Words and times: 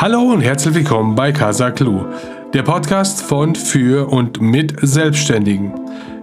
Hallo 0.00 0.20
und 0.20 0.42
herzlich 0.42 0.76
willkommen 0.76 1.16
bei 1.16 1.32
Casa 1.32 1.72
Clue, 1.72 2.06
der 2.54 2.62
Podcast 2.62 3.20
von, 3.20 3.56
für 3.56 4.08
und 4.08 4.40
mit 4.40 4.76
Selbstständigen. 4.80 5.74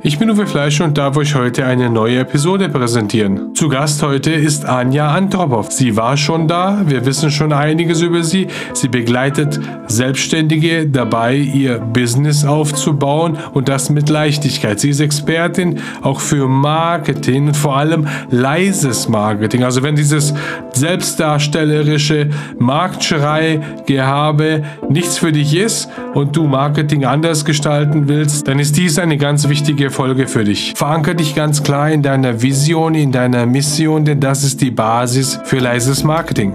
Ich 0.08 0.20
bin 0.20 0.30
Uwe 0.30 0.46
Fleisch 0.46 0.82
und 0.82 1.00
darf 1.00 1.18
euch 1.18 1.34
heute 1.34 1.66
eine 1.66 1.90
neue 1.90 2.20
Episode 2.20 2.70
präsentieren. 2.70 3.56
Zu 3.56 3.70
Gast 3.70 4.04
heute 4.04 4.30
ist 4.32 4.64
Anja 4.64 5.08
Antropow. 5.08 5.72
Sie 5.72 5.98
war 5.98 6.16
schon 6.16 6.48
da, 6.48 6.84
wir 6.86 7.08
wissen 7.08 7.32
schon 7.32 7.52
einiges 7.52 8.02
über 8.02 8.22
sie. 8.22 8.46
Sie 8.74 8.88
begleitet 8.88 9.60
Selbstständige 9.88 10.86
dabei, 10.86 11.38
ihr 11.38 11.80
Business 11.80 12.46
aufzubauen 12.46 13.36
und 13.54 13.68
das 13.68 13.90
mit 13.90 14.08
Leichtigkeit. 14.10 14.80
Sie 14.80 14.92
ist 14.92 15.00
Expertin 15.00 15.80
auch 16.04 16.20
für 16.20 16.48
Marketing 16.48 17.56
vor 17.56 17.76
allem 17.76 18.06
leises 18.30 19.10
Marketing. 19.10 19.64
Also 19.64 19.82
wenn 19.82 19.96
dieses 19.96 20.36
selbstdarstellerische 20.74 22.30
Marktschrei, 22.60 23.60
Gehabe 23.88 24.62
nichts 24.88 25.18
für 25.18 25.32
dich 25.32 25.56
ist 25.56 25.90
und 26.14 26.36
du 26.36 26.44
Marketing 26.46 27.06
anders 27.06 27.44
gestalten 27.44 28.08
willst, 28.08 28.48
dann 28.48 28.60
ist 28.60 28.78
dies 28.78 29.00
eine 29.00 29.18
ganz 29.18 29.50
wichtige 29.50 29.95
Folge 29.96 30.28
für 30.28 30.44
dich. 30.44 30.74
Verankere 30.76 31.16
dich 31.16 31.36
ganz 31.36 31.64
klar 31.64 31.90
in 31.90 32.02
deiner 32.02 32.42
Vision, 32.42 32.96
in 32.96 33.14
deiner 33.14 33.46
Mission, 33.46 34.04
denn 34.04 34.20
das 34.20 34.44
ist 34.44 34.60
die 34.60 34.70
Basis 34.70 35.40
für 35.46 35.60
leises 35.60 36.04
Marketing. 36.04 36.54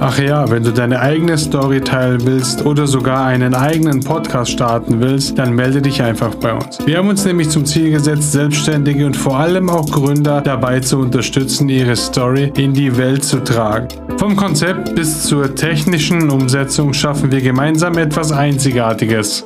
Ach 0.00 0.18
ja, 0.18 0.50
wenn 0.50 0.64
du 0.64 0.72
deine 0.72 0.98
eigene 1.00 1.36
Story 1.36 1.82
teilen 1.82 2.24
willst 2.24 2.64
oder 2.64 2.86
sogar 2.86 3.26
einen 3.26 3.54
eigenen 3.54 4.00
Podcast 4.00 4.50
starten 4.50 5.00
willst, 5.00 5.38
dann 5.38 5.54
melde 5.54 5.82
dich 5.82 6.02
einfach 6.02 6.34
bei 6.36 6.54
uns. 6.54 6.78
Wir 6.86 6.96
haben 6.96 7.10
uns 7.10 7.24
nämlich 7.26 7.50
zum 7.50 7.66
Ziel 7.66 7.90
gesetzt, 7.90 8.32
Selbstständige 8.32 9.04
und 9.04 9.16
vor 9.16 9.38
allem 9.38 9.68
auch 9.68 9.90
Gründer 9.90 10.40
dabei 10.40 10.80
zu 10.80 10.98
unterstützen, 11.00 11.68
ihre 11.68 11.96
Story 11.96 12.50
in 12.56 12.72
die 12.72 12.96
Welt 12.96 13.24
zu 13.24 13.44
tragen. 13.44 13.88
Vom 14.16 14.36
Konzept 14.36 14.94
bis 14.94 15.24
zur 15.24 15.54
technischen 15.54 16.30
Umsetzung 16.30 16.94
schaffen 16.94 17.30
wir 17.30 17.42
gemeinsam 17.42 17.98
etwas 17.98 18.32
Einzigartiges. 18.32 19.44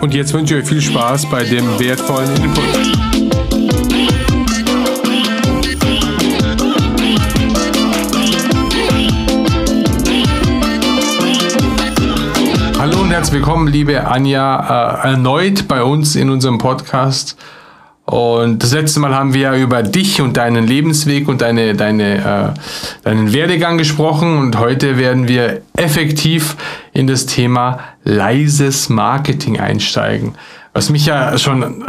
Und 0.00 0.14
jetzt 0.14 0.32
wünsche 0.32 0.56
ich 0.56 0.62
euch 0.62 0.68
viel 0.68 0.80
Spaß 0.80 1.28
bei 1.30 1.44
dem 1.44 1.78
wertvollen 1.78 2.30
Input. 2.36 2.64
Hallo 12.78 13.00
und 13.00 13.10
herzlich 13.10 13.34
willkommen, 13.34 13.68
liebe 13.68 14.06
Anja, 14.06 15.02
äh, 15.02 15.08
erneut 15.08 15.66
bei 15.66 15.82
uns 15.82 16.14
in 16.14 16.30
unserem 16.30 16.58
Podcast. 16.58 17.36
Und 18.06 18.62
das 18.62 18.72
letzte 18.72 19.00
Mal 19.00 19.12
haben 19.16 19.34
wir 19.34 19.40
ja 19.40 19.56
über 19.56 19.82
dich 19.82 20.20
und 20.20 20.36
deinen 20.36 20.64
Lebensweg 20.64 21.26
und 21.26 21.40
deine, 21.42 21.74
deine, 21.74 22.54
äh, 22.54 22.60
deinen 23.02 23.32
Werdegang 23.32 23.78
gesprochen. 23.78 24.38
Und 24.38 24.58
heute 24.60 24.96
werden 24.96 25.26
wir 25.26 25.62
effektiv 25.76 26.56
in 26.96 27.06
das 27.06 27.26
Thema 27.26 27.80
leises 28.04 28.88
Marketing 28.88 29.60
einsteigen. 29.60 30.34
Was 30.72 30.88
mich 30.88 31.04
ja 31.04 31.36
schon 31.36 31.62
äh, 31.62 31.84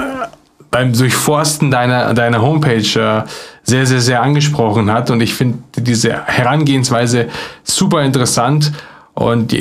beim 0.69 0.91
Durchforsten 0.91 1.71
deiner, 1.71 2.13
deiner 2.13 2.41
Homepage 2.41 2.75
äh, 2.75 3.23
sehr, 3.63 3.85
sehr, 3.85 4.01
sehr 4.01 4.21
angesprochen 4.21 4.91
hat. 4.91 5.09
Und 5.09 5.21
ich 5.21 5.33
finde 5.33 5.59
diese 5.77 6.25
Herangehensweise 6.25 7.29
super 7.63 8.03
interessant. 8.03 8.73
Und 9.13 9.55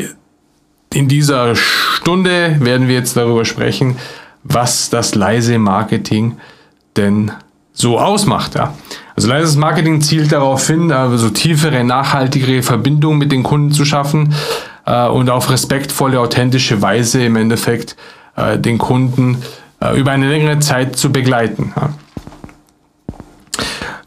in 0.92 1.06
dieser 1.06 1.54
Stunde 1.54 2.56
werden 2.58 2.88
wir 2.88 2.96
jetzt 2.96 3.16
darüber 3.16 3.44
sprechen, 3.44 3.96
was 4.42 4.90
das 4.90 5.14
leise 5.14 5.60
Marketing 5.60 6.38
denn 6.96 7.30
so 7.72 8.00
ausmacht. 8.00 8.56
Ja. 8.56 8.74
Also 9.14 9.28
leises 9.28 9.54
Marketing 9.54 10.00
zielt 10.00 10.32
darauf 10.32 10.66
hin, 10.66 10.90
also 10.90 11.30
tiefere, 11.30 11.84
nachhaltigere 11.84 12.62
Verbindungen 12.62 13.18
mit 13.18 13.30
den 13.30 13.44
Kunden 13.44 13.70
zu 13.70 13.84
schaffen 13.84 14.34
äh, 14.86 15.08
und 15.08 15.28
auf 15.30 15.50
respektvolle, 15.50 16.20
authentische 16.20 16.80
Weise 16.80 17.24
im 17.24 17.36
Endeffekt 17.36 17.96
äh, 18.36 18.58
den 18.58 18.78
Kunden 18.78 19.42
äh, 19.80 19.98
über 19.98 20.12
eine 20.12 20.28
längere 20.28 20.58
Zeit 20.60 20.96
zu 20.96 21.12
begleiten. 21.12 21.72
Ja. 21.76 21.90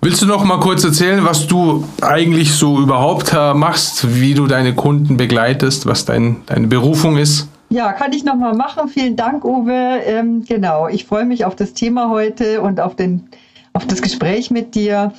Willst 0.02 0.22
du 0.22 0.26
noch 0.26 0.46
mal 0.46 0.62
kurz 0.62 0.86
erzählen, 0.86 1.26
was 1.26 1.46
du 1.48 1.84
eigentlich 2.02 2.54
so 2.54 2.80
überhaupt 2.80 3.34
äh, 3.34 3.54
machst, 3.54 4.22
wie 4.22 4.34
du 4.34 4.48
deine 4.48 4.74
Kunden 4.74 5.18
begleitest, 5.18 5.86
was 5.86 6.06
dein, 6.06 6.38
deine 6.46 6.68
Berufung 6.68 7.18
ist? 7.18 7.50
Ja, 7.70 7.92
kann 7.92 8.14
ich 8.14 8.24
nochmal 8.24 8.56
machen. 8.56 8.88
Vielen 8.88 9.18
Dank, 9.18 9.44
Uwe. 9.44 10.00
Ähm, 10.06 10.46
genau, 10.48 10.88
ich 10.88 11.06
freue 11.06 11.26
mich 11.26 11.44
auf 11.44 11.56
das 11.56 11.74
Thema 11.74 12.10
heute 12.10 12.62
und 12.62 12.80
auf, 12.80 12.96
den, 12.96 13.28
auf 13.74 13.86
das 13.86 14.02
Gespräch 14.02 14.50
mit 14.50 14.74
dir. 14.74 15.12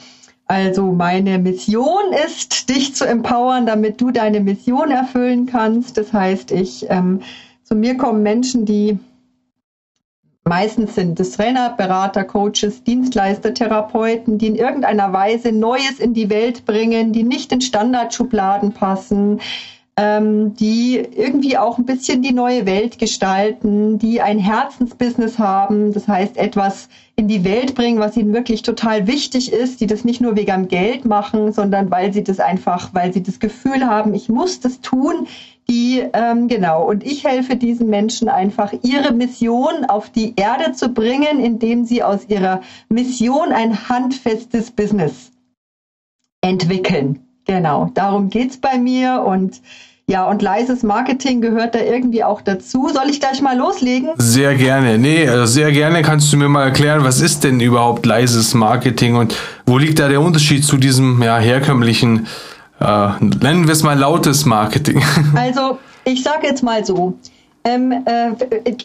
Also 0.50 0.90
meine 0.90 1.38
Mission 1.38 2.12
ist, 2.26 2.70
dich 2.70 2.96
zu 2.96 3.06
empowern, 3.06 3.66
damit 3.66 4.00
du 4.00 4.10
deine 4.10 4.40
Mission 4.40 4.90
erfüllen 4.90 5.46
kannst. 5.46 5.96
Das 5.96 6.12
heißt, 6.12 6.50
ich 6.50 6.86
ähm, 6.90 7.20
zu 7.62 7.76
mir 7.76 7.96
kommen 7.96 8.24
Menschen, 8.24 8.64
die 8.64 8.98
meistens 10.42 10.96
sind 10.96 11.20
es 11.20 11.36
Trainer, 11.36 11.70
Berater, 11.70 12.24
Coaches, 12.24 12.82
Dienstleister, 12.82 13.54
Therapeuten, 13.54 14.38
die 14.38 14.48
in 14.48 14.56
irgendeiner 14.56 15.12
Weise 15.12 15.52
Neues 15.52 16.00
in 16.00 16.14
die 16.14 16.30
Welt 16.30 16.66
bringen, 16.66 17.12
die 17.12 17.22
nicht 17.22 17.52
in 17.52 17.60
Standardschubladen 17.60 18.72
passen, 18.72 19.40
ähm, 20.00 20.54
die 20.54 20.96
irgendwie 20.96 21.58
auch 21.58 21.76
ein 21.76 21.84
bisschen 21.84 22.22
die 22.22 22.32
neue 22.32 22.64
Welt 22.64 22.98
gestalten, 22.98 23.98
die 23.98 24.22
ein 24.22 24.38
Herzensbusiness 24.38 25.38
haben, 25.38 25.92
das 25.92 26.08
heißt 26.08 26.38
etwas 26.38 26.88
in 27.16 27.28
die 27.28 27.44
Welt 27.44 27.74
bringen, 27.74 27.98
was 27.98 28.16
ihnen 28.16 28.32
wirklich 28.32 28.62
total 28.62 29.06
wichtig 29.06 29.52
ist, 29.52 29.82
die 29.82 29.86
das 29.86 30.06
nicht 30.06 30.22
nur 30.22 30.36
wegen 30.36 30.68
Geld 30.68 31.04
machen, 31.04 31.52
sondern 31.52 31.90
weil 31.90 32.14
sie 32.14 32.24
das 32.24 32.40
einfach, 32.40 32.94
weil 32.94 33.12
sie 33.12 33.22
das 33.22 33.40
Gefühl 33.40 33.86
haben, 33.86 34.14
ich 34.14 34.30
muss 34.30 34.60
das 34.60 34.80
tun, 34.80 35.26
die, 35.68 36.02
ähm, 36.14 36.48
genau, 36.48 36.88
und 36.88 37.04
ich 37.04 37.24
helfe 37.24 37.56
diesen 37.56 37.90
Menschen 37.90 38.30
einfach, 38.30 38.72
ihre 38.82 39.12
Mission 39.12 39.84
auf 39.84 40.08
die 40.08 40.32
Erde 40.34 40.72
zu 40.72 40.88
bringen, 40.88 41.40
indem 41.40 41.84
sie 41.84 42.02
aus 42.02 42.26
ihrer 42.26 42.62
Mission 42.88 43.52
ein 43.52 43.90
handfestes 43.90 44.70
Business 44.70 45.30
entwickeln. 46.40 47.18
Genau, 47.44 47.90
darum 47.92 48.30
geht's 48.30 48.56
bei 48.56 48.78
mir 48.78 49.24
und 49.26 49.60
ja, 50.10 50.24
und 50.24 50.42
leises 50.42 50.82
Marketing 50.82 51.40
gehört 51.40 51.76
da 51.76 51.80
irgendwie 51.80 52.24
auch 52.24 52.40
dazu. 52.40 52.88
Soll 52.92 53.10
ich 53.10 53.20
gleich 53.20 53.40
mal 53.42 53.56
loslegen? 53.56 54.10
Sehr 54.16 54.56
gerne. 54.56 54.98
Nee, 54.98 55.28
also 55.28 55.46
sehr 55.46 55.70
gerne 55.70 56.02
kannst 56.02 56.32
du 56.32 56.36
mir 56.36 56.48
mal 56.48 56.64
erklären, 56.64 57.04
was 57.04 57.20
ist 57.20 57.44
denn 57.44 57.60
überhaupt 57.60 58.04
leises 58.04 58.52
Marketing 58.52 59.14
und 59.14 59.36
wo 59.66 59.78
liegt 59.78 60.00
da 60.00 60.08
der 60.08 60.20
Unterschied 60.20 60.64
zu 60.64 60.78
diesem 60.78 61.22
ja, 61.22 61.38
herkömmlichen, 61.38 62.26
äh, 62.80 63.08
nennen 63.20 63.68
wir 63.68 63.72
es 63.72 63.84
mal 63.84 63.96
lautes 63.96 64.46
Marketing? 64.46 65.00
Also, 65.36 65.78
ich 66.04 66.24
sage 66.24 66.48
jetzt 66.48 66.64
mal 66.64 66.84
so. 66.84 67.16
Ähm, 67.62 67.92
äh, 68.04 68.32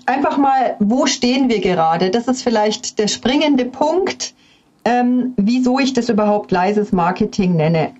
einfach 0.05 0.37
mal, 0.37 0.75
wo 0.77 1.07
stehen 1.07 1.49
wir 1.49 1.59
gerade? 1.59 2.11
Das 2.11 2.27
ist 2.27 2.43
vielleicht 2.43 2.99
der 2.99 3.07
springende 3.07 3.65
Punkt, 3.65 4.35
ähm, 4.83 5.33
wieso 5.37 5.79
ich 5.79 5.93
das 5.93 6.09
überhaupt 6.09 6.51
leises 6.51 6.91
Marketing 6.91 7.55
nenne. 7.55 7.93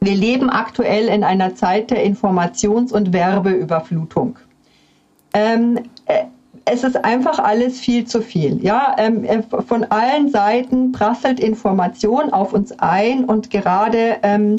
Wir 0.00 0.14
leben 0.14 0.48
aktuell 0.48 1.08
in 1.08 1.24
einer 1.24 1.54
Zeit 1.54 1.90
der 1.90 2.04
Informations- 2.04 2.92
und 2.92 3.12
Werbeüberflutung. 3.12 4.38
Ähm, 5.34 5.78
äh, 6.06 6.24
es 6.64 6.84
ist 6.84 7.04
einfach 7.04 7.38
alles 7.38 7.80
viel 7.80 8.06
zu 8.06 8.22
viel. 8.22 8.62
Ja, 8.64 8.94
ähm, 8.98 9.24
äh, 9.24 9.42
von 9.42 9.84
allen 9.84 10.30
Seiten 10.30 10.92
prasselt 10.92 11.38
Information 11.38 12.30
auf 12.30 12.52
uns 12.52 12.72
ein 12.78 13.24
und 13.24 13.50
gerade 13.50 14.18
ähm, 14.22 14.56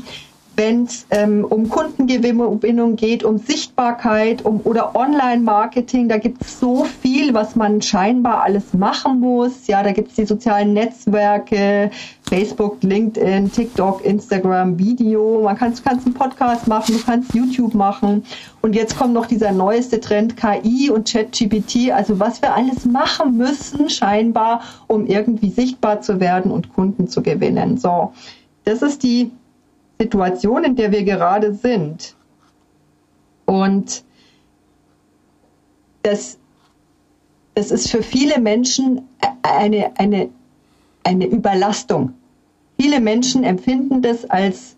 wenn 0.62 0.84
es 0.84 1.08
ähm, 1.10 1.44
um 1.44 1.70
Kundengewinnung 1.70 2.96
geht, 2.96 3.24
um 3.24 3.40
Sichtbarkeit 3.40 4.46
um, 4.46 4.62
oder 4.64 4.96
Online-Marketing, 4.96 6.08
da 6.08 6.20
gibt 6.20 6.44
es 6.44 6.60
so 6.60 6.86
viel, 7.02 7.34
was 7.34 7.56
man 7.56 7.82
scheinbar 7.82 8.44
alles 8.44 8.76
machen 8.76 9.20
muss. 9.20 9.66
Ja, 9.66 9.82
da 9.82 9.92
gibt 9.92 10.10
es 10.10 10.16
die 10.18 10.26
sozialen 10.26 10.74
Netzwerke, 10.74 11.90
Facebook, 12.30 12.78
LinkedIn, 12.84 13.52
TikTok, 13.52 14.06
Instagram, 14.06 14.78
Video. 14.78 15.42
Man 15.44 15.58
kann, 15.58 15.74
du 15.74 15.82
kannst 15.82 16.06
einen 16.06 16.14
Podcast 16.14 16.68
machen, 16.68 16.94
du 16.94 17.04
kannst 17.04 17.34
YouTube 17.34 17.74
machen. 17.74 18.24
Und 18.62 18.76
jetzt 18.76 18.96
kommt 18.96 19.16
noch 19.16 19.26
dieser 19.26 19.52
neueste 19.52 20.00
Trend 20.00 20.38
KI 20.38 20.92
und 20.92 21.12
ChatGPT. 21.12 21.92
Also 21.92 22.20
was 22.20 22.40
wir 22.40 22.54
alles 22.54 22.86
machen 22.86 23.36
müssen, 23.36 23.90
scheinbar, 23.90 24.62
um 24.86 25.08
irgendwie 25.08 25.50
sichtbar 25.50 26.02
zu 26.02 26.20
werden 26.20 26.52
und 26.52 26.72
Kunden 26.72 27.08
zu 27.08 27.24
gewinnen. 27.24 27.80
So, 27.80 28.14
das 28.64 28.84
ist 28.84 29.02
die 29.02 29.32
Situation, 30.02 30.64
in 30.64 30.76
der 30.76 30.92
wir 30.92 31.04
gerade 31.04 31.54
sind. 31.54 32.16
Und 33.46 34.04
das, 36.02 36.40
das 37.54 37.70
ist 37.70 37.92
für 37.92 38.02
viele 38.02 38.40
Menschen 38.40 39.08
eine, 39.44 39.92
eine, 40.00 40.30
eine 41.04 41.28
Überlastung. 41.28 42.14
Viele 42.80 43.00
Menschen 43.00 43.44
empfinden 43.44 44.02
das 44.02 44.28
als 44.28 44.76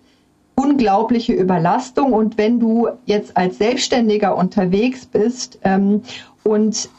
unglaubliche 0.55 1.31
Überlastung. 1.33 2.11
Und 2.11 2.37
wenn 2.37 2.59
du 2.59 2.89
jetzt 3.05 3.37
als 3.37 3.57
Selbstständiger 3.59 4.35
unterwegs 4.35 5.05
bist 5.05 5.57
ähm, 5.63 6.01
und 6.43 6.89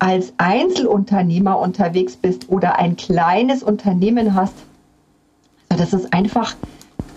als 0.00 0.32
Einzelunternehmer 0.38 1.56
unterwegs 1.60 2.16
bist 2.16 2.48
oder 2.48 2.80
ein 2.80 2.96
kleines 2.96 3.62
Unternehmen 3.62 4.34
hast, 4.34 4.54
das 5.68 5.92
ist 5.92 6.12
einfach 6.12 6.56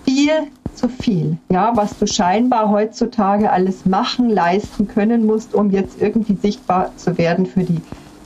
viel 0.06 0.48
zu 0.76 0.90
viel, 0.90 1.38
ja, 1.50 1.72
was 1.76 1.98
du 2.00 2.08
scheinbar 2.08 2.70
heutzutage 2.70 3.52
alles 3.52 3.86
machen, 3.86 4.30
leisten 4.30 4.88
können 4.88 5.26
musst, 5.26 5.54
um 5.54 5.70
jetzt 5.70 6.02
irgendwie 6.02 6.36
sichtbar 6.36 6.92
zu 6.98 7.18
werden 7.18 7.46
für 7.46 7.64
die 7.64 7.80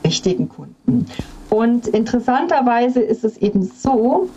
richtigen 0.03 0.47
Kunden. 0.49 1.05
Und 1.49 1.87
interessanterweise 1.87 3.01
ist 3.01 3.23
es 3.23 3.37
eben 3.37 3.63
so, 3.63 4.29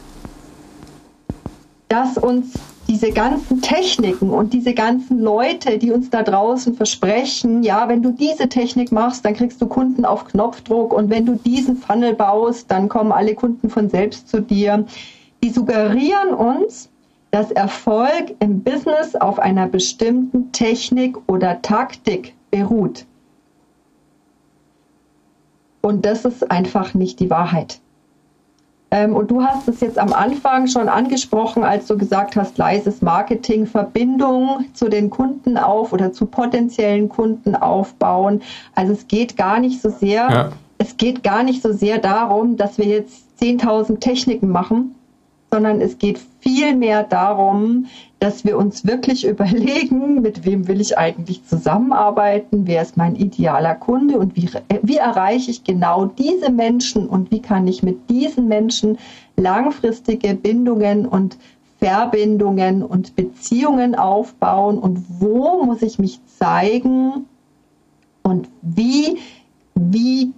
dass 1.88 2.19
uns 2.19 2.52
diese 2.90 3.12
ganzen 3.12 3.62
Techniken 3.62 4.31
und 4.31 4.52
diese 4.52 4.75
ganzen 4.75 5.20
Leute, 5.20 5.78
die 5.78 5.93
uns 5.93 6.10
da 6.10 6.22
draußen 6.22 6.75
versprechen, 6.75 7.62
ja, 7.62 7.88
wenn 7.88 8.02
du 8.02 8.10
diese 8.10 8.48
Technik 8.48 8.90
machst, 8.90 9.25
dann 9.25 9.34
kriegst 9.34 9.62
du 9.62 9.66
Kunden 9.66 10.04
auf 10.04 10.25
Knopfdruck 10.25 10.93
und 10.93 11.08
wenn 11.08 11.25
du 11.25 11.36
diesen 11.36 11.76
Funnel 11.76 12.14
baust, 12.14 12.70
dann 12.70 12.88
kommen 12.88 13.12
alle 13.12 13.34
Kunden 13.34 13.70
von 13.70 13.88
selbst 13.88 14.28
zu 14.28 14.40
dir. 14.40 14.86
Die 15.43 15.50
suggerieren 15.50 16.34
uns, 16.34 16.89
dass 17.31 17.50
Erfolg 17.50 18.35
im 18.41 18.62
Business 18.62 19.15
auf 19.15 19.38
einer 19.38 19.69
bestimmten 19.69 20.53
Technik 20.53 21.17
oder 21.29 21.62
Taktik 21.62 22.35
beruht. 22.50 23.06
Und 25.82 26.05
das 26.05 26.25
ist 26.25 26.50
einfach 26.50 26.94
nicht 26.94 27.21
die 27.21 27.31
Wahrheit. 27.31 27.81
Ähm, 28.91 29.15
und 29.15 29.31
du 29.31 29.43
hast 29.43 29.69
es 29.69 29.81
jetzt 29.81 29.99
am 29.99 30.12
Anfang 30.12 30.67
schon 30.67 30.88
angesprochen, 30.88 31.62
als 31.62 31.87
du 31.87 31.97
gesagt 31.97 32.35
hast, 32.37 32.59
leises 32.59 33.03
Marketing, 33.03 33.67
Verbindung 33.67 34.65
zu 34.75 34.88
den 34.88 35.11
Kunden 35.11 35.56
auf 35.56 35.93
oder 35.93 36.12
zu 36.12 36.27
potenziellen 36.27 37.09
Kunden 37.09 37.55
aufbauen. 37.55 38.43
Also 38.75 38.93
es 38.93 39.06
geht 39.06 39.37
gar 39.37 39.61
nicht 39.61 39.81
so 39.81 39.91
sehr, 39.91 40.29
ja. 40.29 40.49
es 40.79 40.97
geht 40.97 41.23
gar 41.23 41.44
nicht 41.44 41.62
so 41.62 41.73
sehr 41.73 41.99
darum, 41.99 42.56
dass 42.56 42.79
wir 42.79 42.87
jetzt 42.87 43.25
10.000 43.41 44.00
Techniken 44.00 44.49
machen, 44.49 44.97
sondern 45.52 45.81
es 45.81 45.99
geht 45.99 46.20
vielmehr 46.41 47.02
darum, 47.02 47.87
dass 48.19 48.44
wir 48.44 48.56
uns 48.56 48.87
wirklich 48.87 49.26
überlegen, 49.26 50.23
mit 50.23 50.44
wem 50.44 50.69
will 50.69 50.81
ich 50.81 50.97
eigentlich 50.97 51.44
zusammenarbeiten, 51.44 52.67
wer 52.67 52.82
ist 52.82 52.97
mein 52.97 53.17
idealer 53.17 53.75
Kunde 53.75 54.19
und 54.19 54.37
wie, 54.37 54.49
wie 54.82 54.97
erreiche 54.97 55.50
ich 55.50 55.64
genau 55.64 56.06
diese 56.06 56.50
Menschen 56.50 57.08
und 57.08 57.31
wie 57.31 57.43
kann 57.43 57.67
ich 57.67 57.82
mit 57.82 58.08
diesen 58.08 58.49
Menschen 58.49 58.99
langfristige 59.37 60.35
Bindungen 60.35 61.06
und 61.06 61.37
Verbindungen 61.79 62.82
und 62.82 63.17
Beziehungen 63.17 63.94
aufbauen 63.94 64.79
und 64.79 65.03
wo 65.19 65.64
muss 65.64 65.81
ich 65.81 65.99
mich 65.99 66.20
zeigen 66.26 67.25
und 68.23 68.49
wie, 68.61 69.17
wie, 69.75 70.32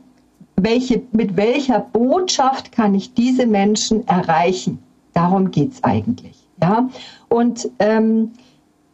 welche, 0.57 1.03
mit 1.11 1.37
welcher 1.37 1.81
Botschaft 1.81 2.71
kann 2.71 2.95
ich 2.95 3.13
diese 3.15 3.47
Menschen 3.47 4.07
erreichen. 4.07 4.79
Darum 5.15 5.51
geht 5.51 5.73
es 5.73 5.85
eigentlich. 5.85 6.37
Ja? 6.61 6.89
Und, 7.29 7.69
ähm, 7.79 8.33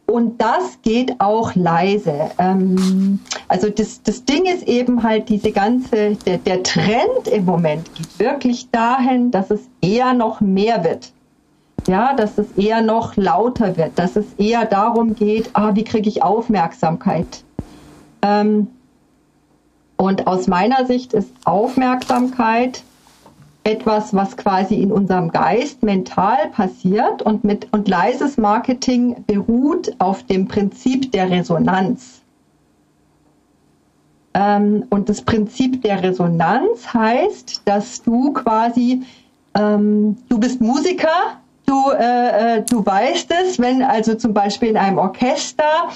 und 0.07 0.41
das 0.41 0.79
geht 0.83 1.21
auch 1.21 1.55
leise. 1.55 2.31
Ähm, 2.39 3.21
also 3.49 3.69
das, 3.69 4.03
das 4.03 4.25
Ding 4.25 4.47
ist 4.47 4.67
eben 4.67 5.03
halt 5.03 5.29
diese 5.29 5.53
ganze, 5.53 6.17
der, 6.27 6.39
der 6.39 6.63
Trend 6.63 7.29
im 7.31 7.45
Moment 7.45 7.95
geht 7.95 8.19
wirklich 8.19 8.71
dahin, 8.71 9.31
dass 9.31 9.51
es 9.51 9.69
eher 9.83 10.15
noch 10.15 10.41
mehr 10.41 10.85
wird. 10.85 11.13
Ja, 11.87 12.13
dass 12.15 12.37
es 12.37 12.53
eher 12.53 12.83
noch 12.83 13.17
lauter 13.17 13.77
wird, 13.79 13.99
dass 13.99 14.17
es 14.17 14.27
eher 14.37 14.67
darum 14.67 15.15
geht, 15.15 15.51
ah, 15.55 15.75
wie 15.75 15.85
kriege 15.85 16.09
ich 16.09 16.23
Aufmerksamkeit? 16.23 17.45
Ähm, 18.21 18.67
und 19.97 20.27
aus 20.27 20.49
meiner 20.49 20.87
Sicht 20.87 21.13
ist 21.13 21.31
Aufmerksamkeit 21.45 22.83
etwas, 23.69 24.15
was 24.15 24.37
quasi 24.37 24.77
in 24.81 24.91
unserem 24.91 25.31
Geist 25.31 25.83
mental 25.83 26.49
passiert 26.53 27.21
und 27.23 27.45
mit 27.45 27.69
und 27.73 27.87
leises 27.87 28.39
Marketing 28.39 29.25
beruht 29.27 29.95
auf 29.99 30.23
dem 30.23 30.49
Prinzip 30.49 31.13
der 31.13 31.31
Resonanz. 31.31 32.23
Ähm, 34.33 34.87
und 34.89 35.11
das 35.11 35.21
Prinzip 35.21 35.83
der 35.83 36.03
Resonanz 36.03 36.95
heißt, 36.95 37.63
dass 37.67 38.03
du 38.03 38.33
quasi 38.33 39.03
ähm, 39.55 40.17
du 40.31 40.39
bist 40.39 40.61
Musiker, 40.63 41.39
du 41.67 41.91
äh, 41.91 42.57
äh 42.59 42.63
du 42.63 42.85
weißt 42.85 43.31
es, 43.43 43.59
wenn 43.59 43.83
also 43.83 44.15
zum 44.15 44.33
Beispiel 44.33 44.71
in 44.71 44.77
einem 44.79 44.99
Orchester 44.99 45.91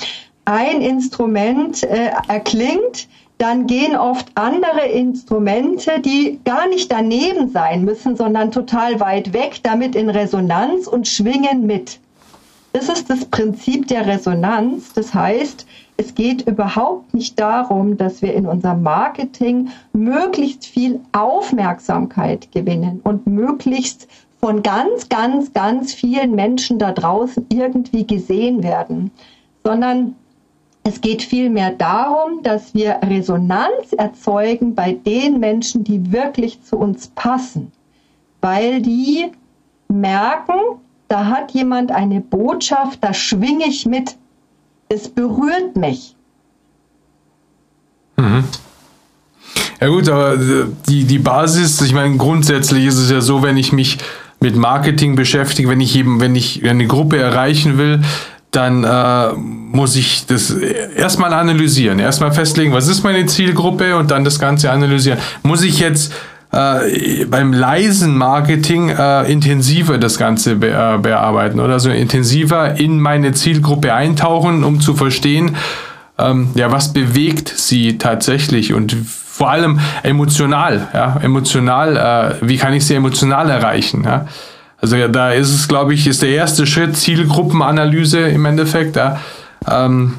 ein 0.44 0.82
Instrument 0.82 1.82
äh, 1.84 2.10
erklingt, 2.28 3.08
dann 3.42 3.66
gehen 3.66 3.96
oft 3.96 4.30
andere 4.36 4.86
Instrumente, 4.86 6.00
die 6.00 6.38
gar 6.44 6.68
nicht 6.68 6.92
daneben 6.92 7.48
sein 7.48 7.84
müssen, 7.84 8.14
sondern 8.14 8.52
total 8.52 9.00
weit 9.00 9.32
weg, 9.32 9.58
damit 9.64 9.96
in 9.96 10.08
Resonanz 10.10 10.86
und 10.86 11.08
schwingen 11.08 11.66
mit. 11.66 11.98
Das 12.72 12.88
ist 12.88 13.10
das 13.10 13.24
Prinzip 13.24 13.88
der 13.88 14.06
Resonanz. 14.06 14.92
Das 14.92 15.12
heißt, 15.12 15.66
es 15.96 16.14
geht 16.14 16.46
überhaupt 16.46 17.12
nicht 17.14 17.40
darum, 17.40 17.96
dass 17.96 18.22
wir 18.22 18.32
in 18.32 18.46
unserem 18.46 18.84
Marketing 18.84 19.70
möglichst 19.92 20.64
viel 20.64 21.00
Aufmerksamkeit 21.10 22.52
gewinnen 22.52 23.00
und 23.02 23.26
möglichst 23.26 24.06
von 24.40 24.62
ganz, 24.62 25.08
ganz, 25.08 25.52
ganz 25.52 25.92
vielen 25.92 26.36
Menschen 26.36 26.78
da 26.78 26.92
draußen 26.92 27.46
irgendwie 27.48 28.06
gesehen 28.06 28.62
werden, 28.62 29.10
sondern 29.64 30.14
es 30.84 31.00
geht 31.00 31.22
vielmehr 31.22 31.70
darum, 31.70 32.42
dass 32.42 32.74
wir 32.74 32.98
Resonanz 33.02 33.92
erzeugen 33.96 34.74
bei 34.74 34.92
den 34.92 35.38
Menschen, 35.38 35.84
die 35.84 36.12
wirklich 36.12 36.62
zu 36.62 36.76
uns 36.76 37.08
passen, 37.14 37.70
weil 38.40 38.82
die 38.82 39.30
merken, 39.88 40.54
da 41.08 41.26
hat 41.26 41.52
jemand 41.52 41.92
eine 41.92 42.20
Botschaft, 42.20 42.98
da 43.02 43.14
schwinge 43.14 43.66
ich 43.66 43.86
mit, 43.86 44.16
es 44.88 45.08
berührt 45.08 45.76
mich. 45.76 46.16
Mhm. 48.16 48.44
Ja 49.80 49.88
gut, 49.88 50.08
aber 50.08 50.36
die, 50.88 51.04
die 51.04 51.18
Basis, 51.18 51.80
ich 51.80 51.92
meine, 51.92 52.16
grundsätzlich 52.16 52.86
ist 52.86 52.98
es 52.98 53.10
ja 53.10 53.20
so, 53.20 53.42
wenn 53.42 53.56
ich 53.56 53.72
mich 53.72 53.98
mit 54.40 54.56
Marketing 54.56 55.14
beschäftige, 55.14 55.68
wenn 55.68 55.80
ich 55.80 55.96
eben, 55.96 56.20
wenn 56.20 56.34
ich 56.34 56.68
eine 56.68 56.86
Gruppe 56.86 57.18
erreichen 57.18 57.78
will, 57.78 58.02
dann 58.52 58.84
äh, 58.84 59.32
muss 59.34 59.96
ich 59.96 60.26
das 60.26 60.50
erstmal 60.50 61.32
analysieren, 61.32 61.98
erstmal 61.98 62.32
festlegen, 62.32 62.72
was 62.72 62.86
ist 62.86 63.02
meine 63.02 63.24
Zielgruppe 63.26 63.96
und 63.96 64.10
dann 64.10 64.24
das 64.24 64.38
Ganze 64.38 64.70
analysieren. 64.70 65.18
Muss 65.42 65.62
ich 65.62 65.80
jetzt 65.80 66.12
äh, 66.52 67.24
beim 67.24 67.54
leisen 67.54 68.14
Marketing 68.14 68.90
äh, 68.90 69.32
intensiver 69.32 69.96
das 69.96 70.18
Ganze 70.18 70.56
be 70.56 70.68
äh, 70.68 70.98
bearbeiten 70.98 71.60
oder 71.60 71.80
so 71.80 71.88
intensiver 71.88 72.78
in 72.78 73.00
meine 73.00 73.32
Zielgruppe 73.32 73.94
eintauchen, 73.94 74.64
um 74.64 74.80
zu 74.80 74.94
verstehen, 74.94 75.56
ähm, 76.18 76.50
ja, 76.54 76.70
was 76.70 76.92
bewegt 76.92 77.48
sie 77.48 77.96
tatsächlich 77.96 78.74
und 78.74 78.94
vor 78.94 79.50
allem 79.50 79.80
emotional, 80.02 80.88
ja, 80.92 81.18
emotional, 81.22 82.36
äh, 82.42 82.46
wie 82.46 82.58
kann 82.58 82.74
ich 82.74 82.84
sie 82.84 82.94
emotional 82.94 83.48
erreichen, 83.48 84.04
ja 84.04 84.26
also 84.82 84.96
ja, 84.96 85.06
da 85.06 85.32
ist 85.32 85.54
es, 85.54 85.68
glaube 85.68 85.94
ich, 85.94 86.06
ist 86.08 86.22
der 86.22 86.30
erste 86.30 86.66
Schritt 86.66 86.96
Zielgruppenanalyse 86.96 88.18
im 88.28 88.44
Endeffekt 88.44 88.96
ja, 88.96 89.20
ähm, 89.70 90.18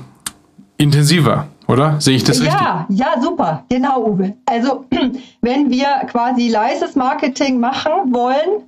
intensiver, 0.78 1.48
oder? 1.68 2.00
Sehe 2.00 2.16
ich 2.16 2.24
das 2.24 2.40
ja, 2.40 2.46
richtig? 2.46 2.62
Ja, 2.62 2.86
ja, 2.90 3.22
super, 3.22 3.66
genau, 3.70 4.06
Uwe. 4.06 4.36
Also 4.46 4.86
wenn 5.42 5.70
wir 5.70 5.88
quasi 6.08 6.48
leises 6.48 6.96
Marketing 6.96 7.60
machen 7.60 8.14
wollen, 8.14 8.64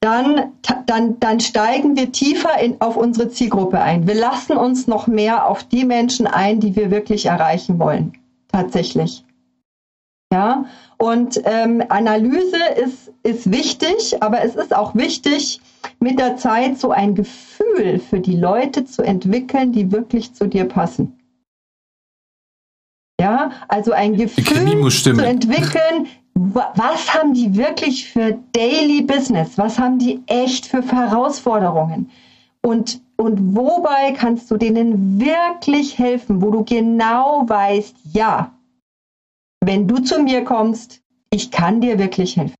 dann, 0.00 0.52
dann, 0.86 1.18
dann 1.20 1.38
steigen 1.38 1.96
wir 1.96 2.10
tiefer 2.10 2.58
in, 2.60 2.80
auf 2.80 2.96
unsere 2.96 3.30
Zielgruppe 3.30 3.80
ein. 3.80 4.06
Wir 4.08 4.16
lassen 4.16 4.56
uns 4.56 4.88
noch 4.88 5.06
mehr 5.06 5.46
auf 5.46 5.62
die 5.62 5.84
Menschen 5.84 6.26
ein, 6.26 6.58
die 6.58 6.74
wir 6.74 6.90
wirklich 6.90 7.26
erreichen 7.26 7.78
wollen. 7.78 8.12
Tatsächlich. 8.50 9.24
Ja, 10.32 10.64
und 10.98 11.40
ähm, 11.44 11.82
Analyse 11.88 12.58
ist, 12.82 13.12
ist 13.22 13.50
wichtig, 13.50 14.22
aber 14.22 14.42
es 14.42 14.54
ist 14.54 14.74
auch 14.74 14.94
wichtig, 14.94 15.60
mit 16.00 16.18
der 16.18 16.36
Zeit 16.36 16.78
so 16.78 16.90
ein 16.90 17.14
Gefühl 17.14 17.98
für 17.98 18.20
die 18.20 18.36
Leute 18.36 18.84
zu 18.84 19.02
entwickeln, 19.02 19.72
die 19.72 19.92
wirklich 19.92 20.32
zu 20.32 20.46
dir 20.46 20.64
passen. 20.64 21.18
Ja, 23.20 23.50
also 23.68 23.92
ein 23.92 24.16
Gefühl 24.16 24.90
zu 24.90 25.24
entwickeln, 25.24 26.06
was 26.34 27.14
haben 27.14 27.32
die 27.32 27.56
wirklich 27.56 28.10
für 28.10 28.38
Daily 28.52 29.02
Business? 29.02 29.56
Was 29.56 29.78
haben 29.78 29.98
die 29.98 30.20
echt 30.26 30.66
für 30.66 30.82
Herausforderungen? 30.82 32.10
Und, 32.62 33.00
und 33.16 33.56
wobei 33.56 34.12
kannst 34.12 34.50
du 34.50 34.56
denen 34.56 35.20
wirklich 35.20 35.98
helfen, 35.98 36.42
wo 36.42 36.50
du 36.50 36.64
genau 36.64 37.44
weißt, 37.46 37.96
ja, 38.12 38.52
wenn 39.64 39.88
du 39.88 39.98
zu 39.98 40.22
mir 40.22 40.44
kommst, 40.44 41.00
ich 41.30 41.50
kann 41.50 41.80
dir 41.80 41.98
wirklich 41.98 42.36
helfen. 42.36 42.54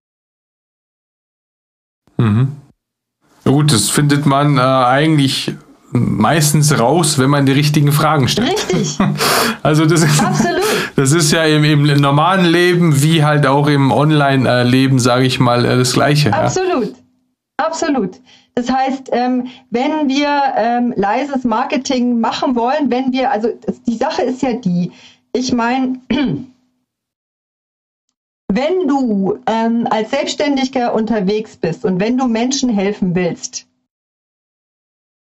Mhm. 2.18 2.52
Ja 3.44 3.52
gut, 3.52 3.72
das 3.72 3.90
findet 3.90 4.26
man 4.26 4.58
äh, 4.58 4.60
eigentlich 4.60 5.54
meistens 5.92 6.78
raus, 6.78 7.18
wenn 7.18 7.30
man 7.30 7.46
die 7.46 7.52
richtigen 7.52 7.92
Fragen 7.92 8.28
stellt. 8.28 8.50
Richtig. 8.50 8.98
Also 9.62 9.84
das 9.84 10.04
ist, 10.04 10.22
Absolut. 10.22 10.62
das 10.94 11.10
ist 11.10 11.32
ja 11.32 11.42
im, 11.44 11.64
im 11.64 12.00
normalen 12.00 12.44
Leben 12.44 13.02
wie 13.02 13.24
halt 13.24 13.46
auch 13.46 13.66
im 13.66 13.90
Online-Leben, 13.90 15.00
sage 15.00 15.26
ich 15.26 15.40
mal, 15.40 15.64
äh, 15.64 15.76
das 15.76 15.94
Gleiche. 15.94 16.32
Absolut. 16.32 16.90
Ja? 16.90 16.94
Absolut. 17.66 18.20
Das 18.54 18.70
heißt, 18.70 19.10
ähm, 19.10 19.48
wenn 19.70 20.08
wir 20.08 20.40
ähm, 20.56 20.94
leises 20.96 21.42
Marketing 21.42 22.20
machen 22.20 22.54
wollen, 22.54 22.90
wenn 22.90 23.12
wir, 23.12 23.32
also 23.32 23.48
die 23.88 23.96
Sache 23.96 24.22
ist 24.22 24.42
ja 24.42 24.52
die, 24.52 24.92
ich 25.32 25.52
meine, 25.52 25.98
wenn 28.48 28.86
du 28.86 29.38
ähm, 29.46 29.86
als 29.90 30.10
Selbstständiger 30.10 30.94
unterwegs 30.94 31.56
bist 31.56 31.84
und 31.84 32.00
wenn 32.00 32.16
du 32.16 32.26
Menschen 32.26 32.70
helfen 32.70 33.14
willst, 33.14 33.66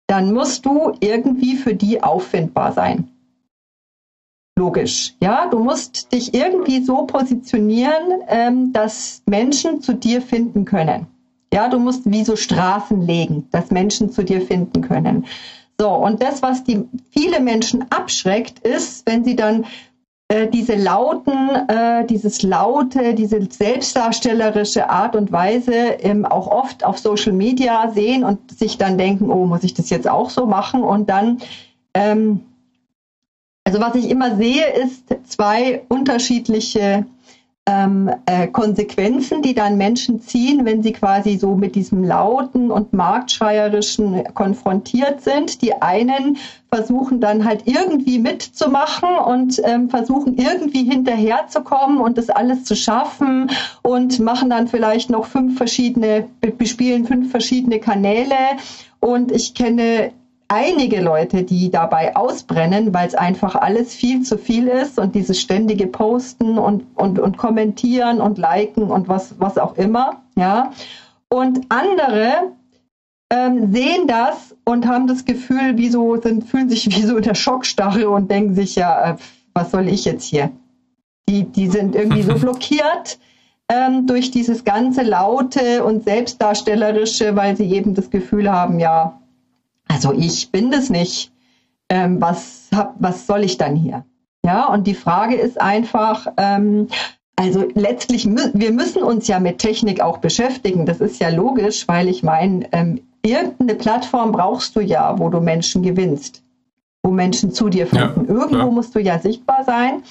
dann 0.06 0.32
musst 0.32 0.66
du 0.66 0.92
irgendwie 1.00 1.56
für 1.56 1.74
die 1.74 2.02
auffindbar 2.02 2.72
sein. 2.72 3.10
Logisch, 4.56 5.14
ja, 5.20 5.48
du 5.48 5.58
musst 5.58 6.12
dich 6.12 6.32
irgendwie 6.32 6.84
so 6.84 7.06
positionieren, 7.06 8.22
ähm, 8.28 8.72
dass 8.72 9.22
Menschen 9.26 9.80
zu 9.80 9.94
dir 9.94 10.22
finden 10.22 10.64
können. 10.64 11.06
Ja, 11.52 11.68
du 11.68 11.78
musst 11.78 12.08
wie 12.10 12.24
so 12.24 12.36
Straßen 12.36 13.00
legen, 13.00 13.48
dass 13.50 13.70
Menschen 13.70 14.10
zu 14.10 14.22
dir 14.22 14.40
finden 14.40 14.82
können. 14.82 15.26
So, 15.78 15.90
und 15.90 16.22
das, 16.22 16.42
was 16.42 16.62
die 16.62 16.84
viele 17.10 17.40
Menschen 17.40 17.90
abschreckt, 17.90 18.60
ist, 18.60 19.06
wenn 19.06 19.24
sie 19.24 19.34
dann 19.34 19.66
äh, 20.28 20.48
diese 20.48 20.74
lauten, 20.74 21.50
äh, 21.68 22.06
dieses 22.06 22.42
laute, 22.42 23.14
diese 23.14 23.40
selbstdarstellerische 23.50 24.88
Art 24.88 25.16
und 25.16 25.32
Weise 25.32 25.74
ähm, 25.74 26.24
auch 26.24 26.46
oft 26.46 26.84
auf 26.84 26.98
Social 26.98 27.32
Media 27.32 27.90
sehen 27.90 28.24
und 28.24 28.56
sich 28.56 28.78
dann 28.78 28.98
denken, 28.98 29.30
oh, 29.30 29.46
muss 29.46 29.64
ich 29.64 29.74
das 29.74 29.90
jetzt 29.90 30.08
auch 30.08 30.30
so 30.30 30.46
machen? 30.46 30.82
Und 30.82 31.10
dann 31.10 31.40
ähm, 31.94 32.40
also 33.64 33.80
was 33.80 33.94
ich 33.94 34.10
immer 34.10 34.36
sehe, 34.36 34.66
ist 34.74 35.06
zwei 35.26 35.84
unterschiedliche 35.88 37.06
ähm, 37.66 38.10
äh, 38.26 38.46
Konsequenzen, 38.48 39.40
die 39.40 39.54
dann 39.54 39.78
Menschen 39.78 40.20
ziehen, 40.20 40.66
wenn 40.66 40.82
sie 40.82 40.92
quasi 40.92 41.38
so 41.38 41.54
mit 41.54 41.74
diesem 41.74 42.04
lauten 42.04 42.70
und 42.70 42.92
marktschreierischen 42.92 44.34
konfrontiert 44.34 45.22
sind. 45.22 45.62
Die 45.62 45.80
einen 45.80 46.36
versuchen 46.70 47.20
dann 47.20 47.44
halt 47.44 47.62
irgendwie 47.64 48.18
mitzumachen 48.18 49.16
und 49.16 49.62
ähm, 49.64 49.88
versuchen 49.88 50.36
irgendwie 50.36 50.84
hinterherzukommen 50.84 52.00
und 52.00 52.18
das 52.18 52.28
alles 52.28 52.64
zu 52.64 52.76
schaffen 52.76 53.50
und 53.82 54.18
machen 54.20 54.50
dann 54.50 54.68
vielleicht 54.68 55.08
noch 55.08 55.24
fünf 55.24 55.56
verschiedene, 55.56 56.28
bespielen 56.58 57.06
fünf 57.06 57.30
verschiedene 57.30 57.80
Kanäle. 57.80 58.34
Und 59.00 59.32
ich 59.32 59.54
kenne 59.54 60.12
einige 60.48 61.00
Leute, 61.00 61.42
die 61.42 61.70
dabei 61.70 62.14
ausbrennen, 62.16 62.92
weil 62.92 63.08
es 63.08 63.14
einfach 63.14 63.54
alles 63.54 63.94
viel 63.94 64.22
zu 64.22 64.38
viel 64.38 64.68
ist 64.68 64.98
und 64.98 65.14
dieses 65.14 65.40
ständige 65.40 65.86
Posten 65.86 66.58
und, 66.58 66.84
und, 66.94 67.18
und 67.18 67.36
kommentieren 67.36 68.20
und 68.20 68.38
liken 68.38 68.84
und 68.84 69.08
was, 69.08 69.34
was 69.38 69.58
auch 69.58 69.76
immer, 69.76 70.22
ja. 70.36 70.72
Und 71.28 71.66
andere 71.70 72.52
ähm, 73.30 73.72
sehen 73.72 74.06
das 74.06 74.54
und 74.64 74.86
haben 74.86 75.06
das 75.06 75.24
Gefühl, 75.24 75.76
wie 75.76 75.88
so, 75.88 76.20
sind, 76.20 76.44
fühlen 76.44 76.68
sich 76.68 76.86
wie 76.86 77.02
so 77.02 77.16
in 77.16 77.22
der 77.22 77.34
Schockstarre 77.34 78.08
und 78.08 78.30
denken 78.30 78.54
sich, 78.54 78.76
ja, 78.76 79.12
äh, 79.12 79.16
was 79.54 79.70
soll 79.70 79.88
ich 79.88 80.04
jetzt 80.04 80.24
hier? 80.24 80.50
Die, 81.28 81.44
die 81.44 81.68
sind 81.68 81.96
irgendwie 81.96 82.22
so 82.22 82.34
blockiert 82.38 83.18
ähm, 83.68 84.06
durch 84.06 84.30
dieses 84.30 84.64
ganze 84.64 85.02
Laute 85.02 85.84
und 85.84 86.04
Selbstdarstellerische, 86.04 87.34
weil 87.34 87.56
sie 87.56 87.70
eben 87.72 87.94
das 87.94 88.10
Gefühl 88.10 88.52
haben, 88.52 88.78
ja, 88.78 89.18
also 89.88 90.12
ich 90.12 90.50
bin 90.50 90.70
das 90.70 90.90
nicht. 90.90 91.32
Ähm, 91.88 92.20
was, 92.20 92.68
hab, 92.74 92.94
was 92.98 93.26
soll 93.26 93.44
ich 93.44 93.58
dann 93.58 93.76
hier? 93.76 94.04
Ja, 94.44 94.66
und 94.68 94.86
die 94.86 94.94
Frage 94.94 95.36
ist 95.36 95.60
einfach, 95.60 96.26
ähm, 96.36 96.88
also 97.36 97.64
letztlich, 97.74 98.26
wir 98.26 98.72
müssen 98.72 99.02
uns 99.02 99.26
ja 99.26 99.40
mit 99.40 99.58
Technik 99.58 100.00
auch 100.00 100.18
beschäftigen. 100.18 100.86
Das 100.86 101.00
ist 101.00 101.20
ja 101.20 101.28
logisch, 101.28 101.88
weil 101.88 102.08
ich 102.08 102.22
meine, 102.22 102.66
ähm, 102.72 103.00
irgendeine 103.22 103.74
Plattform 103.74 104.32
brauchst 104.32 104.76
du 104.76 104.80
ja, 104.80 105.18
wo 105.18 105.28
du 105.28 105.40
Menschen 105.40 105.82
gewinnst, 105.82 106.42
wo 107.02 107.10
Menschen 107.10 107.52
zu 107.52 107.68
dir 107.68 107.86
finden. 107.86 108.26
Ja, 108.28 108.34
Irgendwo 108.34 108.66
ja. 108.66 108.70
musst 108.70 108.94
du 108.94 109.00
ja 109.00 109.18
sichtbar 109.18 109.64
sein. 109.64 110.02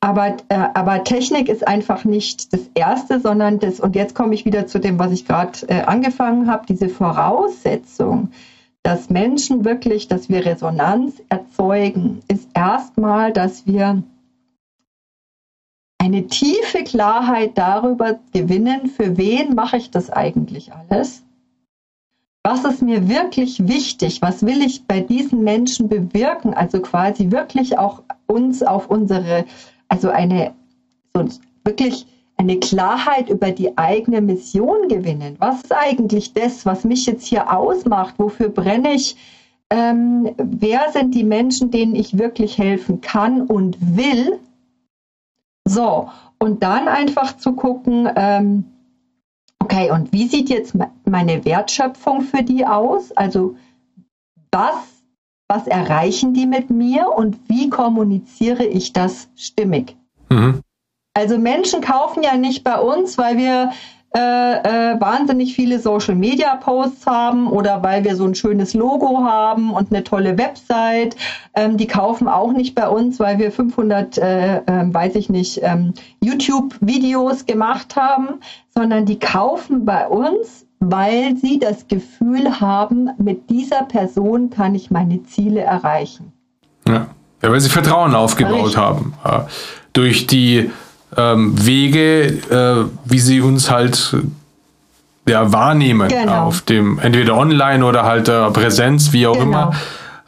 Aber, 0.00 0.36
äh, 0.48 0.68
aber 0.74 1.04
Technik 1.04 1.48
ist 1.48 1.66
einfach 1.66 2.04
nicht 2.04 2.52
das 2.52 2.60
Erste, 2.74 3.20
sondern 3.20 3.58
das, 3.58 3.80
und 3.80 3.96
jetzt 3.96 4.14
komme 4.14 4.34
ich 4.34 4.44
wieder 4.44 4.66
zu 4.66 4.78
dem, 4.78 4.98
was 4.98 5.12
ich 5.12 5.26
gerade 5.26 5.58
äh, 5.68 5.82
angefangen 5.82 6.50
habe, 6.50 6.66
diese 6.66 6.90
Voraussetzung 6.90 8.28
dass 8.84 9.08
Menschen 9.08 9.64
wirklich, 9.64 10.08
dass 10.08 10.28
wir 10.28 10.44
Resonanz 10.44 11.14
erzeugen, 11.30 12.20
ist 12.28 12.48
erstmal, 12.54 13.32
dass 13.32 13.66
wir 13.66 14.02
eine 15.98 16.26
tiefe 16.26 16.84
Klarheit 16.84 17.56
darüber 17.56 18.20
gewinnen, 18.32 18.88
für 18.88 19.16
wen 19.16 19.54
mache 19.54 19.78
ich 19.78 19.90
das 19.90 20.10
eigentlich 20.10 20.72
alles? 20.74 21.22
Was 22.42 22.62
ist 22.66 22.82
mir 22.82 23.08
wirklich 23.08 23.66
wichtig? 23.66 24.20
Was 24.20 24.44
will 24.44 24.60
ich 24.60 24.86
bei 24.86 25.00
diesen 25.00 25.42
Menschen 25.42 25.88
bewirken? 25.88 26.52
Also 26.52 26.80
quasi 26.80 27.30
wirklich 27.30 27.78
auch 27.78 28.02
uns 28.26 28.62
auf 28.62 28.90
unsere, 28.90 29.46
also 29.88 30.10
eine 30.10 30.52
so 31.14 31.26
wirklich 31.64 32.06
eine 32.36 32.58
Klarheit 32.58 33.28
über 33.30 33.50
die 33.50 33.76
eigene 33.78 34.20
Mission 34.20 34.88
gewinnen. 34.88 35.36
Was 35.38 35.62
ist 35.62 35.72
eigentlich 35.72 36.32
das, 36.32 36.66
was 36.66 36.84
mich 36.84 37.06
jetzt 37.06 37.26
hier 37.26 37.52
ausmacht? 37.52 38.14
Wofür 38.18 38.48
brenne 38.48 38.94
ich? 38.94 39.16
Ähm, 39.70 40.34
wer 40.36 40.90
sind 40.92 41.14
die 41.14 41.24
Menschen, 41.24 41.70
denen 41.70 41.94
ich 41.94 42.18
wirklich 42.18 42.58
helfen 42.58 43.00
kann 43.00 43.42
und 43.42 43.76
will? 43.96 44.38
So, 45.66 46.10
und 46.38 46.62
dann 46.62 46.88
einfach 46.88 47.36
zu 47.36 47.52
gucken, 47.52 48.08
ähm, 48.16 48.64
okay, 49.60 49.90
und 49.90 50.12
wie 50.12 50.26
sieht 50.26 50.50
jetzt 50.50 50.76
meine 51.06 51.44
Wertschöpfung 51.44 52.20
für 52.20 52.42
die 52.42 52.66
aus? 52.66 53.12
Also 53.12 53.56
was, 54.50 54.74
was 55.48 55.66
erreichen 55.66 56.34
die 56.34 56.46
mit 56.46 56.68
mir 56.70 57.08
und 57.16 57.38
wie 57.48 57.70
kommuniziere 57.70 58.64
ich 58.64 58.92
das 58.92 59.28
stimmig? 59.36 59.96
Mhm. 60.30 60.60
Also 61.14 61.38
Menschen 61.38 61.80
kaufen 61.80 62.22
ja 62.24 62.36
nicht 62.36 62.64
bei 62.64 62.78
uns, 62.78 63.16
weil 63.16 63.38
wir 63.38 63.70
äh, 64.16 64.92
äh, 64.92 65.00
wahnsinnig 65.00 65.54
viele 65.54 65.80
Social 65.80 66.14
Media 66.14 66.54
Posts 66.54 67.04
haben 67.06 67.48
oder 67.48 67.82
weil 67.82 68.04
wir 68.04 68.14
so 68.14 68.24
ein 68.24 68.36
schönes 68.36 68.72
Logo 68.72 69.24
haben 69.24 69.72
und 69.72 69.92
eine 69.92 70.04
tolle 70.04 70.38
Website. 70.38 71.16
Ähm, 71.54 71.76
die 71.76 71.88
kaufen 71.88 72.28
auch 72.28 72.52
nicht 72.52 72.76
bei 72.76 72.88
uns, 72.88 73.18
weil 73.18 73.38
wir 73.38 73.50
500, 73.50 74.18
äh, 74.18 74.56
äh, 74.58 74.62
weiß 74.66 75.16
ich 75.16 75.30
nicht, 75.30 75.60
ähm, 75.64 75.94
YouTube 76.20 76.76
Videos 76.80 77.44
gemacht 77.46 77.96
haben, 77.96 78.40
sondern 78.72 79.04
die 79.04 79.18
kaufen 79.18 79.84
bei 79.84 80.06
uns, 80.06 80.64
weil 80.78 81.36
sie 81.36 81.58
das 81.58 81.88
Gefühl 81.88 82.60
haben, 82.60 83.10
mit 83.18 83.50
dieser 83.50 83.82
Person 83.82 84.50
kann 84.50 84.76
ich 84.76 84.92
meine 84.92 85.24
Ziele 85.24 85.60
erreichen. 85.60 86.32
Ja, 86.86 87.08
ja 87.42 87.50
weil 87.50 87.60
sie 87.60 87.68
Vertrauen 87.70 88.14
aufgebaut 88.14 88.66
Richtig. 88.66 88.76
haben. 88.76 89.14
Ja. 89.24 89.48
Durch 89.92 90.28
die 90.28 90.70
ähm, 91.16 91.54
Wege, 91.66 92.26
äh, 92.26 92.90
wie 93.04 93.18
sie 93.18 93.40
uns 93.40 93.70
halt 93.70 94.16
ja, 95.26 95.52
wahrnehmen 95.52 96.08
genau. 96.08 96.46
auf 96.46 96.62
dem, 96.62 96.98
entweder 96.98 97.36
online 97.36 97.84
oder 97.84 98.04
halt 98.04 98.28
äh, 98.28 98.50
Präsenz, 98.50 99.12
wie 99.12 99.26
auch 99.26 99.38
genau. 99.38 99.44
immer. 99.44 99.72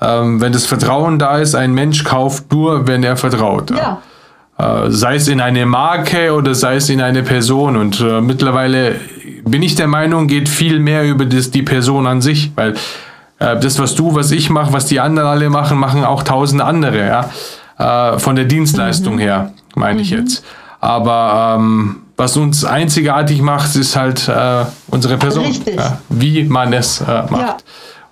Ähm, 0.00 0.40
wenn 0.40 0.52
das 0.52 0.66
Vertrauen 0.66 1.18
da 1.18 1.38
ist, 1.38 1.54
ein 1.54 1.72
Mensch 1.72 2.04
kauft 2.04 2.52
nur, 2.52 2.86
wenn 2.86 3.02
er 3.02 3.16
vertraut. 3.16 3.70
Ja. 3.70 4.02
Äh, 4.58 4.90
sei 4.90 5.16
es 5.16 5.28
in 5.28 5.40
eine 5.40 5.66
Marke 5.66 6.32
oder 6.32 6.54
sei 6.54 6.76
es 6.76 6.88
in 6.88 7.00
eine 7.00 7.22
Person. 7.22 7.76
Und 7.76 8.00
äh, 8.00 8.20
mittlerweile 8.20 8.96
bin 9.44 9.62
ich 9.62 9.74
der 9.74 9.86
Meinung, 9.86 10.26
geht 10.26 10.48
viel 10.48 10.80
mehr 10.80 11.04
über 11.04 11.24
das, 11.24 11.50
die 11.50 11.62
Person 11.62 12.06
an 12.06 12.20
sich, 12.20 12.52
weil 12.56 12.74
äh, 13.38 13.58
das, 13.58 13.78
was 13.78 13.94
du, 13.94 14.14
was 14.14 14.30
ich 14.30 14.50
mache, 14.50 14.72
was 14.72 14.86
die 14.86 15.00
anderen 15.00 15.28
alle 15.28 15.50
machen, 15.50 15.78
machen 15.78 16.04
auch 16.04 16.22
tausend 16.22 16.62
andere, 16.62 17.06
ja. 17.06 17.30
Äh, 17.78 18.18
von 18.18 18.36
der 18.36 18.46
Dienstleistung 18.46 19.14
mhm. 19.14 19.20
her, 19.20 19.52
meine 19.74 19.94
mhm. 19.94 20.00
ich 20.00 20.10
jetzt. 20.10 20.44
Aber 20.86 21.56
ähm, 21.58 21.96
was 22.16 22.36
uns 22.36 22.64
einzigartig 22.64 23.42
macht, 23.42 23.74
ist 23.74 23.96
halt 23.96 24.28
äh, 24.28 24.64
unsere 24.86 25.18
Person. 25.18 25.44
Ja, 25.74 25.98
wie 26.08 26.44
man 26.44 26.72
es 26.72 27.00
äh, 27.00 27.04
macht. 27.04 27.32
Ja. 27.32 27.56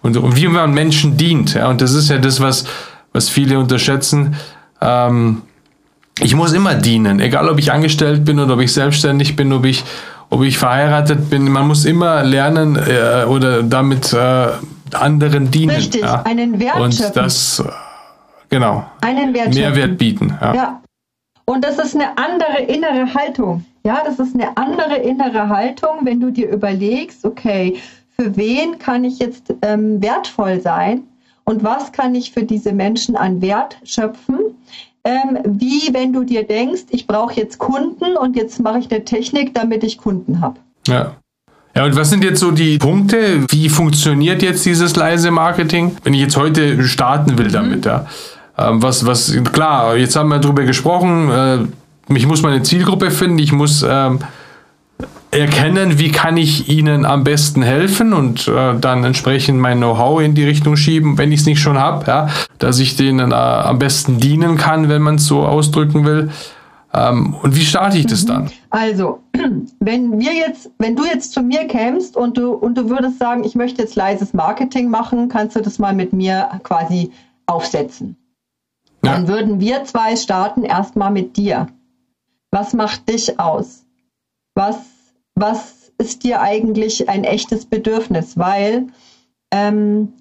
Und, 0.02 0.16
und, 0.16 0.34
wie 0.34 0.48
man 0.48 0.74
Menschen 0.74 1.16
dient. 1.16 1.54
Ja, 1.54 1.68
und 1.68 1.80
das 1.80 1.92
ist 1.92 2.10
ja 2.10 2.18
das, 2.18 2.40
was, 2.40 2.64
was 3.12 3.28
viele 3.28 3.60
unterschätzen. 3.60 4.34
Ähm, 4.80 5.42
ich 6.18 6.34
muss 6.34 6.52
immer 6.52 6.74
dienen, 6.74 7.20
egal 7.20 7.48
ob 7.48 7.60
ich 7.60 7.70
angestellt 7.70 8.24
bin 8.24 8.40
oder 8.40 8.54
ob 8.54 8.60
ich 8.60 8.72
selbstständig 8.72 9.36
bin, 9.36 9.52
ob 9.52 9.64
ich, 9.64 9.84
ob 10.28 10.42
ich 10.42 10.58
verheiratet 10.58 11.30
bin. 11.30 11.50
Man 11.50 11.68
muss 11.68 11.84
immer 11.84 12.24
lernen 12.24 12.76
äh, 12.76 13.24
oder 13.24 13.62
damit 13.62 14.12
äh, 14.12 14.48
anderen 14.92 15.52
dienen. 15.52 15.76
Richtig, 15.76 16.04
einen 16.04 16.58
Wert 16.58 16.80
Und 16.80 17.16
das, 17.16 17.60
äh, 17.60 17.70
genau, 18.50 18.84
einen 19.00 19.32
Wert 19.32 19.54
Mehrwert 19.54 19.96
bieten. 19.96 20.36
Ja. 20.40 20.80
Und 21.46 21.64
das 21.64 21.78
ist 21.78 21.94
eine 21.94 22.16
andere 22.16 22.62
innere 22.62 23.12
Haltung. 23.14 23.64
Ja, 23.84 24.02
das 24.04 24.18
ist 24.18 24.34
eine 24.34 24.56
andere 24.56 24.96
innere 24.96 25.48
Haltung, 25.48 26.00
wenn 26.02 26.20
du 26.20 26.30
dir 26.30 26.48
überlegst, 26.50 27.24
okay, 27.24 27.76
für 28.16 28.36
wen 28.36 28.78
kann 28.78 29.04
ich 29.04 29.18
jetzt 29.18 29.52
ähm, 29.62 30.00
wertvoll 30.00 30.60
sein 30.60 31.02
und 31.44 31.62
was 31.62 31.92
kann 31.92 32.14
ich 32.14 32.32
für 32.32 32.44
diese 32.44 32.72
Menschen 32.72 33.16
an 33.16 33.42
Wert 33.42 33.76
schöpfen? 33.84 34.38
Ähm, 35.04 35.38
wie 35.44 35.92
wenn 35.92 36.14
du 36.14 36.24
dir 36.24 36.44
denkst, 36.44 36.84
ich 36.90 37.06
brauche 37.06 37.34
jetzt 37.34 37.58
Kunden 37.58 38.16
und 38.16 38.36
jetzt 38.36 38.60
mache 38.60 38.78
ich 38.78 38.90
eine 38.90 39.04
Technik, 39.04 39.54
damit 39.54 39.84
ich 39.84 39.98
Kunden 39.98 40.40
habe. 40.40 40.58
Ja. 40.86 41.16
Ja, 41.76 41.84
und 41.84 41.96
was 41.96 42.08
sind 42.08 42.22
jetzt 42.22 42.38
so 42.38 42.52
die 42.52 42.78
Punkte? 42.78 43.44
Wie 43.50 43.68
funktioniert 43.68 44.42
jetzt 44.42 44.64
dieses 44.64 44.94
leise 44.94 45.32
Marketing? 45.32 45.96
Wenn 46.04 46.14
ich 46.14 46.20
jetzt 46.20 46.36
heute 46.36 46.84
starten 46.84 47.36
will 47.36 47.50
damit, 47.50 47.84
mhm. 47.84 47.90
ja. 47.90 48.06
Ähm, 48.56 48.82
was, 48.82 49.04
was, 49.06 49.34
klar, 49.52 49.96
jetzt 49.96 50.16
haben 50.16 50.28
wir 50.28 50.38
darüber 50.38 50.64
gesprochen, 50.64 51.30
äh, 51.30 51.58
ich 52.14 52.26
muss 52.26 52.42
meine 52.42 52.62
Zielgruppe 52.62 53.10
finden, 53.10 53.38
ich 53.38 53.52
muss 53.52 53.84
ähm, 53.88 54.20
erkennen, 55.30 55.98
wie 55.98 56.12
kann 56.12 56.36
ich 56.36 56.68
ihnen 56.68 57.04
am 57.04 57.24
besten 57.24 57.62
helfen 57.62 58.12
und 58.12 58.46
äh, 58.46 58.78
dann 58.78 59.04
entsprechend 59.04 59.58
mein 59.58 59.78
Know-how 59.78 60.22
in 60.22 60.34
die 60.34 60.44
Richtung 60.44 60.76
schieben, 60.76 61.18
wenn 61.18 61.32
ich 61.32 61.40
es 61.40 61.46
nicht 61.46 61.60
schon 61.60 61.78
habe, 61.78 62.06
ja, 62.06 62.28
dass 62.58 62.78
ich 62.78 62.96
denen 62.96 63.32
äh, 63.32 63.34
am 63.34 63.78
besten 63.78 64.20
dienen 64.20 64.56
kann, 64.56 64.88
wenn 64.88 65.02
man 65.02 65.16
es 65.16 65.26
so 65.26 65.44
ausdrücken 65.44 66.04
will. 66.04 66.30
Ähm, 66.92 67.34
und 67.42 67.56
wie 67.56 67.64
starte 67.64 67.98
ich 67.98 68.06
das 68.06 68.22
mhm. 68.22 68.28
dann? 68.28 68.50
Also, 68.70 69.20
wenn 69.80 70.18
wir 70.20 70.32
jetzt, 70.32 70.70
wenn 70.78 70.94
du 70.94 71.04
jetzt 71.04 71.32
zu 71.32 71.42
mir 71.42 71.66
kämst 71.66 72.16
und 72.16 72.38
du, 72.38 72.52
und 72.52 72.78
du 72.78 72.88
würdest 72.88 73.18
sagen, 73.18 73.42
ich 73.42 73.56
möchte 73.56 73.82
jetzt 73.82 73.96
leises 73.96 74.32
Marketing 74.32 74.88
machen, 74.88 75.28
kannst 75.28 75.56
du 75.56 75.60
das 75.60 75.80
mal 75.80 75.92
mit 75.92 76.12
mir 76.12 76.48
quasi 76.62 77.10
aufsetzen. 77.46 78.16
Ja. 79.04 79.12
Dann 79.12 79.28
würden 79.28 79.60
wir 79.60 79.84
zwei 79.84 80.16
starten 80.16 80.62
erstmal 80.62 81.10
mit 81.10 81.36
dir. 81.36 81.66
Was 82.50 82.72
macht 82.72 83.08
dich 83.08 83.38
aus? 83.40 83.84
Was, 84.54 84.76
was 85.34 85.92
ist 85.98 86.22
dir 86.22 86.40
eigentlich 86.40 87.08
ein 87.08 87.24
echtes 87.24 87.66
Bedürfnis? 87.66 88.38
Weil 88.38 88.86
ähm, 89.50 90.12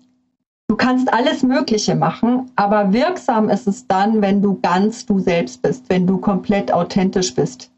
Du 0.74 0.78
kannst 0.78 1.14
alles 1.14 1.44
Mögliche 1.44 1.94
machen, 1.94 2.50
aber 2.56 2.94
wirksam 2.94 3.50
ist 3.50 3.68
es 3.68 3.86
dann, 3.86 4.24
wenn 4.24 4.42
du 4.42 4.60
ganz 4.62 5.06
du 5.06 5.20
selbst 5.20 5.62
bist, 5.62 5.90
wenn 5.90 6.08
du 6.08 6.18
komplett 6.18 6.74
authentisch 6.74 7.36
bist. 7.36 7.70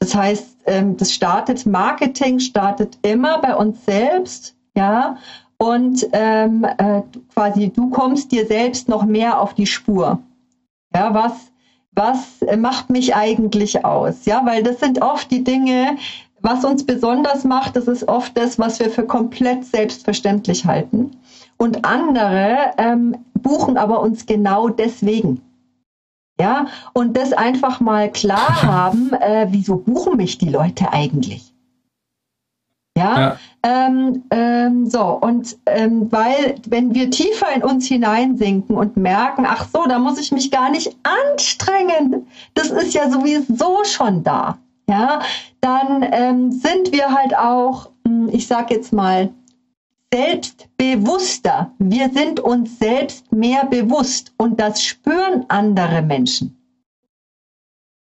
Das 0.00 0.14
heißt, 0.14 0.58
ähm, 0.66 0.96
das 0.96 1.14
startet, 1.14 1.64
Marketing 1.64 2.38
startet 2.40 2.98
immer 3.02 3.40
bei 3.40 3.54
uns 3.56 3.82
selbst, 3.86 4.54
ja, 4.74 5.16
und 5.56 6.06
ähm, 6.12 6.66
äh, 6.76 7.00
quasi 7.32 7.70
du 7.70 7.88
kommst 7.88 8.32
dir 8.32 8.46
selbst 8.46 8.88
noch 8.88 9.06
mehr 9.06 9.40
auf 9.40 9.54
die 9.54 9.66
Spur. 9.66 10.18
Ja, 10.96 11.12
was, 11.12 11.52
was 11.92 12.40
macht 12.56 12.88
mich 12.88 13.14
eigentlich 13.14 13.84
aus? 13.84 14.24
Ja, 14.24 14.46
weil 14.46 14.62
das 14.62 14.80
sind 14.80 15.02
oft 15.02 15.30
die 15.30 15.44
Dinge, 15.44 15.98
was 16.40 16.64
uns 16.64 16.86
besonders 16.86 17.44
macht, 17.44 17.76
das 17.76 17.86
ist 17.86 18.08
oft 18.08 18.34
das, 18.34 18.58
was 18.58 18.80
wir 18.80 18.88
für 18.88 19.04
komplett 19.04 19.66
selbstverständlich 19.66 20.64
halten. 20.64 21.10
Und 21.58 21.84
andere 21.84 22.70
ähm, 22.78 23.14
buchen 23.34 23.76
aber 23.76 24.00
uns 24.00 24.24
genau 24.24 24.70
deswegen. 24.70 25.42
Ja, 26.40 26.68
und 26.94 27.14
das 27.14 27.34
einfach 27.34 27.80
mal 27.80 28.10
klar 28.10 28.62
haben, 28.62 29.12
äh, 29.12 29.48
wieso 29.50 29.76
buchen 29.76 30.16
mich 30.16 30.38
die 30.38 30.48
Leute 30.48 30.94
eigentlich? 30.94 31.52
Ja, 32.96 33.20
ja. 33.20 33.38
Ähm, 33.62 34.22
ähm, 34.30 34.86
so, 34.86 35.02
und 35.02 35.58
ähm, 35.66 36.10
weil, 36.10 36.54
wenn 36.66 36.94
wir 36.94 37.10
tiefer 37.10 37.54
in 37.54 37.62
uns 37.62 37.86
hineinsinken 37.86 38.74
und 38.74 38.96
merken, 38.96 39.44
ach 39.46 39.68
so, 39.70 39.84
da 39.86 39.98
muss 39.98 40.18
ich 40.18 40.32
mich 40.32 40.50
gar 40.50 40.70
nicht 40.70 40.96
anstrengen, 41.02 42.26
das 42.54 42.70
ist 42.70 42.94
ja 42.94 43.10
sowieso 43.10 43.84
schon 43.84 44.24
da, 44.24 44.58
ja, 44.88 45.20
dann 45.60 46.06
ähm, 46.10 46.52
sind 46.52 46.92
wir 46.92 47.12
halt 47.12 47.36
auch, 47.36 47.90
hm, 48.06 48.30
ich 48.32 48.46
sag 48.46 48.70
jetzt 48.70 48.92
mal, 48.94 49.30
selbstbewusster. 50.14 51.72
Wir 51.78 52.08
sind 52.10 52.40
uns 52.40 52.78
selbst 52.78 53.30
mehr 53.32 53.66
bewusst 53.66 54.32
und 54.38 54.58
das 54.58 54.82
spüren 54.82 55.44
andere 55.48 56.00
Menschen. 56.00 56.56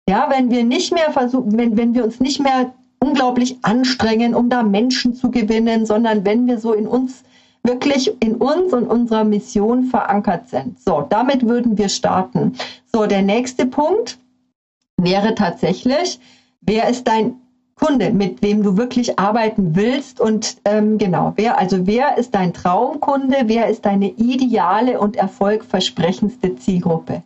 Ja, 0.09 0.29
wenn 0.31 0.51
wir 0.51 0.65
nicht 0.65 0.93
mehr 0.93 1.11
versuchen, 1.11 1.57
wenn, 1.57 1.77
wenn 1.77 1.95
wir 1.95 2.05
uns 2.05 2.21
nicht 2.21 2.41
mehr 2.41 2.75
unglaublich 3.05 3.59
anstrengen, 3.63 4.35
um 4.35 4.49
da 4.49 4.63
Menschen 4.63 5.15
zu 5.15 5.31
gewinnen, 5.31 5.85
sondern 5.85 6.25
wenn 6.25 6.47
wir 6.47 6.59
so 6.59 6.73
in 6.73 6.87
uns 6.87 7.23
wirklich 7.63 8.13
in 8.21 8.37
uns 8.37 8.73
und 8.73 8.87
unserer 8.87 9.25
Mission 9.25 9.85
verankert 9.85 10.49
sind. 10.49 10.81
So, 10.81 11.07
damit 11.09 11.47
würden 11.47 11.77
wir 11.79 11.89
starten. 11.89 12.53
So, 12.93 13.07
der 13.07 13.23
nächste 13.23 13.67
Punkt 13.67 14.19
wäre 14.97 15.35
tatsächlich, 15.35 16.19
wer 16.61 16.89
ist 16.89 17.09
dein 17.09 17.37
Kunde, 17.75 18.11
mit 18.11 18.41
wem 18.43 18.63
du 18.63 18.77
wirklich 18.77 19.19
arbeiten 19.19 19.75
willst 19.75 20.21
und 20.21 20.59
ähm, 20.65 20.97
genau, 20.99 21.33
wer, 21.37 21.59
also 21.59 21.87
wer 21.87 22.17
ist 22.17 22.35
dein 22.35 22.53
Traumkunde, 22.53 23.37
wer 23.47 23.69
ist 23.69 23.85
deine 23.85 24.11
ideale 24.11 25.01
und 25.01 25.17
erfolgversprechendste 25.17 26.55
Zielgruppe? 26.57 27.23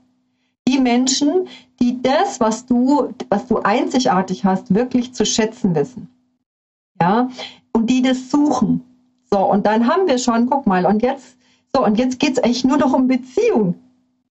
Die 0.68 0.78
Menschen, 0.78 1.48
die 1.80 2.00
das, 2.02 2.40
was 2.40 2.66
du, 2.66 3.14
was 3.30 3.46
du 3.46 3.58
einzigartig 3.58 4.44
hast, 4.44 4.74
wirklich 4.74 5.14
zu 5.14 5.24
schätzen 5.24 5.74
wissen. 5.74 6.08
Ja, 7.00 7.30
und 7.72 7.88
die 7.88 8.02
das 8.02 8.30
suchen. 8.30 8.84
So, 9.30 9.38
und 9.38 9.66
dann 9.66 9.86
haben 9.86 10.06
wir 10.06 10.18
schon, 10.18 10.48
guck 10.48 10.66
mal, 10.66 10.86
und 10.86 11.02
jetzt, 11.02 11.36
so, 11.74 11.84
und 11.84 11.98
jetzt 11.98 12.18
geht's 12.18 12.38
eigentlich 12.38 12.64
nur 12.64 12.76
noch 12.76 12.92
um 12.92 13.08
Beziehung. 13.08 13.76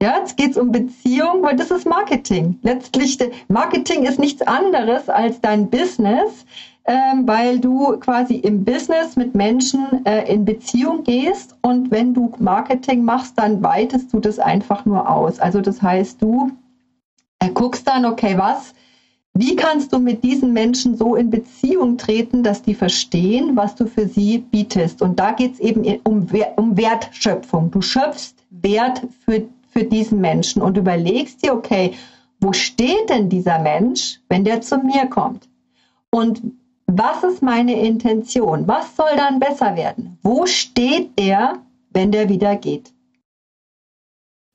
Ja, 0.02 0.20
jetzt 0.20 0.38
geht 0.38 0.52
es 0.52 0.58
um 0.58 0.72
Beziehung, 0.72 1.42
weil 1.42 1.56
das 1.56 1.72
ist 1.72 1.88
Marketing. 1.88 2.60
Letztlich, 2.62 3.18
Marketing 3.48 4.04
ist 4.04 4.20
nichts 4.20 4.44
anderes 4.44 5.10
als 5.10 5.42
dein 5.42 5.72
Business, 5.72 6.46
weil 6.88 7.60
du 7.60 7.98
quasi 8.00 8.36
im 8.36 8.64
Business 8.64 9.16
mit 9.16 9.36
Menschen 9.36 10.06
äh, 10.06 10.32
in 10.32 10.46
Beziehung 10.46 11.04
gehst 11.04 11.56
und 11.62 11.92
wenn 11.92 12.14
du 12.14 12.32
Marketing 12.40 13.04
machst, 13.04 13.38
dann 13.38 13.62
weitest 13.62 14.14
du 14.14 14.20
das 14.20 14.40
einfach 14.40 14.86
nur 14.86 15.10
aus. 15.10 15.40
Also 15.40 15.62
das 15.62 15.82
heißt, 15.82 16.22
du 16.22 16.52
äh, 17.40 17.50
guckst 17.50 17.88
dann, 17.88 18.06
okay, 18.06 18.38
was, 18.38 18.74
wie 19.34 19.56
kannst 19.56 19.92
du 19.92 20.00
mit 20.00 20.24
diesen 20.24 20.54
Menschen 20.54 20.96
so 20.96 21.16
in 21.16 21.30
Beziehung 21.30 21.98
treten, 21.98 22.42
dass 22.42 22.62
die 22.62 22.74
verstehen, 22.74 23.56
was 23.56 23.76
du 23.76 23.86
für 23.86 24.08
sie 24.08 24.38
bietest? 24.38 25.02
Und 25.02 25.20
da 25.20 25.32
geht 25.32 25.56
es 25.56 25.60
eben 25.60 25.84
um, 26.04 26.28
um 26.56 26.78
Wertschöpfung. 26.78 27.70
Du 27.70 27.82
schöpfst 27.82 28.36
Wert 28.50 29.02
für 29.26 29.44
für 29.78 29.84
diesen 29.84 30.22
Menschen 30.22 30.64
und 30.64 30.76
überlegst 30.76 31.44
dir, 31.44 31.54
okay, 31.54 31.94
wo 32.40 32.52
steht 32.52 33.10
denn 33.10 33.30
dieser 33.30 33.60
Mensch, 33.60 34.20
wenn 34.28 34.44
der 34.44 34.62
zu 34.62 34.80
mir 34.80 35.06
kommt? 35.06 35.48
Und 36.10 36.42
was 36.88 37.24
ist 37.24 37.42
meine 37.42 37.80
Intention? 37.80 38.68
Was 38.68 38.96
soll 38.96 39.16
dann 39.16 39.40
besser 39.40 39.76
werden? 39.76 40.18
Wo 40.24 40.46
steht 40.46 41.12
er, 41.18 41.60
wenn 41.92 42.12
der 42.12 42.30
wieder 42.30 42.56
geht? 42.56 42.94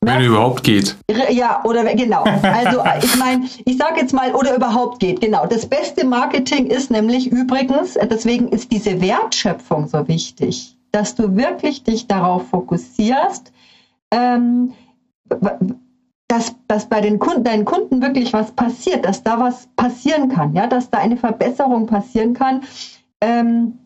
Wenn 0.01 0.21
er 0.21 0.27
überhaupt 0.27 0.65
geht. 0.65 0.97
Ja, 1.31 1.63
oder 1.65 1.85
genau. 1.95 2.25
Also 2.25 2.83
ich 3.03 3.17
meine, 3.17 3.47
ich 3.65 3.77
sage 3.77 4.01
jetzt 4.01 4.13
mal, 4.13 4.35
oder 4.35 4.57
überhaupt 4.57 4.99
geht. 4.99 5.21
Genau. 5.21 5.47
Das 5.47 5.67
beste 5.67 6.05
Marketing 6.05 6.67
ist 6.67 6.91
nämlich 6.91 7.31
übrigens, 7.31 7.95
deswegen 7.95 8.49
ist 8.49 8.73
diese 8.73 9.01
Wertschöpfung 9.01 9.87
so 9.87 10.09
wichtig, 10.09 10.77
dass 10.91 11.15
du 11.15 11.37
wirklich 11.37 11.85
dich 11.85 12.09
darauf 12.09 12.49
fokussierst, 12.49 13.53
ähm, 14.11 14.73
dass, 16.33 16.55
dass 16.67 16.87
bei 16.87 17.03
den 17.03 17.19
Kunden, 17.19 17.45
deinen 17.45 17.67
Kunden 17.67 18.01
wirklich 18.01 18.33
was 18.33 18.53
passiert, 18.53 19.05
dass 19.05 19.23
da 19.23 19.39
was 19.39 19.69
passieren 19.77 20.31
kann, 20.31 20.55
ja, 20.55 20.67
dass 20.67 20.89
da 20.89 20.99
eine 20.99 21.19
Verbesserung 21.19 21.87
passieren 21.87 22.33
kann. 22.33 22.63
Ähm, 23.21 23.79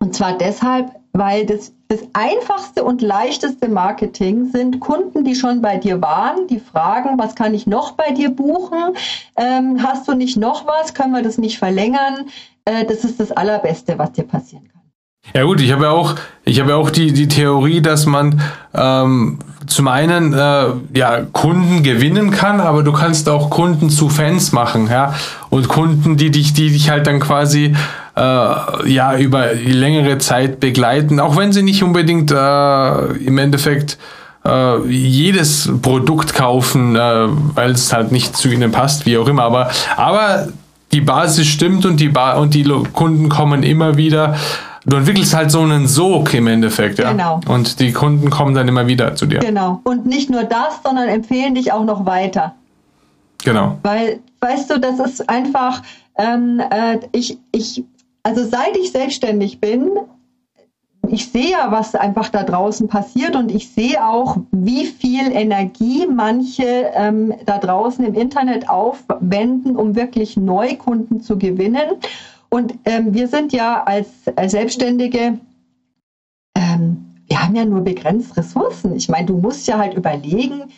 und 0.00 0.12
zwar 0.14 0.36
deshalb, 0.36 0.90
weil 1.12 1.46
das, 1.46 1.72
das 1.86 2.00
einfachste 2.14 2.82
und 2.82 3.00
leichteste 3.00 3.68
Marketing 3.68 4.50
sind 4.50 4.80
Kunden, 4.80 5.22
die 5.22 5.36
schon 5.36 5.62
bei 5.62 5.76
dir 5.76 6.02
waren, 6.02 6.48
die 6.48 6.58
fragen, 6.58 7.16
was 7.16 7.36
kann 7.36 7.54
ich 7.54 7.68
noch 7.68 7.92
bei 7.92 8.10
dir 8.10 8.30
buchen? 8.30 8.96
Ähm, 9.36 9.80
hast 9.80 10.08
du 10.08 10.14
nicht 10.14 10.36
noch 10.36 10.66
was? 10.66 10.94
Können 10.94 11.12
wir 11.12 11.22
das 11.22 11.38
nicht 11.38 11.58
verlängern? 11.58 12.26
Äh, 12.64 12.86
das 12.86 13.04
ist 13.04 13.20
das 13.20 13.30
Allerbeste, 13.30 13.96
was 13.98 14.10
dir 14.12 14.24
passieren 14.24 14.68
kann. 14.68 14.77
Ja 15.34 15.44
gut, 15.44 15.60
ich 15.60 15.72
habe 15.72 15.84
ja 15.84 15.90
auch, 15.90 16.14
ich 16.44 16.60
habe 16.60 16.70
ja 16.70 16.76
auch 16.76 16.90
die, 16.90 17.12
die 17.12 17.28
Theorie, 17.28 17.80
dass 17.82 18.06
man 18.06 18.40
ähm, 18.74 19.38
zum 19.66 19.88
einen 19.88 20.32
äh, 20.32 20.64
ja, 20.94 21.20
Kunden 21.32 21.82
gewinnen 21.82 22.30
kann, 22.30 22.60
aber 22.60 22.82
du 22.82 22.92
kannst 22.92 23.28
auch 23.28 23.50
Kunden 23.50 23.90
zu 23.90 24.08
Fans 24.08 24.52
machen, 24.52 24.88
ja. 24.90 25.14
Und 25.50 25.68
Kunden, 25.68 26.16
die 26.16 26.30
dich, 26.30 26.54
die 26.54 26.70
dich 26.70 26.90
halt 26.90 27.06
dann 27.06 27.20
quasi 27.20 27.74
äh, 28.16 28.90
ja 28.90 29.16
über 29.18 29.52
längere 29.54 30.18
Zeit 30.18 30.60
begleiten, 30.60 31.20
auch 31.20 31.36
wenn 31.36 31.52
sie 31.52 31.62
nicht 31.62 31.82
unbedingt 31.82 32.30
äh, 32.30 33.06
im 33.18 33.38
Endeffekt 33.38 33.98
äh, 34.44 34.86
jedes 34.88 35.70
Produkt 35.82 36.34
kaufen, 36.34 36.96
äh, 36.96 37.26
weil 37.54 37.72
es 37.72 37.92
halt 37.92 38.12
nicht 38.12 38.36
zu 38.36 38.48
ihnen 38.48 38.72
passt, 38.72 39.06
wie 39.06 39.18
auch 39.18 39.28
immer. 39.28 39.42
Aber, 39.42 39.70
aber 39.96 40.48
die 40.92 41.00
Basis 41.00 41.46
stimmt 41.46 41.84
und 41.84 42.00
die, 42.00 42.08
ba 42.08 42.34
und 42.34 42.54
die 42.54 42.64
Kunden 42.92 43.28
kommen 43.28 43.62
immer 43.62 43.96
wieder. 43.96 44.36
Du 44.88 44.96
entwickelst 44.96 45.34
halt 45.34 45.50
so 45.50 45.60
einen 45.60 45.86
Sog 45.86 46.32
im 46.32 46.46
Endeffekt, 46.46 46.98
ja. 46.98 47.12
Genau. 47.12 47.40
Und 47.46 47.78
die 47.78 47.92
Kunden 47.92 48.30
kommen 48.30 48.54
dann 48.54 48.66
immer 48.68 48.86
wieder 48.86 49.14
zu 49.14 49.26
dir. 49.26 49.40
Genau. 49.40 49.80
Und 49.84 50.06
nicht 50.06 50.30
nur 50.30 50.44
das, 50.44 50.80
sondern 50.82 51.08
empfehlen 51.08 51.54
dich 51.54 51.72
auch 51.72 51.84
noch 51.84 52.06
weiter. 52.06 52.54
Genau. 53.44 53.78
Weil, 53.82 54.20
weißt 54.40 54.70
du, 54.70 54.80
das 54.80 54.98
ist 54.98 55.28
einfach, 55.28 55.82
ähm, 56.16 56.60
äh, 56.70 57.00
ich, 57.12 57.38
ich, 57.52 57.84
also 58.22 58.44
seit 58.44 58.76
ich 58.78 58.90
selbstständig 58.90 59.60
bin, 59.60 59.90
ich 61.10 61.30
sehe 61.30 61.50
ja, 61.50 61.70
was 61.70 61.94
einfach 61.94 62.30
da 62.30 62.42
draußen 62.42 62.88
passiert 62.88 63.36
und 63.36 63.50
ich 63.50 63.70
sehe 63.70 64.04
auch, 64.04 64.38
wie 64.50 64.86
viel 64.86 65.32
Energie 65.32 66.06
manche 66.06 66.90
ähm, 66.94 67.34
da 67.44 67.58
draußen 67.58 68.04
im 68.04 68.14
Internet 68.14 68.68
aufwenden, 68.68 69.76
um 69.76 69.94
wirklich 69.96 70.36
Neukunden 70.36 71.22
zu 71.22 71.38
gewinnen. 71.38 71.96
Und 72.50 72.74
ähm, 72.84 73.14
wir 73.14 73.28
sind 73.28 73.52
ja 73.52 73.82
als, 73.84 74.08
als 74.36 74.52
Selbstständige, 74.52 75.38
ähm, 76.54 77.14
wir 77.26 77.42
haben 77.42 77.54
ja 77.54 77.64
nur 77.64 77.82
begrenzt 77.82 78.36
Ressourcen. 78.36 78.96
Ich 78.96 79.08
meine, 79.08 79.26
du 79.26 79.36
musst 79.36 79.66
ja 79.66 79.78
halt 79.78 79.94
überlegen, 79.94 80.70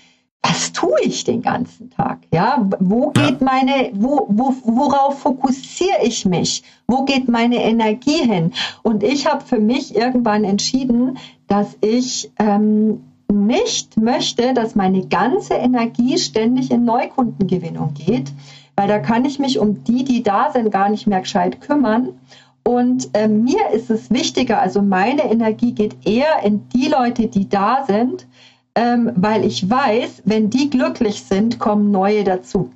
was 0.43 0.73
tue 0.73 0.99
ich 1.03 1.25
den 1.25 1.43
ganzen 1.43 1.91
Tag? 1.91 2.21
Ja, 2.33 2.67
wo 2.81 3.11
geht 3.11 3.41
meine, 3.41 3.91
wo, 3.93 4.27
wo, 4.29 4.55
worauf 4.65 5.21
fokussiere 5.21 6.03
ich 6.03 6.25
mich? 6.25 6.63
Wo 6.87 7.05
geht 7.05 7.29
meine 7.29 7.63
Energie 7.63 8.25
hin? 8.25 8.53
Und 8.83 9.03
ich 9.03 9.27
habe 9.27 9.45
für 9.45 9.59
mich 9.59 9.95
irgendwann 9.95 10.45
entschieden, 10.45 11.19
dass 11.47 11.77
ich 11.83 12.33
ähm, 12.39 13.05
nicht 13.31 13.97
möchte, 13.97 14.55
dass 14.55 14.75
meine 14.75 15.07
ganze 15.07 15.55
Energie 15.55 16.19
ständig 16.19 16.71
in 16.71 16.85
Neukundengewinnung 16.85 17.95
geht, 17.95 18.33
weil 18.81 18.89
da 18.89 18.99
kann 18.99 19.27
ich 19.27 19.39
mich 19.39 19.59
um 19.59 19.85
die, 19.85 20.05
die 20.05 20.23
da 20.23 20.51
sind, 20.55 20.71
gar 20.71 20.89
nicht 20.89 21.07
mehr 21.07 21.21
gescheit 21.21 21.61
kümmern. 21.61 22.15
Und 22.63 23.11
äh, 23.13 23.29
mir 23.29 23.69
ist 23.75 23.91
es 23.91 24.11
wichtiger, 24.11 24.59
also 24.59 24.81
meine 24.81 25.31
Energie 25.31 25.73
geht 25.73 25.97
eher 26.07 26.43
in 26.45 26.67
die 26.71 26.89
Leute, 26.89 27.27
die 27.27 27.47
da 27.47 27.85
sind, 27.87 28.27
ähm, 28.75 29.11
weil 29.17 29.45
ich 29.45 29.69
weiß, 29.69 30.23
wenn 30.25 30.49
die 30.49 30.71
glücklich 30.71 31.25
sind, 31.25 31.59
kommen 31.59 31.91
neue 31.91 32.25
dazu. 32.25 32.71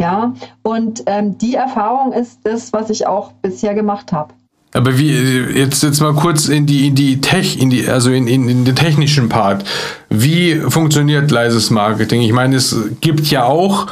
Ja, 0.00 0.32
und 0.62 1.02
ähm, 1.06 1.38
die 1.38 1.56
Erfahrung 1.56 2.12
ist 2.12 2.38
das, 2.44 2.72
was 2.72 2.88
ich 2.88 3.08
auch 3.08 3.32
bisher 3.42 3.74
gemacht 3.74 4.12
habe. 4.12 4.34
Aber 4.74 4.96
wie 4.96 5.10
jetzt 5.10 5.82
jetzt 5.82 6.00
mal 6.00 6.14
kurz 6.14 6.46
in 6.46 6.66
die 6.66 6.86
in 6.86 6.94
die 6.94 7.20
Tech 7.20 7.60
in 7.60 7.70
die 7.70 7.88
also 7.88 8.12
in, 8.12 8.28
in, 8.28 8.48
in 8.48 8.64
den 8.64 8.76
technischen 8.76 9.28
Part. 9.28 9.64
Wie 10.08 10.54
funktioniert 10.54 11.32
leises 11.32 11.70
Marketing? 11.70 12.20
Ich 12.20 12.32
meine, 12.32 12.54
es 12.54 12.76
gibt 13.00 13.26
ja 13.26 13.42
auch 13.42 13.88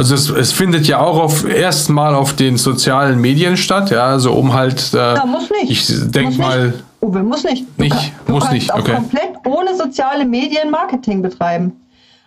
also 0.00 0.14
es, 0.14 0.30
es 0.30 0.52
findet 0.52 0.86
ja 0.86 0.98
auch 0.98 1.18
auf 1.18 1.46
erstmal 1.46 2.14
auf 2.14 2.32
den 2.32 2.56
sozialen 2.56 3.20
Medien 3.20 3.58
statt, 3.58 3.90
ja, 3.90 4.06
also 4.06 4.32
um 4.32 4.54
halt 4.54 4.94
äh, 4.94 4.96
ja, 4.96 5.26
muss 5.26 5.50
nicht. 5.50 5.70
ich 5.70 6.10
denke 6.10 6.38
mal 6.38 6.68
nicht. 6.68 6.84
Uwe, 7.02 7.22
muss 7.22 7.44
nicht. 7.44 7.66
Du 7.76 7.82
nicht, 7.82 7.94
kann, 7.94 8.10
du 8.26 8.32
muss 8.32 8.50
nicht, 8.50 8.72
okay. 8.72 8.94
komplett 8.94 9.32
ohne 9.44 9.76
soziale 9.76 10.24
Medien 10.24 10.70
Marketing 10.70 11.20
betreiben. 11.20 11.72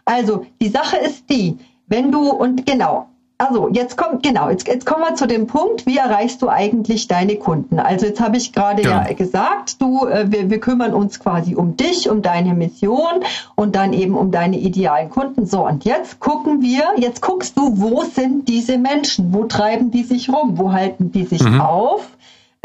Also, 0.05 0.45
die 0.61 0.69
Sache 0.69 0.97
ist 0.97 1.27
die, 1.27 1.57
wenn 1.87 2.11
du 2.11 2.29
und 2.29 2.63
genau, 2.63 3.07
also 3.43 3.69
jetzt 3.69 3.97
kommt 3.97 4.23
genau, 4.23 4.49
jetzt, 4.49 4.67
jetzt 4.67 4.85
kommen 4.85 5.03
wir 5.03 5.15
zu 5.15 5.27
dem 5.27 5.47
Punkt, 5.47 5.85
wie 5.85 5.97
erreichst 5.97 6.41
du 6.41 6.49
eigentlich 6.49 7.07
deine 7.07 7.35
Kunden? 7.35 7.79
Also 7.79 8.05
jetzt 8.05 8.21
habe 8.21 8.37
ich 8.37 8.53
gerade 8.53 8.83
ja. 8.83 9.05
ja. 9.07 9.13
gesagt, 9.13 9.81
du, 9.81 10.05
äh, 10.05 10.31
wir, 10.31 10.49
wir 10.49 10.59
kümmern 10.59 10.93
uns 10.93 11.19
quasi 11.19 11.55
um 11.55 11.75
dich, 11.75 12.09
um 12.09 12.21
deine 12.21 12.53
Mission 12.53 13.23
und 13.55 13.75
dann 13.75 13.93
eben 13.93 14.15
um 14.15 14.31
deine 14.31 14.57
idealen 14.57 15.09
Kunden. 15.09 15.45
So 15.45 15.67
und 15.67 15.85
jetzt 15.85 16.19
gucken 16.19 16.61
wir, 16.61 16.93
jetzt 16.97 17.21
guckst 17.21 17.57
du, 17.57 17.79
wo 17.79 18.03
sind 18.03 18.47
diese 18.47 18.77
Menschen? 18.77 19.33
Wo 19.33 19.45
treiben 19.45 19.91
die 19.91 20.03
sich 20.03 20.29
rum? 20.29 20.57
Wo 20.57 20.71
halten 20.71 21.11
die 21.11 21.25
sich 21.25 21.43
mhm. 21.43 21.61
auf? 21.61 22.07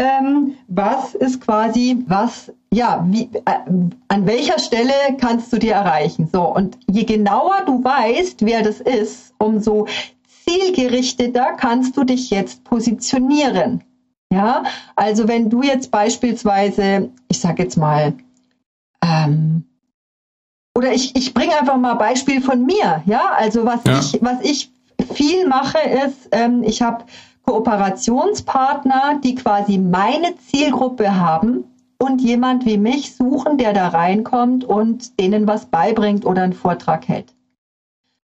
Ähm, 0.00 0.54
was 0.68 1.16
ist 1.16 1.40
quasi, 1.40 2.04
was, 2.06 2.52
ja, 2.72 3.04
wie, 3.08 3.30
äh, 3.44 3.52
an 4.06 4.26
welcher 4.26 4.60
Stelle 4.60 4.92
kannst 5.20 5.52
du 5.52 5.58
dir 5.58 5.72
erreichen? 5.72 6.28
So, 6.32 6.42
und 6.42 6.78
je 6.88 7.02
genauer 7.02 7.62
du 7.66 7.82
weißt, 7.82 8.46
wer 8.46 8.62
das 8.62 8.80
ist, 8.80 9.34
umso 9.38 9.86
zielgerichteter 10.48 11.54
kannst 11.56 11.96
du 11.96 12.04
dich 12.04 12.30
jetzt 12.30 12.64
positionieren. 12.64 13.84
Ja, 14.30 14.64
also 14.94 15.26
wenn 15.26 15.48
du 15.48 15.62
jetzt 15.62 15.90
beispielsweise, 15.90 17.10
ich 17.28 17.40
sage 17.40 17.62
jetzt 17.62 17.76
mal, 17.76 18.14
ähm, 19.02 19.64
oder 20.76 20.92
ich, 20.92 21.16
ich 21.16 21.32
bringe 21.32 21.58
einfach 21.58 21.78
mal 21.78 21.94
Beispiel 21.94 22.40
von 22.40 22.64
mir. 22.64 23.02
Ja, 23.06 23.32
also 23.36 23.64
was 23.64 23.80
ja. 23.84 23.98
ich 23.98 24.18
was 24.22 24.42
ich 24.42 24.70
viel 25.12 25.48
mache 25.48 25.78
ist, 25.78 26.28
ähm, 26.32 26.62
ich 26.62 26.82
habe 26.82 27.04
Kooperationspartner, 27.44 29.20
die 29.24 29.34
quasi 29.34 29.78
meine 29.78 30.36
Zielgruppe 30.36 31.16
haben 31.16 31.64
und 31.98 32.20
jemand 32.20 32.66
wie 32.66 32.76
mich 32.76 33.16
suchen, 33.16 33.56
der 33.56 33.72
da 33.72 33.88
reinkommt 33.88 34.64
und 34.64 35.18
denen 35.18 35.46
was 35.46 35.66
beibringt 35.66 36.26
oder 36.26 36.42
einen 36.42 36.52
Vortrag 36.52 37.08
hält. 37.08 37.34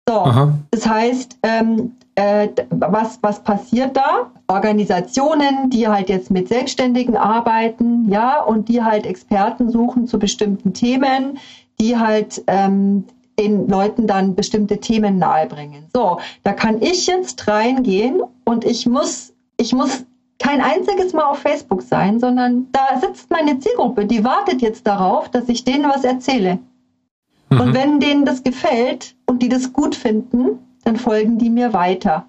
So, 0.08 0.16
Aha. 0.16 0.58
das 0.70 0.86
heißt, 0.86 1.38
ähm, 1.44 1.92
äh, 2.16 2.48
was, 2.70 3.18
was 3.22 3.42
passiert 3.42 3.96
da? 3.96 4.30
Organisationen, 4.46 5.70
die 5.70 5.88
halt 5.88 6.08
jetzt 6.08 6.30
mit 6.30 6.48
Selbstständigen 6.48 7.16
arbeiten, 7.16 8.08
ja, 8.10 8.40
und 8.42 8.68
die 8.68 8.82
halt 8.82 9.06
Experten 9.06 9.70
suchen 9.70 10.06
zu 10.06 10.18
bestimmten 10.18 10.72
Themen, 10.72 11.38
die 11.80 11.98
halt 11.98 12.42
ähm, 12.46 13.04
den 13.38 13.68
Leuten 13.68 14.06
dann 14.06 14.34
bestimmte 14.34 14.78
Themen 14.78 15.18
nahebringen. 15.18 15.86
So, 15.92 16.18
da 16.44 16.52
kann 16.52 16.80
ich 16.80 17.06
jetzt 17.06 17.48
reingehen 17.48 18.22
und 18.44 18.64
ich 18.64 18.86
muss, 18.86 19.32
ich 19.56 19.72
muss 19.72 20.04
kein 20.38 20.60
einziges 20.60 21.12
Mal 21.12 21.24
auf 21.24 21.38
Facebook 21.38 21.82
sein, 21.82 22.20
sondern 22.20 22.68
da 22.70 23.00
sitzt 23.00 23.30
meine 23.30 23.58
Zielgruppe, 23.58 24.06
die 24.06 24.24
wartet 24.24 24.62
jetzt 24.62 24.86
darauf, 24.86 25.28
dass 25.30 25.48
ich 25.48 25.64
denen 25.64 25.88
was 25.88 26.04
erzähle. 26.04 26.58
Mhm. 27.50 27.60
Und 27.60 27.74
wenn 27.74 28.00
denen 28.00 28.24
das 28.24 28.42
gefällt 28.42 29.16
und 29.26 29.42
die 29.42 29.48
das 29.48 29.72
gut 29.72 29.94
finden, 29.94 30.58
dann 30.84 30.96
folgen 30.96 31.38
die 31.38 31.50
mir 31.50 31.72
weiter 31.72 32.26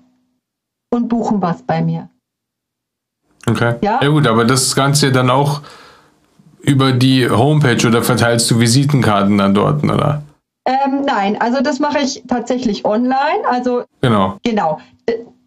und 0.92 1.10
buchen 1.10 1.42
was 1.42 1.62
bei 1.62 1.82
mir. 1.82 2.10
Okay. 3.48 3.76
Ja, 3.82 4.00
ja 4.02 4.10
gut, 4.10 4.28
aber 4.28 4.46
das 4.46 4.76
Ganze 4.76 5.12
dann 5.12 5.30
auch 5.30 5.62
über 6.62 6.92
die 6.94 7.30
Homepage 7.30 7.88
oder 7.88 8.02
verteilst 8.02 8.50
du 8.50 8.60
Visitenkarten 8.60 9.38
dann 9.38 9.54
dort, 9.54 9.84
oder? 9.84 10.24
Ähm, 10.66 11.04
nein, 11.06 11.40
also 11.40 11.62
das 11.62 11.80
mache 11.80 12.00
ich 12.00 12.24
tatsächlich 12.28 12.86
online. 12.86 13.44
Also 13.48 13.84
genau. 14.02 14.38
Genau. 14.44 14.80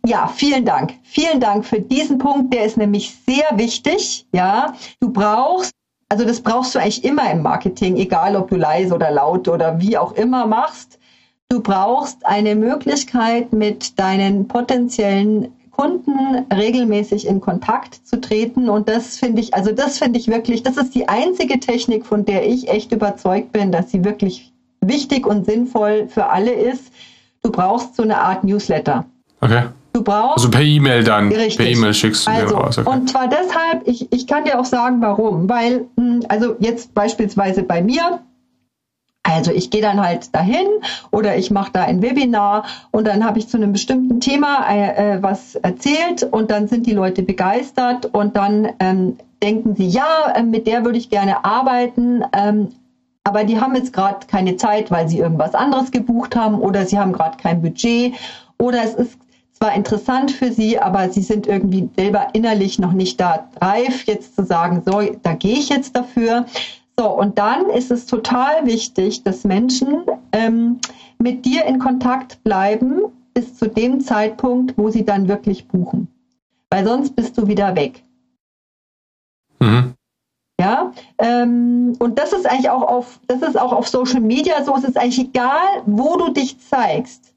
Ja, 0.06 0.28
vielen 0.28 0.64
Dank. 0.64 0.94
Vielen 1.02 1.40
Dank 1.40 1.66
für 1.66 1.80
diesen 1.80 2.18
Punkt. 2.18 2.54
Der 2.54 2.64
ist 2.64 2.76
nämlich 2.76 3.16
sehr 3.26 3.46
wichtig. 3.58 4.26
Ja, 4.32 4.74
du 5.00 5.10
brauchst 5.10 5.72
also 6.10 6.24
das 6.24 6.40
brauchst 6.40 6.74
du 6.74 6.78
eigentlich 6.78 7.04
immer 7.04 7.30
im 7.30 7.42
Marketing, 7.42 7.96
egal 7.96 8.34
ob 8.34 8.48
du 8.48 8.56
leise 8.56 8.94
oder 8.94 9.10
laut 9.10 9.46
oder 9.46 9.78
wie 9.78 9.98
auch 9.98 10.12
immer 10.12 10.46
machst. 10.46 10.97
Du 11.50 11.62
brauchst 11.62 12.26
eine 12.26 12.54
Möglichkeit, 12.54 13.54
mit 13.54 13.98
deinen 13.98 14.48
potenziellen 14.48 15.48
Kunden 15.70 16.44
regelmäßig 16.52 17.26
in 17.26 17.40
Kontakt 17.40 18.06
zu 18.06 18.20
treten. 18.20 18.68
Und 18.68 18.88
das 18.88 19.16
finde 19.16 19.40
ich, 19.40 19.54
also 19.54 19.72
das 19.72 19.98
finde 19.98 20.18
ich 20.18 20.28
wirklich, 20.28 20.62
das 20.62 20.76
ist 20.76 20.94
die 20.94 21.08
einzige 21.08 21.58
Technik, 21.58 22.04
von 22.04 22.26
der 22.26 22.46
ich 22.46 22.68
echt 22.68 22.92
überzeugt 22.92 23.52
bin, 23.52 23.72
dass 23.72 23.90
sie 23.90 24.04
wirklich 24.04 24.52
wichtig 24.82 25.26
und 25.26 25.46
sinnvoll 25.46 26.08
für 26.08 26.26
alle 26.26 26.52
ist. 26.52 26.92
Du 27.42 27.50
brauchst 27.50 27.96
so 27.96 28.02
eine 28.02 28.18
Art 28.18 28.44
Newsletter. 28.44 29.06
Okay. 29.40 29.62
Du 29.94 30.02
brauchst. 30.02 30.38
Also 30.38 30.50
per 30.50 30.60
E-Mail 30.60 31.02
dann. 31.02 31.32
Richtig. 31.32 31.56
Per 31.56 31.66
E-Mail 31.66 31.94
schickst 31.94 32.26
du 32.26 32.30
also, 32.30 32.56
mir 32.56 32.60
raus. 32.60 32.78
Okay. 32.78 32.90
Und 32.90 33.08
zwar 33.08 33.26
deshalb, 33.28 33.86
ich, 33.86 34.12
ich 34.12 34.26
kann 34.26 34.44
dir 34.44 34.60
auch 34.60 34.66
sagen, 34.66 35.00
warum. 35.00 35.48
Weil, 35.48 35.86
hm, 35.96 36.24
also 36.28 36.56
jetzt 36.58 36.92
beispielsweise 36.92 37.62
bei 37.62 37.80
mir, 37.80 38.20
also 39.28 39.52
ich 39.52 39.70
gehe 39.70 39.82
dann 39.82 40.00
halt 40.00 40.34
dahin 40.34 40.66
oder 41.10 41.36
ich 41.36 41.50
mache 41.50 41.70
da 41.72 41.82
ein 41.82 42.02
Webinar 42.02 42.64
und 42.90 43.06
dann 43.06 43.24
habe 43.24 43.38
ich 43.38 43.48
zu 43.48 43.56
einem 43.56 43.72
bestimmten 43.72 44.20
Thema 44.20 44.66
äh, 44.70 45.16
äh, 45.16 45.22
was 45.22 45.54
erzählt 45.56 46.22
und 46.22 46.50
dann 46.50 46.66
sind 46.68 46.86
die 46.86 46.92
Leute 46.92 47.22
begeistert 47.22 48.06
und 48.06 48.36
dann 48.36 48.70
ähm, 48.80 49.16
denken 49.42 49.76
sie, 49.76 49.86
ja, 49.86 50.32
äh, 50.34 50.42
mit 50.42 50.66
der 50.66 50.84
würde 50.84 50.98
ich 50.98 51.10
gerne 51.10 51.44
arbeiten, 51.44 52.24
ähm, 52.32 52.68
aber 53.24 53.44
die 53.44 53.60
haben 53.60 53.74
jetzt 53.74 53.92
gerade 53.92 54.26
keine 54.26 54.56
Zeit, 54.56 54.90
weil 54.90 55.08
sie 55.08 55.18
irgendwas 55.18 55.54
anderes 55.54 55.90
gebucht 55.90 56.34
haben 56.34 56.60
oder 56.60 56.86
sie 56.86 56.98
haben 56.98 57.12
gerade 57.12 57.36
kein 57.36 57.60
Budget 57.60 58.14
oder 58.58 58.82
es 58.82 58.94
ist 58.94 59.18
zwar 59.52 59.74
interessant 59.74 60.30
für 60.30 60.52
sie, 60.52 60.78
aber 60.78 61.10
sie 61.10 61.22
sind 61.22 61.46
irgendwie 61.46 61.90
selber 61.96 62.28
innerlich 62.32 62.78
noch 62.78 62.92
nicht 62.92 63.20
da 63.20 63.48
reif, 63.60 64.04
jetzt 64.06 64.36
zu 64.36 64.44
sagen, 64.44 64.82
so, 64.86 65.02
da 65.22 65.34
gehe 65.34 65.58
ich 65.58 65.68
jetzt 65.68 65.96
dafür. 65.96 66.46
So, 66.98 67.08
und 67.08 67.38
dann 67.38 67.70
ist 67.70 67.92
es 67.92 68.06
total 68.06 68.66
wichtig, 68.66 69.22
dass 69.22 69.44
Menschen 69.44 70.04
ähm, 70.32 70.80
mit 71.18 71.44
dir 71.44 71.64
in 71.64 71.78
Kontakt 71.78 72.42
bleiben 72.42 73.02
bis 73.34 73.56
zu 73.56 73.68
dem 73.68 74.00
Zeitpunkt, 74.00 74.76
wo 74.76 74.90
sie 74.90 75.04
dann 75.04 75.28
wirklich 75.28 75.68
buchen. 75.68 76.08
Weil 76.70 76.84
sonst 76.84 77.14
bist 77.14 77.38
du 77.38 77.46
wieder 77.46 77.76
weg. 77.76 78.02
Mhm. 79.60 79.94
Ja, 80.60 80.92
ähm, 81.18 81.94
und 82.00 82.18
das 82.18 82.32
ist 82.32 82.46
eigentlich 82.46 82.70
auch 82.70 82.82
auf, 82.82 83.20
das 83.28 83.42
ist 83.42 83.56
auch 83.56 83.72
auf 83.72 83.86
Social 83.86 84.20
Media 84.20 84.64
so. 84.64 84.74
Es 84.74 84.82
ist 84.82 84.98
eigentlich 84.98 85.20
egal, 85.20 85.84
wo 85.86 86.16
du 86.16 86.32
dich 86.32 86.58
zeigst. 86.58 87.32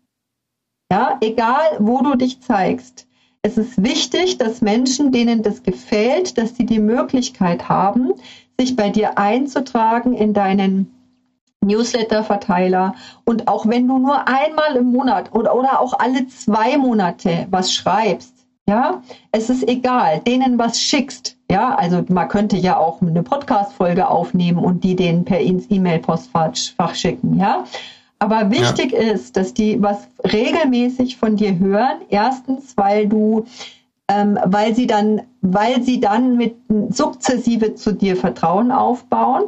Ja, 0.91 1.19
egal, 1.21 1.77
wo 1.77 2.01
du 2.01 2.15
dich 2.15 2.41
zeigst. 2.41 3.05
Es 3.43 3.57
ist 3.57 3.83
wichtig, 3.83 4.39
dass 4.39 4.61
Menschen, 4.61 5.11
denen 5.11 5.43
das 5.43 5.61
gefällt, 5.61 6.37
dass 6.37 6.55
sie 6.55 6.65
die 6.65 6.79
Möglichkeit 6.79 7.69
haben, 7.69 8.13
sich 8.61 8.75
bei 8.75 8.89
dir 8.89 9.17
einzutragen 9.17 10.13
in 10.13 10.33
deinen 10.33 10.93
Newsletter-Verteiler. 11.61 12.93
Und 13.25 13.47
auch 13.47 13.67
wenn 13.67 13.87
du 13.87 13.97
nur 13.97 14.27
einmal 14.27 14.75
im 14.75 14.91
Monat 14.91 15.33
oder, 15.33 15.55
oder 15.55 15.81
auch 15.81 15.99
alle 15.99 16.27
zwei 16.27 16.77
Monate 16.77 17.47
was 17.49 17.73
schreibst, 17.73 18.33
ja, 18.67 19.01
es 19.31 19.49
ist 19.49 19.67
egal, 19.67 20.19
denen 20.19 20.59
was 20.59 20.79
schickst. 20.79 21.35
Ja, 21.49 21.75
also 21.75 22.03
man 22.07 22.29
könnte 22.29 22.55
ja 22.55 22.77
auch 22.77 23.01
eine 23.01 23.23
Podcast-Folge 23.23 24.07
aufnehmen 24.07 24.59
und 24.59 24.83
die 24.83 24.95
denen 24.95 25.25
per 25.25 25.41
E-Mail-Postfach 25.41 26.95
schicken, 26.95 27.37
ja. 27.37 27.65
Aber 28.19 28.51
wichtig 28.51 28.91
ja. 28.91 28.99
ist, 28.99 29.35
dass 29.35 29.55
die 29.55 29.81
was 29.81 30.07
regelmäßig 30.23 31.17
von 31.17 31.35
dir 31.35 31.57
hören. 31.57 31.97
Erstens, 32.09 32.77
weil 32.77 33.07
du 33.07 33.45
ähm, 34.11 34.37
weil 34.45 34.75
sie 34.75 34.87
dann, 34.87 35.21
weil 35.41 35.81
sie 35.83 35.99
dann 36.01 36.35
mit 36.35 36.55
sukzessive 36.89 37.75
zu 37.75 37.93
dir 37.93 38.17
Vertrauen 38.17 38.71
aufbauen. 38.71 39.43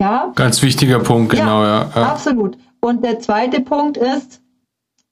Ja. 0.00 0.32
Ganz 0.36 0.62
wichtiger 0.62 1.00
Punkt, 1.00 1.32
genau, 1.32 1.64
ja, 1.64 1.90
ja. 1.94 2.02
Absolut. 2.04 2.56
Und 2.80 3.04
der 3.04 3.18
zweite 3.18 3.60
Punkt 3.60 3.96
ist, 3.96 4.40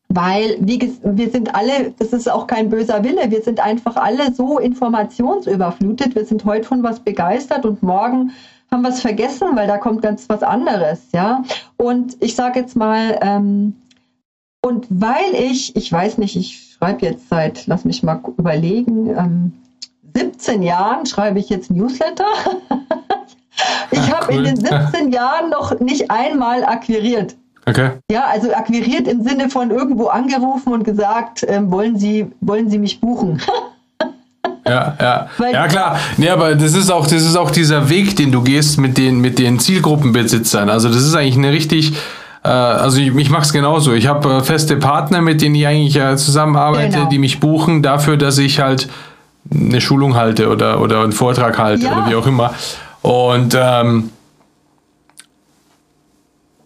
weil 0.09 0.57
wie, 0.61 0.97
wir 1.03 1.31
sind 1.31 1.55
alle, 1.55 1.93
das 1.99 2.12
ist 2.12 2.31
auch 2.31 2.47
kein 2.47 2.71
böser 2.71 3.05
Wille, 3.05 3.31
wir 3.31 3.43
sind 3.43 3.61
einfach 3.61 3.97
alle 3.97 4.33
so 4.33 4.59
informationsüberflutet. 4.59 6.14
Wir 6.14 6.25
sind 6.25 6.45
heute 6.45 6.67
von 6.67 6.83
was 6.83 7.01
begeistert 7.01 7.67
und 7.67 7.83
morgen 7.83 8.31
haben 8.71 8.83
wir 8.83 8.91
es 8.91 9.01
vergessen, 9.01 9.49
weil 9.55 9.67
da 9.67 9.77
kommt 9.77 10.03
ganz 10.03 10.29
was 10.29 10.43
anderes, 10.43 11.01
ja. 11.12 11.43
Und 11.77 12.17
ich 12.21 12.37
sage 12.37 12.61
jetzt 12.61 12.77
mal, 12.77 13.19
ähm, 13.23 13.75
und 14.62 14.87
weil 14.88 15.35
ich, 15.35 15.75
ich 15.77 15.91
weiß 15.91 16.19
nicht, 16.19 16.37
ich 16.37 16.68
schreibe 16.79 17.07
jetzt 17.07 17.29
seit, 17.29 17.67
lass 17.67 17.85
mich 17.85 18.03
mal 18.03 18.21
überlegen, 18.37 19.11
ähm, 19.11 19.53
17 20.14 20.62
Jahren 20.62 21.07
schreibe 21.07 21.38
ich 21.38 21.49
jetzt 21.49 21.71
Newsletter. 21.71 22.25
ich 23.91 24.12
habe 24.12 24.33
cool. 24.33 24.38
in 24.38 24.45
den 24.45 24.57
17 24.57 25.12
Jahren 25.12 25.51
noch 25.51 25.79
nicht 25.81 26.11
einmal 26.11 26.64
akquiriert. 26.64 27.37
Okay. 27.67 27.91
Ja, 28.11 28.25
also 28.33 28.53
akquiriert 28.55 29.07
im 29.07 29.23
Sinne 29.23 29.51
von 29.51 29.71
irgendwo 29.71 30.07
angerufen 30.07 30.73
und 30.73 30.85
gesagt, 30.85 31.45
ähm, 31.47 31.71
wollen 31.71 31.99
Sie, 31.99 32.27
wollen 32.41 32.71
Sie 32.71 32.79
mich 32.79 32.99
buchen? 33.01 33.43
ja, 34.67 34.97
ja. 34.99 35.29
Weil 35.37 35.53
ja, 35.53 35.69
klar. 35.69 35.99
Nee, 36.17 36.31
aber 36.31 36.55
das 36.55 36.75
ist 36.75 36.91
auch, 36.91 37.07
das 37.07 37.23
ist 37.23 37.37
auch 37.37 37.51
dieser 37.51 37.91
Weg, 37.91 38.17
den 38.17 38.33
du 38.33 38.43
gehst 38.43 38.79
mit 38.79 38.97
den, 38.97 39.21
mit 39.21 39.38
den 39.38 39.59
Zielgruppenbesitzern. 39.59 40.71
Also 40.71 40.88
das 40.88 41.05
ist 41.05 41.14
eigentlich 41.14 41.37
eine 41.37 41.53
richtig, 41.53 41.93
also 42.51 43.01
ich, 43.01 43.15
ich 43.15 43.31
mache 43.31 43.43
es 43.43 43.53
genauso. 43.53 43.93
Ich 43.93 44.07
habe 44.07 44.35
äh, 44.35 44.43
feste 44.43 44.77
Partner, 44.77 45.21
mit 45.21 45.43
denen 45.43 45.55
ich 45.55 45.67
eigentlich 45.67 45.97
äh, 45.97 46.17
zusammenarbeite, 46.17 46.97
genau. 46.97 47.09
die 47.09 47.19
mich 47.19 47.41
buchen 47.41 47.83
dafür, 47.83 48.17
dass 48.17 48.39
ich 48.39 48.61
halt 48.61 48.89
eine 49.51 49.81
Schulung 49.81 50.15
halte 50.15 50.49
oder, 50.49 50.81
oder 50.81 51.03
einen 51.03 51.13
Vortrag 51.13 51.59
halte 51.59 51.85
ja. 51.87 51.93
oder 51.93 52.11
wie 52.11 52.15
auch 52.15 52.27
immer. 52.27 52.55
Und 53.03 53.57
ähm, 53.59 54.11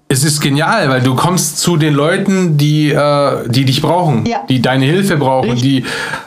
es 0.09 0.25
ist 0.25 0.41
genial, 0.41 0.89
weil 0.91 1.01
du 1.01 1.15
kommst 1.15 1.59
zu 1.59 1.77
den 1.77 1.95
Leuten, 1.95 2.59
die, 2.59 2.91
äh, 2.91 3.49
die 3.49 3.65
dich 3.65 3.81
brauchen, 3.81 4.27
ja. 4.27 4.39
die 4.49 4.61
deine 4.61 4.85
Hilfe 4.85 5.17
brauchen, 5.17 5.57
die 5.57 5.85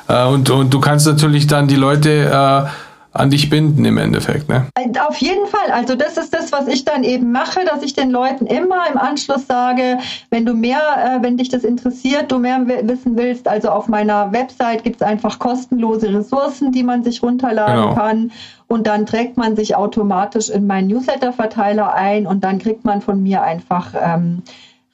äh, 0.08 0.26
und, 0.26 0.50
und 0.50 0.74
du 0.74 0.80
kannst 0.80 1.06
natürlich 1.06 1.48
dann 1.48 1.68
die 1.68 1.76
Leute 1.76 2.66
äh, 2.66 2.70
an 3.16 3.30
dich 3.30 3.50
binden 3.50 3.86
im 3.86 3.98
Endeffekt. 3.98 4.50
Ne? 4.50 4.68
Auf 5.08 5.18
jeden 5.18 5.48
Fall. 5.48 5.72
Also 5.72 5.96
das 5.96 6.18
ist 6.18 6.34
das, 6.34 6.52
was 6.52 6.68
ich 6.68 6.84
dann 6.84 7.04
eben 7.04 7.32
mache, 7.32 7.62
dass 7.66 7.82
ich 7.82 7.94
den 7.94 8.12
Leuten 8.12 8.46
immer 8.46 8.90
im 8.92 8.98
Anschluss 8.98 9.48
sage, 9.48 10.00
wenn 10.30 10.46
du 10.46 10.54
mehr, 10.54 10.80
äh, 10.80 11.24
wenn 11.24 11.38
dich 11.38 11.50
das 11.50 11.64
interessiert, 11.64 12.32
du 12.32 12.40
mehr 12.40 12.62
wissen 12.66 13.16
willst, 13.16 13.48
also 13.48 13.70
auf 13.70 13.88
meiner 13.88 14.34
Website 14.34 14.84
gibt 14.84 14.98
es 14.98 15.02
einfach 15.02 15.40
kostenlose 15.40 16.14
Ressourcen, 16.14 16.74
die 16.74 16.84
man 16.84 17.04
sich 17.04 17.24
runterladen 17.24 17.84
genau. 17.84 17.96
kann. 17.96 18.32
Und 18.68 18.88
dann 18.88 19.06
trägt 19.06 19.38
man 19.38 19.56
sich 19.56 19.76
automatisch 19.76 20.50
in 20.50 20.68
meinen 20.68 20.88
Newsletter-Verteiler 20.88 21.94
ein 21.94 22.28
und 22.28 22.44
dann 22.44 22.60
kriegt 22.60 22.84
man 22.84 23.02
von 23.02 23.24
mir 23.24 23.44
einfach 23.44 23.94
ähm, 24.00 24.42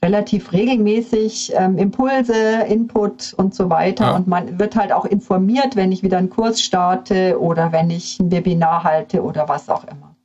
relativ 0.04 0.52
regelmäßig 0.52 1.54
ähm, 1.56 1.78
Impulse, 1.78 2.34
Input 2.68 3.34
und 3.38 3.54
so 3.54 3.70
weiter. 3.70 4.06
Ja. 4.06 4.16
Und 4.16 4.28
man 4.28 4.58
wird 4.60 4.76
halt 4.76 4.92
auch 4.92 5.06
informiert, 5.06 5.76
wenn 5.76 5.92
ich 5.92 6.02
wieder 6.02 6.18
einen 6.18 6.30
Kurs 6.30 6.62
starte 6.62 7.40
oder 7.40 7.72
wenn 7.72 7.90
ich 7.90 8.20
ein 8.20 8.32
Webinar 8.32 8.84
halte 8.84 9.22
oder 9.24 9.48
was 9.48 9.70
auch 9.70 9.84
immer. 9.84 10.16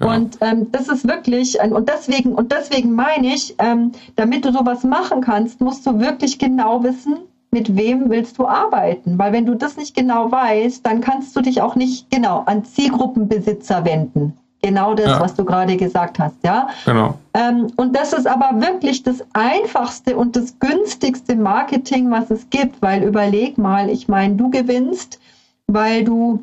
Ja. 0.00 0.14
Und 0.14 0.38
ähm, 0.40 0.72
das 0.72 0.88
ist 0.88 1.06
wirklich, 1.06 1.58
und 1.60 1.88
deswegen, 1.88 2.34
und 2.34 2.50
deswegen 2.50 2.94
meine 2.94 3.28
ich, 3.28 3.54
ähm, 3.58 3.92
damit 4.16 4.44
du 4.44 4.52
sowas 4.52 4.84
machen 4.84 5.20
kannst, 5.20 5.60
musst 5.60 5.86
du 5.86 6.00
wirklich 6.00 6.38
genau 6.38 6.82
wissen, 6.82 7.18
mit 7.50 7.76
wem 7.76 8.10
willst 8.10 8.38
du 8.38 8.46
arbeiten? 8.46 9.16
Weil 9.18 9.32
wenn 9.32 9.46
du 9.46 9.54
das 9.54 9.76
nicht 9.76 9.94
genau 9.94 10.32
weißt, 10.32 10.84
dann 10.84 11.00
kannst 11.00 11.36
du 11.36 11.40
dich 11.40 11.62
auch 11.62 11.76
nicht 11.76 12.10
genau 12.10 12.42
an 12.46 12.64
Zielgruppenbesitzer 12.64 13.84
wenden. 13.84 14.36
Genau 14.64 14.94
das, 14.94 15.10
ja. 15.10 15.20
was 15.20 15.34
du 15.34 15.44
gerade 15.44 15.76
gesagt 15.76 16.18
hast, 16.18 16.36
ja. 16.42 16.68
Genau. 16.86 17.18
Ähm, 17.34 17.66
und 17.76 17.94
das 17.94 18.14
ist 18.14 18.26
aber 18.26 18.62
wirklich 18.62 19.02
das 19.02 19.22
einfachste 19.34 20.16
und 20.16 20.36
das 20.36 20.58
günstigste 20.58 21.36
Marketing, 21.36 22.10
was 22.10 22.30
es 22.30 22.48
gibt, 22.48 22.80
weil 22.80 23.02
überleg 23.02 23.58
mal, 23.58 23.90
ich 23.90 24.08
meine, 24.08 24.36
du 24.36 24.48
gewinnst, 24.48 25.20
weil 25.66 26.02
du 26.02 26.42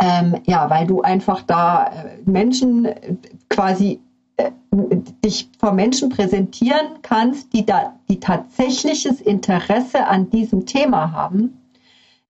ähm, 0.00 0.40
ja, 0.46 0.68
weil 0.68 0.86
du 0.86 1.02
einfach 1.02 1.42
da 1.42 1.86
äh, 1.86 2.18
Menschen 2.24 2.86
äh, 2.86 3.14
quasi 3.48 4.00
äh, 4.36 4.50
dich 5.24 5.48
vor 5.60 5.72
Menschen 5.72 6.08
präsentieren 6.08 6.98
kannst, 7.02 7.52
die 7.52 7.64
da 7.64 7.94
die 8.08 8.18
tatsächliches 8.18 9.20
Interesse 9.20 10.06
an 10.06 10.28
diesem 10.30 10.66
Thema 10.66 11.12
haben. 11.12 11.60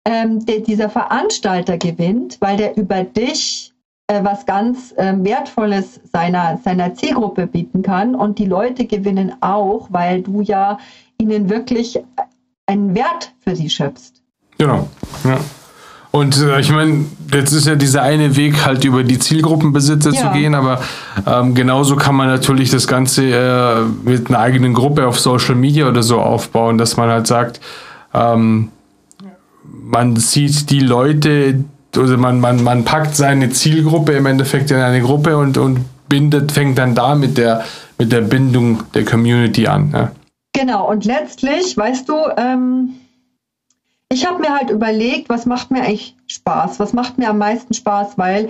Ähm, 0.05 0.45
der, 0.45 0.61
dieser 0.61 0.91
Veranstalter 0.91 1.79
gewinnt, 1.79 2.39
weil 2.41 2.57
der 2.59 2.77
über 2.77 3.05
dich 3.05 3.75
äh, 4.09 4.25
was 4.25 4.47
ganz 4.47 4.93
äh, 4.97 5.15
Wertvolles 5.19 6.01
seiner, 6.13 6.59
seiner 6.65 6.95
Zielgruppe 6.95 7.47
bieten 7.47 7.83
kann. 7.83 8.15
Und 8.15 8.39
die 8.39 8.47
Leute 8.47 8.87
gewinnen 8.87 9.35
auch, 9.41 9.89
weil 9.91 10.23
du 10.23 10.41
ja 10.41 10.79
ihnen 11.19 11.49
wirklich 11.49 11.99
einen 12.67 12.95
Wert 12.95 13.33
für 13.41 13.55
sie 13.55 13.71
schöpfst. 13.71 14.23
Genau, 14.59 14.89
ja. 15.25 15.39
Und 16.11 16.39
äh, 16.39 16.59
ich 16.61 16.73
meine, 16.73 17.05
jetzt 17.33 17.53
ist 17.53 17.67
ja 17.67 17.75
dieser 17.75 18.03
eine 18.03 18.35
Weg, 18.35 18.65
halt 18.65 18.85
über 18.85 19.05
die 19.05 19.19
Zielgruppenbesitzer 19.19 20.13
ja. 20.13 20.21
zu 20.21 20.31
gehen, 20.31 20.55
aber 20.55 20.81
ähm, 21.27 21.55
genauso 21.55 21.97
kann 21.97 22.17
man 22.17 22.29
natürlich 22.29 22.71
das 22.71 22.87
Ganze 22.87 23.25
äh, 23.25 23.83
mit 24.09 24.29
einer 24.29 24.39
eigenen 24.39 24.73
Gruppe 24.73 25.07
auf 25.07 25.21
Social 25.21 25.55
Media 25.55 25.87
oder 25.87 26.03
so 26.03 26.19
aufbauen, 26.19 26.79
dass 26.79 26.97
man 26.97 27.11
halt 27.11 27.27
sagt, 27.27 27.61
ähm, 28.15 28.71
man 29.65 30.17
sieht 30.17 30.71
die 30.71 30.81
Leute, 30.81 31.63
also 31.97 32.17
man, 32.17 32.41
man, 32.41 32.63
man 32.63 32.85
packt 32.85 33.17
seine 33.17 33.51
Zielgruppe 33.51 34.13
im 34.13 34.27
Endeffekt 34.27 34.71
in 34.71 34.79
eine 34.79 35.01
Gruppe 35.01 35.37
und, 35.37 35.57
und 35.59 35.85
bindet, 36.09 36.53
fängt 36.53 36.79
dann 36.79 36.95
da 36.95 37.15
mit 37.15 37.39
der, 37.39 37.65
mit 37.99 38.13
der 38.13 38.21
Bindung 38.21 38.83
der 38.95 39.05
Community 39.05 39.67
an. 39.67 39.91
Ja. 39.93 40.13
Genau, 40.53 40.89
und 40.89 41.05
letztlich, 41.05 41.77
weißt 41.77 42.09
du, 42.09 42.15
ähm, 42.37 42.95
ich 44.11 44.27
habe 44.27 44.41
mir 44.41 44.55
halt 44.55 44.71
überlegt, 44.71 45.29
was 45.29 45.47
macht 45.47 45.71
mir 45.71 45.83
eigentlich 45.83 46.17
Spaß? 46.27 46.81
Was 46.81 46.93
macht 46.93 47.19
mir 47.19 47.29
am 47.29 47.39
meisten 47.39 47.75
Spaß? 47.75 48.17
Weil 48.17 48.49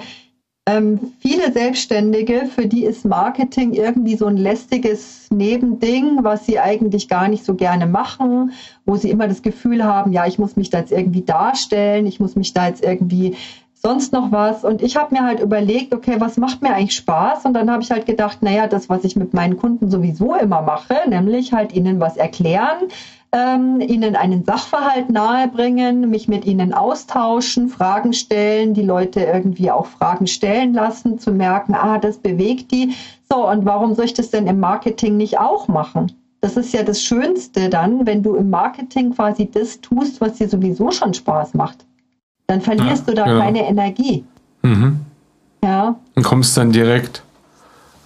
ähm, 0.68 1.14
viele 1.20 1.50
Selbstständige, 1.50 2.44
für 2.44 2.66
die 2.66 2.84
ist 2.84 3.06
Marketing 3.06 3.72
irgendwie 3.72 4.16
so 4.16 4.26
ein 4.26 4.36
lästiges 4.36 5.26
Nebending, 5.30 6.22
was 6.22 6.44
sie 6.44 6.60
eigentlich 6.60 7.08
gar 7.08 7.28
nicht 7.28 7.42
so 7.42 7.54
gerne 7.54 7.86
machen, 7.86 8.52
wo 8.84 8.96
sie 8.96 9.08
immer 9.08 9.28
das 9.28 9.40
Gefühl 9.40 9.82
haben, 9.82 10.12
ja, 10.12 10.26
ich 10.26 10.38
muss 10.38 10.56
mich 10.56 10.68
da 10.68 10.80
jetzt 10.80 10.92
irgendwie 10.92 11.22
darstellen, 11.22 12.04
ich 12.04 12.20
muss 12.20 12.36
mich 12.36 12.52
da 12.52 12.66
jetzt 12.66 12.84
irgendwie 12.84 13.34
sonst 13.72 14.12
noch 14.12 14.30
was. 14.30 14.62
Und 14.62 14.82
ich 14.82 14.96
habe 14.96 15.14
mir 15.14 15.24
halt 15.24 15.40
überlegt, 15.40 15.94
okay, 15.94 16.16
was 16.18 16.36
macht 16.36 16.60
mir 16.60 16.74
eigentlich 16.74 16.96
Spaß? 16.96 17.46
Und 17.46 17.54
dann 17.54 17.70
habe 17.70 17.82
ich 17.82 17.90
halt 17.90 18.04
gedacht, 18.04 18.42
naja, 18.42 18.66
das, 18.66 18.90
was 18.90 19.04
ich 19.04 19.16
mit 19.16 19.32
meinen 19.32 19.56
Kunden 19.56 19.90
sowieso 19.90 20.34
immer 20.34 20.60
mache, 20.60 20.96
nämlich 21.08 21.54
halt 21.54 21.72
ihnen 21.72 21.98
was 21.98 22.18
erklären, 22.18 22.88
ähm, 23.32 23.80
ihnen 23.80 24.16
einen 24.16 24.44
Sachverhalt 24.44 25.10
nahebringen, 25.10 26.08
mich 26.08 26.28
mit 26.28 26.44
ihnen 26.46 26.72
austauschen, 26.72 27.68
Fragen 27.68 28.12
stellen, 28.12 28.74
die 28.74 28.82
Leute 28.82 29.20
irgendwie 29.20 29.70
auch 29.70 29.86
Fragen 29.86 30.26
stellen 30.26 30.72
lassen, 30.72 31.18
zu 31.18 31.32
merken, 31.32 31.74
ah, 31.74 31.98
das 31.98 32.18
bewegt 32.18 32.70
die. 32.70 32.94
So, 33.30 33.48
und 33.48 33.64
warum 33.64 33.94
soll 33.94 34.06
ich 34.06 34.14
das 34.14 34.30
denn 34.30 34.46
im 34.46 34.60
Marketing 34.60 35.16
nicht 35.16 35.38
auch 35.38 35.68
machen? 35.68 36.12
Das 36.40 36.56
ist 36.56 36.72
ja 36.72 36.82
das 36.82 37.02
Schönste 37.02 37.68
dann, 37.68 38.06
wenn 38.06 38.22
du 38.22 38.36
im 38.36 38.48
Marketing 38.48 39.14
quasi 39.14 39.50
das 39.50 39.80
tust, 39.80 40.20
was 40.20 40.34
dir 40.34 40.48
sowieso 40.48 40.90
schon 40.90 41.12
Spaß 41.12 41.54
macht. 41.54 41.84
Dann 42.46 42.60
verlierst 42.60 43.06
ja, 43.06 43.12
du 43.12 43.14
da 43.14 43.24
genau. 43.24 43.40
keine 43.40 43.66
Energie. 43.66 44.24
Mhm. 44.62 45.00
Ja. 45.62 45.96
Und 46.14 46.22
kommst 46.22 46.56
dann 46.56 46.72
direkt 46.72 47.22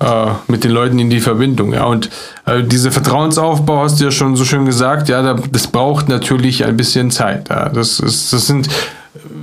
äh, 0.03 0.33
mit 0.49 0.65
den 0.65 0.73
Leuten 0.73 0.99
in 0.99 1.11
die 1.11 1.21
Verbindung. 1.21 1.73
Ja, 1.73 1.85
und 1.85 2.11
äh, 2.47 2.62
diese 2.62 2.91
Vertrauensaufbau 2.91 3.85
hast 3.85 4.01
du 4.01 4.05
ja 4.05 4.11
schon 4.11 4.37
so 4.37 4.45
schön 4.45 4.65
gesagt. 4.65 5.09
Ja, 5.09 5.35
das 5.35 5.67
braucht 5.67 6.09
natürlich 6.09 6.65
ein 6.65 6.77
bisschen 6.77 7.11
Zeit. 7.11 7.49
Ja. 7.49 7.69
Das, 7.69 8.01
ist, 8.01 8.33
das 8.33 8.47
sind 8.47 8.69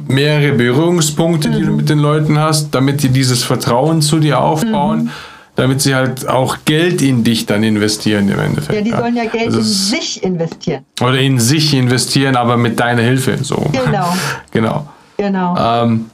mehrere 0.08 0.54
Berührungspunkte, 0.54 1.50
die 1.50 1.62
mhm. 1.62 1.66
du 1.66 1.72
mit 1.74 1.90
den 1.90 2.00
Leuten 2.00 2.40
hast, 2.40 2.76
damit 2.76 3.04
die 3.04 3.10
dieses 3.10 3.44
Vertrauen 3.44 4.02
zu 4.02 4.20
dir 4.20 4.40
aufbauen. 4.40 5.06
Mhm. 5.06 5.10
Damit 5.56 5.82
sie 5.82 5.94
halt 5.94 6.26
auch 6.26 6.60
Geld 6.64 7.02
in 7.02 7.26
dich 7.26 7.46
dann 7.46 7.64
investieren 7.64 8.30
im 8.30 8.40
Endeffekt. 8.40 8.76
Ja, 8.76 8.82
die 8.82 8.92
sollen 8.92 9.18
ja 9.18 9.26
Geld 9.26 9.48
also 9.48 9.60
in 9.60 9.66
sich 9.66 10.24
investieren. 10.24 10.86
Oder 11.02 11.20
in 11.20 11.38
sich 11.38 11.74
investieren, 11.74 12.38
aber 12.38 12.56
mit 12.56 12.80
deiner 12.80 13.02
Hilfe. 13.02 13.38
So. 13.42 13.70
Genau. 13.74 14.16
genau. 14.52 14.88
Genau. 15.18 15.58
Ähm, 15.60 16.06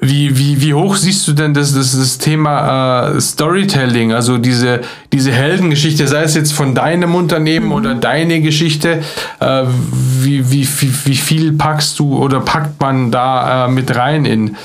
wie, 0.00 0.38
wie, 0.38 0.62
wie 0.62 0.74
hoch 0.74 0.96
siehst 0.96 1.28
du 1.28 1.32
denn 1.32 1.52
das, 1.52 1.74
das, 1.74 1.92
das 1.92 2.16
Thema 2.16 3.10
äh, 3.10 3.20
Storytelling, 3.20 4.12
also 4.12 4.38
diese, 4.38 4.80
diese 5.12 5.30
Heldengeschichte, 5.30 6.08
sei 6.08 6.22
es 6.22 6.34
jetzt 6.34 6.52
von 6.52 6.74
deinem 6.74 7.14
Unternehmen 7.14 7.66
mhm. 7.66 7.72
oder 7.72 7.94
deine 7.94 8.40
Geschichte, 8.40 9.02
äh, 9.40 9.64
wie, 9.66 10.50
wie, 10.50 10.66
wie, 10.66 10.92
wie 11.04 11.16
viel 11.16 11.52
packst 11.52 11.98
du 11.98 12.16
oder 12.16 12.40
packt 12.40 12.80
man 12.80 13.10
da 13.10 13.66
äh, 13.66 13.70
mit 13.70 13.94
rein 13.94 14.24
in, 14.24 14.56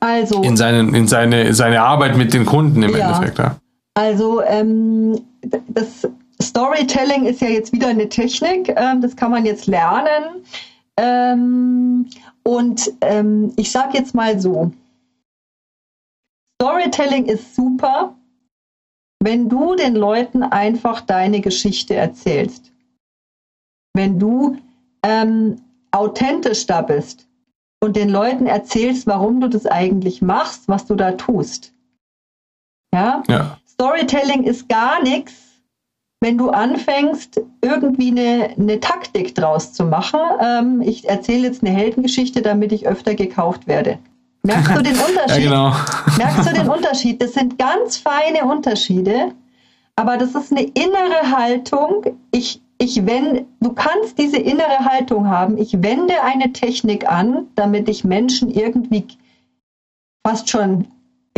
also, 0.00 0.42
in, 0.42 0.56
seinen, 0.56 0.94
in 0.94 1.06
seine, 1.06 1.52
seine 1.52 1.82
Arbeit 1.82 2.16
mit 2.16 2.32
den 2.32 2.46
Kunden 2.46 2.82
im 2.82 2.96
ja. 2.96 3.08
Endeffekt? 3.08 3.38
Ja? 3.38 3.56
Also 3.92 4.42
ähm, 4.42 5.20
das 5.68 6.08
Storytelling 6.40 7.26
ist 7.26 7.42
ja 7.42 7.48
jetzt 7.48 7.72
wieder 7.72 7.88
eine 7.88 8.08
Technik, 8.08 8.72
ähm, 8.74 9.02
das 9.02 9.14
kann 9.16 9.32
man 9.32 9.44
jetzt 9.44 9.66
lernen. 9.66 10.44
Ähm, 10.96 12.06
und 12.48 12.94
ähm, 13.02 13.52
ich 13.56 13.70
sage 13.70 13.98
jetzt 13.98 14.14
mal 14.14 14.40
so, 14.40 14.72
Storytelling 16.58 17.26
ist 17.26 17.54
super, 17.54 18.16
wenn 19.22 19.50
du 19.50 19.76
den 19.76 19.94
Leuten 19.94 20.42
einfach 20.42 21.02
deine 21.02 21.42
Geschichte 21.42 21.94
erzählst. 21.94 22.72
Wenn 23.94 24.18
du 24.18 24.56
ähm, 25.02 25.60
authentisch 25.90 26.64
da 26.64 26.80
bist 26.80 27.28
und 27.80 27.96
den 27.96 28.08
Leuten 28.08 28.46
erzählst, 28.46 29.06
warum 29.06 29.42
du 29.42 29.48
das 29.48 29.66
eigentlich 29.66 30.22
machst, 30.22 30.68
was 30.68 30.86
du 30.86 30.94
da 30.94 31.12
tust. 31.12 31.74
Ja? 32.94 33.22
ja. 33.28 33.58
Storytelling 33.66 34.44
ist 34.44 34.70
gar 34.70 35.02
nichts, 35.02 35.47
wenn 36.20 36.36
du 36.36 36.50
anfängst, 36.50 37.40
irgendwie 37.62 38.10
eine, 38.10 38.50
eine 38.58 38.80
Taktik 38.80 39.34
draus 39.34 39.72
zu 39.72 39.84
machen. 39.84 40.20
Ähm, 40.40 40.82
ich 40.82 41.08
erzähle 41.08 41.46
jetzt 41.48 41.62
eine 41.62 41.74
Heldengeschichte, 41.74 42.42
damit 42.42 42.72
ich 42.72 42.86
öfter 42.86 43.14
gekauft 43.14 43.66
werde. 43.66 43.98
Merkst 44.42 44.76
du 44.76 44.82
den 44.82 44.96
Unterschied? 45.08 45.28
ja, 45.28 45.38
genau. 45.38 45.72
Merkst 46.16 46.48
du 46.48 46.54
den 46.54 46.68
Unterschied? 46.68 47.22
Das 47.22 47.34
sind 47.34 47.58
ganz 47.58 47.98
feine 47.98 48.44
Unterschiede, 48.44 49.32
aber 49.94 50.16
das 50.16 50.34
ist 50.34 50.50
eine 50.50 50.62
innere 50.62 51.36
Haltung. 51.36 52.04
Ich, 52.32 52.60
ich 52.78 53.06
wende, 53.06 53.46
du 53.60 53.72
kannst 53.72 54.18
diese 54.18 54.38
innere 54.38 54.84
Haltung 54.84 55.28
haben. 55.28 55.56
Ich 55.56 55.82
wende 55.82 56.22
eine 56.24 56.52
Technik 56.52 57.08
an, 57.08 57.46
damit 57.54 57.88
ich 57.88 58.02
Menschen 58.02 58.50
irgendwie 58.50 59.06
fast 60.24 60.50
schon 60.50 60.88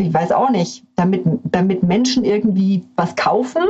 ich 0.01 0.15
weiß 0.15 0.33
auch 0.33 0.51
nicht, 0.51 0.85
damit, 0.97 1.23
damit 1.45 1.83
Menschen 1.83 2.25
irgendwie 2.25 2.85
was 2.97 3.17
kaufen. 3.17 3.63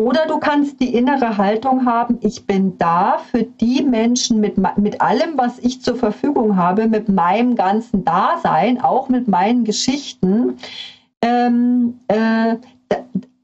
Oder 0.00 0.24
du 0.26 0.38
kannst 0.38 0.80
die 0.80 0.94
innere 0.94 1.36
Haltung 1.36 1.84
haben, 1.84 2.16
ich 2.22 2.46
bin 2.46 2.78
da 2.78 3.18
für 3.18 3.42
die 3.42 3.82
Menschen 3.82 4.40
mit, 4.40 4.56
mit 4.78 4.98
allem, 5.02 5.36
was 5.36 5.58
ich 5.58 5.82
zur 5.82 5.94
Verfügung 5.94 6.56
habe, 6.56 6.88
mit 6.88 7.10
meinem 7.10 7.54
ganzen 7.54 8.02
Dasein, 8.02 8.80
auch 8.80 9.10
mit 9.10 9.28
meinen 9.28 9.64
Geschichten, 9.64 10.56
ähm, 11.20 12.00
äh, 12.08 12.56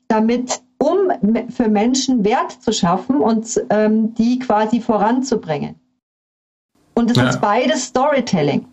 damit, 0.08 0.62
um 0.78 1.50
für 1.50 1.68
Menschen 1.68 2.24
Wert 2.24 2.52
zu 2.52 2.72
schaffen 2.72 3.16
und 3.16 3.62
ähm, 3.68 4.14
die 4.14 4.38
quasi 4.38 4.80
voranzubringen. 4.80 5.74
Und 6.94 7.10
es 7.10 7.18
ja. 7.18 7.28
ist 7.28 7.42
beides 7.42 7.84
Storytelling. 7.84 8.66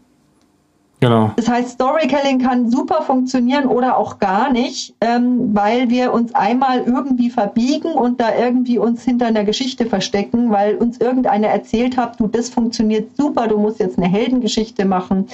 Genau. 1.03 1.31
Das 1.35 1.49
heißt, 1.49 1.71
Storytelling 1.71 2.39
kann 2.39 2.71
super 2.71 3.01
funktionieren 3.01 3.65
oder 3.65 3.97
auch 3.97 4.19
gar 4.19 4.53
nicht, 4.53 4.95
ähm, 5.01 5.53
weil 5.53 5.89
wir 5.89 6.13
uns 6.13 6.33
einmal 6.33 6.79
irgendwie 6.79 7.29
verbiegen 7.29 7.91
und 7.91 8.21
da 8.21 8.33
irgendwie 8.33 8.77
uns 8.77 9.03
hinter 9.03 9.25
einer 9.25 9.43
Geschichte 9.43 9.85
verstecken, 9.85 10.49
weil 10.49 10.77
uns 10.77 11.01
irgendeiner 11.01 11.47
erzählt 11.47 11.97
hat, 11.97 12.21
du, 12.21 12.27
das 12.27 12.47
funktioniert 12.47 13.17
super, 13.17 13.49
du 13.49 13.57
musst 13.57 13.81
jetzt 13.81 13.97
eine 13.97 14.07
Heldengeschichte 14.07 14.85
machen. 14.85 15.27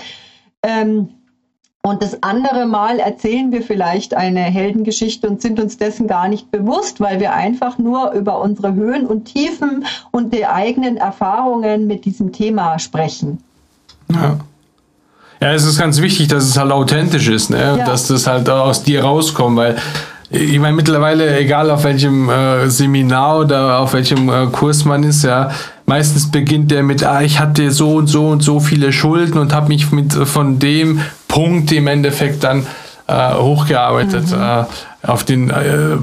Ähm, 0.64 1.10
und 1.84 2.02
das 2.02 2.24
andere 2.24 2.66
Mal 2.66 2.98
erzählen 2.98 3.52
wir 3.52 3.62
vielleicht 3.62 4.16
eine 4.16 4.40
Heldengeschichte 4.40 5.30
und 5.30 5.40
sind 5.40 5.60
uns 5.60 5.78
dessen 5.78 6.08
gar 6.08 6.30
nicht 6.30 6.50
bewusst, 6.50 7.00
weil 7.00 7.20
wir 7.20 7.34
einfach 7.34 7.78
nur 7.78 8.14
über 8.14 8.42
unsere 8.42 8.74
Höhen 8.74 9.06
und 9.06 9.26
Tiefen 9.26 9.86
und 10.10 10.34
die 10.34 10.48
eigenen 10.48 10.98
Erfahrungen 10.98 11.86
mit 11.86 12.06
diesem 12.06 12.32
Thema 12.32 12.80
sprechen. 12.80 13.44
Ja. 14.12 14.40
Ja, 15.42 15.54
es 15.54 15.64
ist 15.64 15.80
ganz 15.80 16.02
wichtig, 16.02 16.28
dass 16.28 16.44
es 16.44 16.58
halt 16.58 16.72
authentisch 16.72 17.30
ist, 17.30 17.50
ne? 17.50 17.78
Ja. 17.78 17.86
dass 17.86 18.08
das 18.08 18.28
halt 18.28 18.50
aus 18.50 18.84
dir 18.84 19.04
rauskommt, 19.04 19.58
weil 19.58 19.78
ich 20.32 20.60
meine 20.60 20.76
mittlerweile, 20.76 21.40
egal 21.40 21.72
auf 21.72 21.84
welchem 21.86 22.30
äh, 22.30 22.70
Seminar 22.70 23.40
oder 23.40 23.80
auf 23.80 23.94
welchem 23.94 24.30
äh, 24.30 24.46
Kurs 24.48 24.86
man 24.86 25.04
ist, 25.04 25.24
ja, 25.24 25.50
meistens 25.86 26.30
beginnt 26.30 26.70
der 26.70 26.84
mit, 26.84 27.04
ah, 27.04 27.22
ich 27.22 27.40
hatte 27.40 27.72
so 27.72 27.96
und 27.96 28.08
so 28.08 28.28
und 28.28 28.42
so 28.42 28.60
viele 28.60 28.94
Schulden 28.94 29.40
und 29.40 29.54
habe 29.54 29.70
mich 29.70 29.92
mit 29.92 30.14
von 30.14 30.60
dem 30.60 31.02
Punkt 31.28 31.72
im 31.72 31.88
Endeffekt 31.88 32.44
dann 32.44 32.68
äh, 33.08 33.34
hochgearbeitet 33.34 34.30
mhm. 34.30 34.42
Äh, 34.42 34.66
auf 35.08 35.24
den 35.24 35.50
äh, 35.50 35.98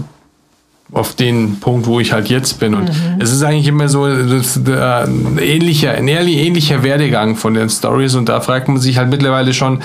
auf 0.92 1.14
den 1.14 1.58
Punkt, 1.58 1.86
wo 1.86 1.98
ich 2.00 2.12
halt 2.12 2.28
jetzt 2.28 2.60
bin. 2.60 2.74
Und 2.74 2.88
mhm. 2.88 3.20
es 3.20 3.32
ist 3.32 3.42
eigentlich 3.42 3.66
immer 3.66 3.88
so 3.88 4.06
das, 4.08 4.62
der, 4.62 5.04
ein 5.04 5.38
ähnlicher, 5.38 5.92
ein 5.92 6.06
ähnlicher 6.08 6.82
Werdegang 6.82 7.36
von 7.36 7.54
den 7.54 7.68
Stories. 7.68 8.14
Und 8.14 8.28
da 8.28 8.40
fragt 8.40 8.68
man 8.68 8.78
sich 8.78 8.98
halt 8.98 9.10
mittlerweile 9.10 9.52
schon, 9.52 9.82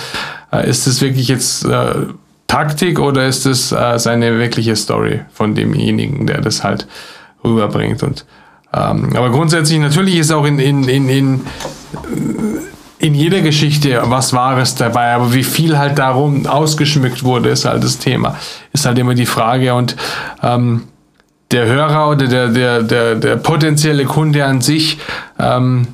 äh, 0.51 0.69
ist 0.69 0.87
das 0.87 1.01
wirklich 1.01 1.27
jetzt 1.27 1.65
äh, 1.65 1.93
Taktik 2.47 2.99
oder 2.99 3.27
ist 3.27 3.45
das 3.45 3.71
äh, 3.71 3.97
seine 3.97 4.37
wirkliche 4.37 4.75
Story 4.75 5.21
von 5.33 5.55
demjenigen, 5.55 6.27
der 6.27 6.41
das 6.41 6.63
halt 6.63 6.87
rüberbringt? 7.43 8.03
Und 8.03 8.25
ähm, 8.73 9.15
aber 9.15 9.31
grundsätzlich 9.31 9.79
natürlich 9.79 10.17
ist 10.17 10.31
auch 10.31 10.45
in, 10.45 10.59
in, 10.59 10.83
in, 10.87 11.09
in 11.09 11.41
in 13.01 13.15
jeder 13.15 13.41
Geschichte 13.41 13.99
was 14.05 14.31
Wahres 14.31 14.75
dabei, 14.75 15.13
aber 15.13 15.33
wie 15.33 15.43
viel 15.43 15.77
halt 15.77 15.97
darum 15.97 16.45
ausgeschmückt 16.45 17.23
wurde, 17.23 17.49
ist 17.49 17.65
halt 17.65 17.83
das 17.83 17.97
Thema. 17.97 18.37
Ist 18.73 18.85
halt 18.85 18.99
immer 18.99 19.15
die 19.15 19.25
Frage 19.25 19.73
und 19.73 19.95
ähm, 20.43 20.83
der 21.51 21.65
Hörer 21.65 22.09
oder 22.09 22.27
der, 22.27 22.47
der, 22.49 22.83
der, 22.83 23.15
der 23.15 23.35
potenzielle 23.37 24.05
Kunde 24.05 24.45
an 24.45 24.61
sich 24.61 24.99
ähm, 25.39 25.87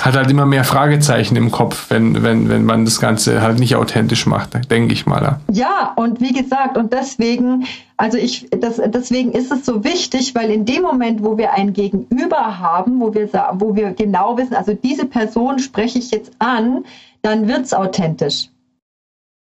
hat 0.00 0.16
halt 0.16 0.30
immer 0.30 0.44
mehr 0.44 0.64
Fragezeichen 0.64 1.36
im 1.36 1.50
Kopf, 1.50 1.86
wenn, 1.88 2.22
wenn, 2.22 2.48
wenn 2.48 2.64
man 2.64 2.84
das 2.84 3.00
Ganze 3.00 3.40
halt 3.42 3.58
nicht 3.58 3.76
authentisch 3.76 4.26
macht, 4.26 4.70
denke 4.70 4.92
ich 4.92 5.06
mal. 5.06 5.38
Ja, 5.50 5.92
und 5.96 6.20
wie 6.20 6.32
gesagt, 6.32 6.76
und 6.76 6.92
deswegen, 6.92 7.66
also 7.96 8.18
ich, 8.18 8.48
das, 8.50 8.80
deswegen 8.84 9.32
ist 9.32 9.52
es 9.52 9.64
so 9.64 9.84
wichtig, 9.84 10.34
weil 10.34 10.50
in 10.50 10.64
dem 10.64 10.82
Moment, 10.82 11.22
wo 11.22 11.38
wir 11.38 11.52
ein 11.52 11.72
Gegenüber 11.72 12.58
haben, 12.58 13.00
wo 13.00 13.14
wir, 13.14 13.28
wo 13.54 13.76
wir 13.76 13.92
genau 13.92 14.36
wissen, 14.36 14.54
also 14.54 14.74
diese 14.74 15.06
Person 15.06 15.58
spreche 15.58 15.98
ich 15.98 16.10
jetzt 16.10 16.32
an, 16.38 16.84
dann 17.22 17.46
wird 17.46 17.64
es 17.64 17.72
authentisch. 17.72 18.48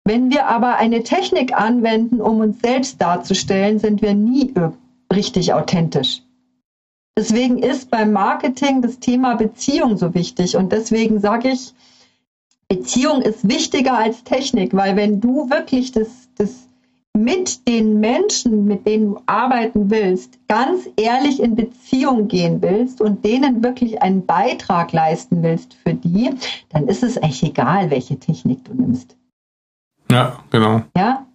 Wenn 0.07 0.29
wir 0.29 0.47
aber 0.47 0.75
eine 0.75 1.01
Technik 1.01 1.59
anwenden, 1.59 2.21
um 2.21 2.39
uns 2.39 2.61
selbst 2.61 3.01
darzustellen, 3.01 3.79
sind 3.79 4.03
wir 4.03 4.13
nie 4.13 4.51
irgendwie 4.53 4.84
richtig 5.15 5.53
authentisch. 5.53 6.21
Deswegen 7.17 7.59
ist 7.59 7.89
beim 7.89 8.11
Marketing 8.11 8.81
das 8.81 8.99
Thema 8.99 9.35
Beziehung 9.35 9.97
so 9.97 10.13
wichtig. 10.13 10.57
Und 10.57 10.71
deswegen 10.71 11.19
sage 11.19 11.49
ich, 11.49 11.73
Beziehung 12.67 13.21
ist 13.21 13.47
wichtiger 13.47 13.97
als 13.97 14.23
Technik, 14.23 14.73
weil 14.73 14.95
wenn 14.95 15.21
du 15.21 15.49
wirklich 15.49 15.91
das, 15.91 16.09
das 16.37 16.65
mit 17.15 17.67
den 17.67 18.01
Menschen, 18.01 18.65
mit 18.65 18.85
denen 18.85 19.13
du 19.13 19.21
arbeiten 19.25 19.89
willst, 19.89 20.37
ganz 20.49 20.89
ehrlich 20.97 21.41
in 21.41 21.55
Beziehung 21.55 22.27
gehen 22.27 22.61
willst 22.61 22.99
und 22.99 23.23
denen 23.23 23.63
wirklich 23.63 24.01
einen 24.01 24.25
Beitrag 24.25 24.91
leisten 24.91 25.41
willst 25.41 25.75
für 25.75 25.93
die, 25.93 26.31
dann 26.69 26.87
ist 26.87 27.03
es 27.03 27.15
echt 27.17 27.41
egal, 27.43 27.89
welche 27.89 28.19
Technik 28.19 28.65
du 28.65 28.73
nimmst. 28.73 29.15
Ja, 30.11 30.39
genau. 30.49 30.81
Ja, 30.97 31.25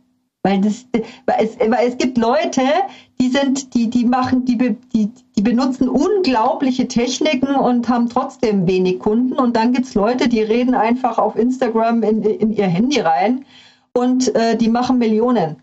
weil, 0.42 0.60
das, 0.60 0.86
weil, 1.26 1.36
es, 1.44 1.58
weil 1.58 1.88
es 1.88 1.98
gibt 1.98 2.16
Leute, 2.16 2.62
die 3.20 3.28
sind, 3.28 3.74
die, 3.74 3.90
die 3.90 4.04
machen, 4.04 4.44
die, 4.46 4.56
die, 4.56 5.10
die 5.36 5.42
benutzen 5.42 5.88
unglaubliche 5.88 6.88
Techniken 6.88 7.54
und 7.54 7.88
haben 7.88 8.08
trotzdem 8.08 8.66
wenig 8.66 9.00
Kunden. 9.00 9.34
Und 9.34 9.56
dann 9.56 9.72
gibt 9.72 9.86
es 9.86 9.94
Leute, 9.94 10.28
die 10.28 10.42
reden 10.42 10.74
einfach 10.74 11.18
auf 11.18 11.36
Instagram 11.36 12.02
in, 12.02 12.22
in 12.22 12.52
ihr 12.52 12.68
Handy 12.68 13.00
rein 13.00 13.44
und 13.92 14.34
äh, 14.34 14.56
die 14.56 14.68
machen 14.68 14.98
Millionen. 14.98 15.56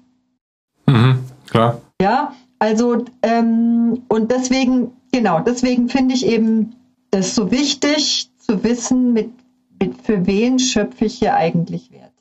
Mhm, 0.86 1.20
klar. 1.50 1.82
Ja, 2.00 2.34
also 2.60 3.06
ähm, 3.24 4.04
und 4.08 4.32
deswegen, 4.32 4.92
genau, 5.12 5.40
deswegen 5.40 5.90
finde 5.90 6.14
ich 6.14 6.26
eben 6.26 6.76
das 7.10 7.34
so 7.34 7.52
wichtig 7.52 8.30
zu 8.38 8.64
wissen, 8.64 9.14
mit, 9.14 9.32
mit 9.80 10.02
für 10.02 10.26
wen 10.28 10.60
schöpfe 10.60 11.06
ich 11.06 11.16
hier 11.16 11.36
eigentlich 11.36 11.92
Wert. 11.92 12.12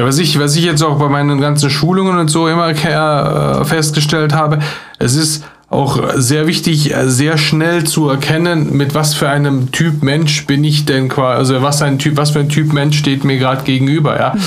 Ja, 0.00 0.06
was 0.06 0.16
ich, 0.16 0.38
was 0.38 0.56
ich 0.56 0.64
jetzt 0.64 0.82
auch 0.82 0.98
bei 0.98 1.10
meinen 1.10 1.42
ganzen 1.42 1.68
Schulungen 1.68 2.16
und 2.16 2.28
so 2.28 2.48
immer 2.48 2.70
äh, 2.70 3.64
festgestellt 3.66 4.32
habe, 4.32 4.60
es 4.98 5.14
ist 5.14 5.44
auch 5.68 6.14
sehr 6.14 6.46
wichtig, 6.46 6.94
äh, 6.94 7.06
sehr 7.10 7.36
schnell 7.36 7.84
zu 7.84 8.08
erkennen, 8.08 8.74
mit 8.74 8.94
was 8.94 9.12
für 9.12 9.28
einem 9.28 9.72
Typ 9.72 10.02
Mensch 10.02 10.46
bin 10.46 10.64
ich 10.64 10.86
denn 10.86 11.10
quasi, 11.10 11.36
also 11.36 11.62
was 11.62 11.82
ein 11.82 11.98
Typ, 11.98 12.16
was 12.16 12.30
für 12.30 12.40
ein 12.40 12.48
Typ 12.48 12.72
Mensch 12.72 12.98
steht 12.98 13.24
mir 13.24 13.36
gerade 13.36 13.62
gegenüber, 13.62 14.18
ja. 14.18 14.32
Mhm. 14.32 14.40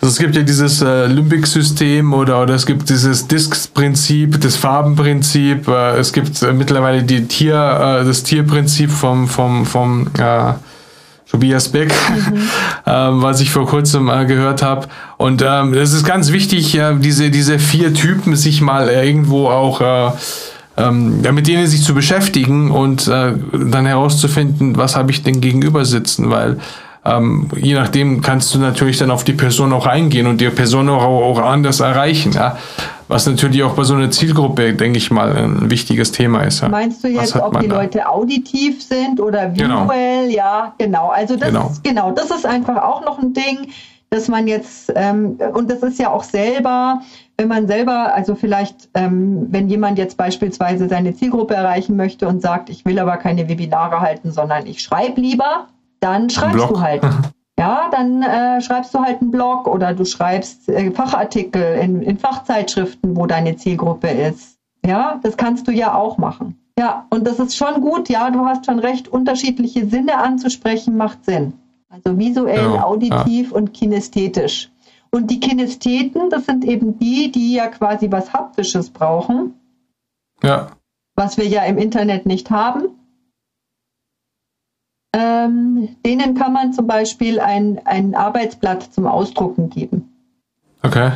Also 0.00 0.12
es 0.12 0.18
gibt 0.18 0.34
ja 0.34 0.40
dieses 0.40 0.80
äh, 0.80 1.08
Limbic-System 1.08 2.14
oder, 2.14 2.40
oder 2.40 2.54
es 2.54 2.64
gibt 2.64 2.88
dieses 2.88 3.28
Disk-Prinzip, 3.28 4.40
das 4.40 4.56
Farbenprinzip, 4.56 5.68
äh, 5.68 5.98
es 5.98 6.14
gibt 6.14 6.40
äh, 6.40 6.54
mittlerweile 6.54 7.02
die 7.02 7.26
Tier, 7.28 8.00
äh, 8.00 8.06
das 8.06 8.22
Tierprinzip 8.22 8.90
vom, 8.90 9.28
vom, 9.28 9.66
vom 9.66 10.06
äh, 10.18 10.54
Tobias 11.30 11.68
Beck, 11.68 11.88
mhm. 11.88 12.42
ähm, 12.86 13.22
was 13.22 13.40
ich 13.40 13.50
vor 13.50 13.66
kurzem 13.66 14.08
äh, 14.08 14.26
gehört 14.26 14.62
habe. 14.62 14.88
Und 15.16 15.42
ähm, 15.46 15.74
es 15.74 15.92
ist 15.92 16.04
ganz 16.04 16.32
wichtig, 16.32 16.76
äh, 16.76 16.94
diese, 16.98 17.30
diese 17.30 17.58
vier 17.58 17.94
Typen 17.94 18.36
sich 18.36 18.60
mal 18.60 18.88
irgendwo 18.88 19.48
auch 19.48 19.80
äh, 19.80 20.10
ähm, 20.76 21.20
mit 21.20 21.46
denen 21.46 21.66
sich 21.66 21.82
zu 21.82 21.94
beschäftigen 21.94 22.70
und 22.70 23.08
äh, 23.08 23.32
dann 23.52 23.86
herauszufinden, 23.86 24.76
was 24.76 24.96
habe 24.96 25.10
ich 25.10 25.22
denn 25.22 25.40
gegenüber 25.40 25.84
sitzen, 25.84 26.30
weil 26.30 26.58
ähm, 27.04 27.48
je 27.56 27.74
nachdem 27.74 28.20
kannst 28.20 28.54
du 28.54 28.58
natürlich 28.58 28.98
dann 28.98 29.10
auf 29.10 29.24
die 29.24 29.32
Person 29.32 29.72
auch 29.72 29.86
eingehen 29.86 30.26
und 30.26 30.40
die 30.40 30.48
Person 30.50 30.88
auch, 30.88 31.02
auch 31.02 31.38
anders 31.38 31.80
erreichen. 31.80 32.32
Ja? 32.32 32.58
Was 33.10 33.26
natürlich 33.26 33.64
auch 33.64 33.74
bei 33.74 33.82
so 33.82 33.94
einer 33.94 34.12
Zielgruppe, 34.12 34.72
denke 34.72 34.98
ich 34.98 35.10
mal, 35.10 35.36
ein 35.36 35.68
wichtiges 35.68 36.12
Thema 36.12 36.42
ist. 36.42 36.60
Ja. 36.60 36.68
Meinst 36.68 37.02
du 37.02 37.08
jetzt, 37.08 37.34
ob 37.34 37.58
die 37.58 37.66
da? 37.66 37.80
Leute 37.80 38.08
auditiv 38.08 38.80
sind 38.84 39.20
oder 39.20 39.52
visuell? 39.52 40.28
Genau. 40.28 40.28
Ja, 40.28 40.74
genau. 40.78 41.08
Also 41.08 41.34
das 41.34 41.48
genau. 41.48 41.66
ist 41.70 41.82
genau, 41.82 42.12
das 42.12 42.30
ist 42.30 42.46
einfach 42.46 42.80
auch 42.80 43.04
noch 43.04 43.18
ein 43.18 43.32
Ding, 43.32 43.72
dass 44.10 44.28
man 44.28 44.46
jetzt 44.46 44.92
ähm, 44.94 45.38
und 45.54 45.68
das 45.68 45.82
ist 45.82 45.98
ja 45.98 46.10
auch 46.10 46.22
selber, 46.22 47.00
wenn 47.36 47.48
man 47.48 47.66
selber, 47.66 48.14
also 48.14 48.36
vielleicht, 48.36 48.88
ähm, 48.94 49.48
wenn 49.50 49.68
jemand 49.68 49.98
jetzt 49.98 50.16
beispielsweise 50.16 50.88
seine 50.88 51.12
Zielgruppe 51.12 51.54
erreichen 51.54 51.96
möchte 51.96 52.28
und 52.28 52.40
sagt, 52.40 52.70
ich 52.70 52.84
will 52.84 53.00
aber 53.00 53.16
keine 53.16 53.48
Webinare 53.48 54.00
halten, 54.00 54.30
sondern 54.30 54.66
ich 54.66 54.82
schreibe 54.82 55.20
lieber, 55.20 55.66
dann 55.98 56.30
schreibst 56.30 56.70
du 56.70 56.80
halt. 56.80 57.02
Ja, 57.60 57.90
dann 57.90 58.22
äh, 58.22 58.62
schreibst 58.62 58.94
du 58.94 59.00
halt 59.00 59.20
einen 59.20 59.30
Blog 59.30 59.68
oder 59.68 59.92
du 59.92 60.06
schreibst 60.06 60.66
äh, 60.70 60.90
Fachartikel 60.92 61.74
in, 61.74 62.00
in 62.00 62.16
Fachzeitschriften, 62.16 63.14
wo 63.14 63.26
deine 63.26 63.54
Zielgruppe 63.56 64.08
ist. 64.08 64.56
Ja, 64.82 65.20
das 65.22 65.36
kannst 65.36 65.68
du 65.68 65.70
ja 65.70 65.94
auch 65.94 66.16
machen. 66.16 66.58
Ja, 66.78 67.06
und 67.10 67.26
das 67.26 67.38
ist 67.38 67.54
schon 67.54 67.82
gut. 67.82 68.08
Ja, 68.08 68.30
du 68.30 68.46
hast 68.46 68.64
schon 68.64 68.78
recht, 68.78 69.08
unterschiedliche 69.08 69.84
Sinne 69.84 70.16
anzusprechen 70.16 70.96
macht 70.96 71.26
Sinn. 71.26 71.52
Also 71.90 72.16
visuell, 72.18 72.76
ja, 72.76 72.84
auditiv 72.84 73.50
ja. 73.50 73.56
und 73.58 73.74
kinästhetisch. 73.74 74.70
Und 75.10 75.30
die 75.30 75.40
Kinästheten, 75.40 76.30
das 76.30 76.46
sind 76.46 76.64
eben 76.64 76.98
die, 76.98 77.30
die 77.30 77.52
ja 77.56 77.66
quasi 77.66 78.10
was 78.10 78.32
Haptisches 78.32 78.88
brauchen. 78.88 79.54
Ja. 80.42 80.68
Was 81.14 81.36
wir 81.36 81.46
ja 81.46 81.64
im 81.64 81.76
Internet 81.76 82.24
nicht 82.24 82.50
haben. 82.50 82.99
Ähm, 85.12 85.88
denen 86.06 86.34
kann 86.36 86.52
man 86.52 86.72
zum 86.72 86.86
Beispiel 86.86 87.40
ein, 87.40 87.80
ein 87.84 88.14
Arbeitsblatt 88.14 88.92
zum 88.94 89.06
Ausdrucken 89.06 89.68
geben. 89.68 90.08
Okay. 90.82 91.12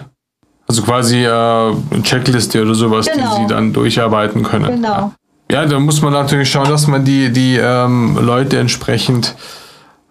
Also 0.66 0.82
quasi 0.82 1.24
äh, 1.24 1.28
eine 1.28 2.02
Checkliste 2.02 2.62
oder 2.62 2.74
sowas, 2.74 3.06
genau. 3.06 3.36
die 3.36 3.42
sie 3.42 3.46
dann 3.46 3.72
durcharbeiten 3.72 4.42
können. 4.42 4.82
Genau. 4.82 5.12
Ja, 5.50 5.66
da 5.66 5.78
muss 5.78 6.00
man 6.00 6.12
natürlich 6.12 6.50
schauen, 6.50 6.68
dass 6.68 6.86
man 6.86 7.04
die, 7.04 7.30
die 7.30 7.56
ähm, 7.56 8.18
Leute 8.20 8.58
entsprechend 8.58 9.36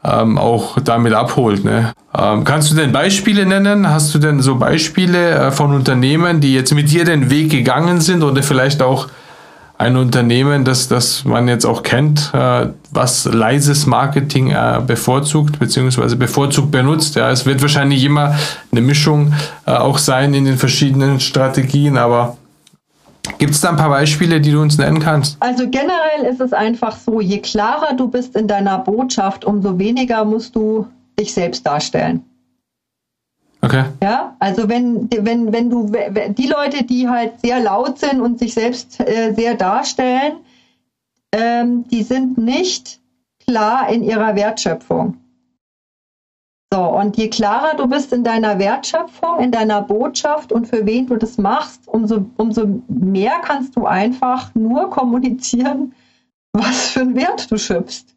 ähm, 0.04 0.38
auch 0.38 0.80
damit 0.80 1.14
abholt. 1.14 1.64
Ne? 1.66 1.94
Ähm, 2.16 2.44
kannst 2.44 2.72
du 2.72 2.76
denn 2.76 2.92
Beispiele 2.92 3.46
nennen? 3.46 3.90
Hast 3.90 4.14
du 4.14 4.20
denn 4.20 4.42
so 4.42 4.56
Beispiele 4.56 5.32
äh, 5.32 5.52
von 5.52 5.74
Unternehmen, 5.74 6.40
die 6.40 6.54
jetzt 6.54 6.74
mit 6.74 6.92
dir 6.92 7.04
den 7.04 7.30
Weg 7.30 7.50
gegangen 7.50 8.00
sind 8.00 8.24
oder 8.24 8.44
vielleicht 8.44 8.82
auch 8.82 9.08
ein 9.84 9.98
Unternehmen, 9.98 10.64
das, 10.64 10.88
das 10.88 11.26
man 11.26 11.50
jetzt 11.50 11.66
auch 11.66 11.84
kennt, 11.84 12.32
äh, 12.34 12.68
was 12.92 13.26
leises 13.26 13.86
Marketing 13.86 14.52
äh, 14.52 14.82
bevorzugt 14.86 15.60
bzw. 15.60 16.16
bevorzugt 16.16 16.72
benutzt. 16.72 17.16
Ja, 17.16 17.30
es 17.32 17.46
wird 17.46 17.62
wahrscheinlich 17.62 18.04
immer 18.04 18.36
eine 18.72 18.82
Mischung 18.82 19.34
äh, 19.66 19.72
auch 19.72 19.98
sein 19.98 20.34
in 20.34 20.46
den 20.46 20.58
verschiedenen 20.58 21.20
Strategien, 21.20 21.98
aber 21.98 22.38
Gibt 23.38 23.54
es 23.54 23.62
da 23.62 23.70
ein 23.70 23.78
paar 23.78 23.90
Beispiele, 23.90 24.42
die 24.42 24.52
du 24.52 24.62
uns 24.62 24.78
nennen 24.78 25.00
kannst? 25.00 25.38
Also 25.40 25.64
generell 25.70 26.30
ist 26.30 26.42
es 26.42 26.52
einfach 26.52 26.98
so, 26.98 27.22
je 27.22 27.40
klarer 27.40 27.96
du 27.96 28.10
bist 28.10 28.36
in 28.36 28.50
deiner 28.50 28.80
Botschaft, 28.80 29.46
umso 29.46 29.80
weniger 29.80 30.26
musst 30.26 30.58
du 30.58 30.88
dich 31.18 31.34
selbst 31.34 31.66
darstellen. 31.66 32.26
Okay. 33.74 33.86
Ja, 34.04 34.36
also 34.40 34.70
wenn, 34.70 35.10
wenn, 35.10 35.52
wenn 35.52 35.70
du, 35.70 35.92
die 36.34 36.48
Leute, 36.48 36.84
die 36.84 37.10
halt 37.10 37.40
sehr 37.40 37.60
laut 37.60 37.98
sind 37.98 38.22
und 38.22 38.38
sich 38.38 38.54
selbst 38.54 39.00
äh, 39.00 39.34
sehr 39.34 39.56
darstellen, 39.56 40.34
ähm, 41.32 41.88
die 41.88 42.04
sind 42.04 42.38
nicht 42.38 43.00
klar 43.48 43.90
in 43.90 44.04
ihrer 44.04 44.36
Wertschöpfung. 44.36 45.18
So, 46.72 46.82
und 46.84 47.18
je 47.18 47.30
klarer 47.30 47.76
du 47.76 47.88
bist 47.88 48.14
in 48.14 48.24
deiner 48.24 48.60
Wertschöpfung, 48.60 49.40
in 49.40 49.52
deiner 49.52 49.82
Botschaft 49.82 50.52
und 50.52 50.68
für 50.68 50.86
wen 50.86 51.08
du 51.08 51.18
das 51.18 51.40
machst, 51.40 51.88
umso, 51.88 52.26
umso 52.38 52.82
mehr 52.88 53.42
kannst 53.44 53.76
du 53.76 53.86
einfach 53.86 54.54
nur 54.54 54.92
kommunizieren, 54.92 55.94
was 56.52 56.90
für 56.90 57.02
einen 57.02 57.16
Wert 57.16 57.52
du 57.52 57.58
schöpfst. 57.58 58.16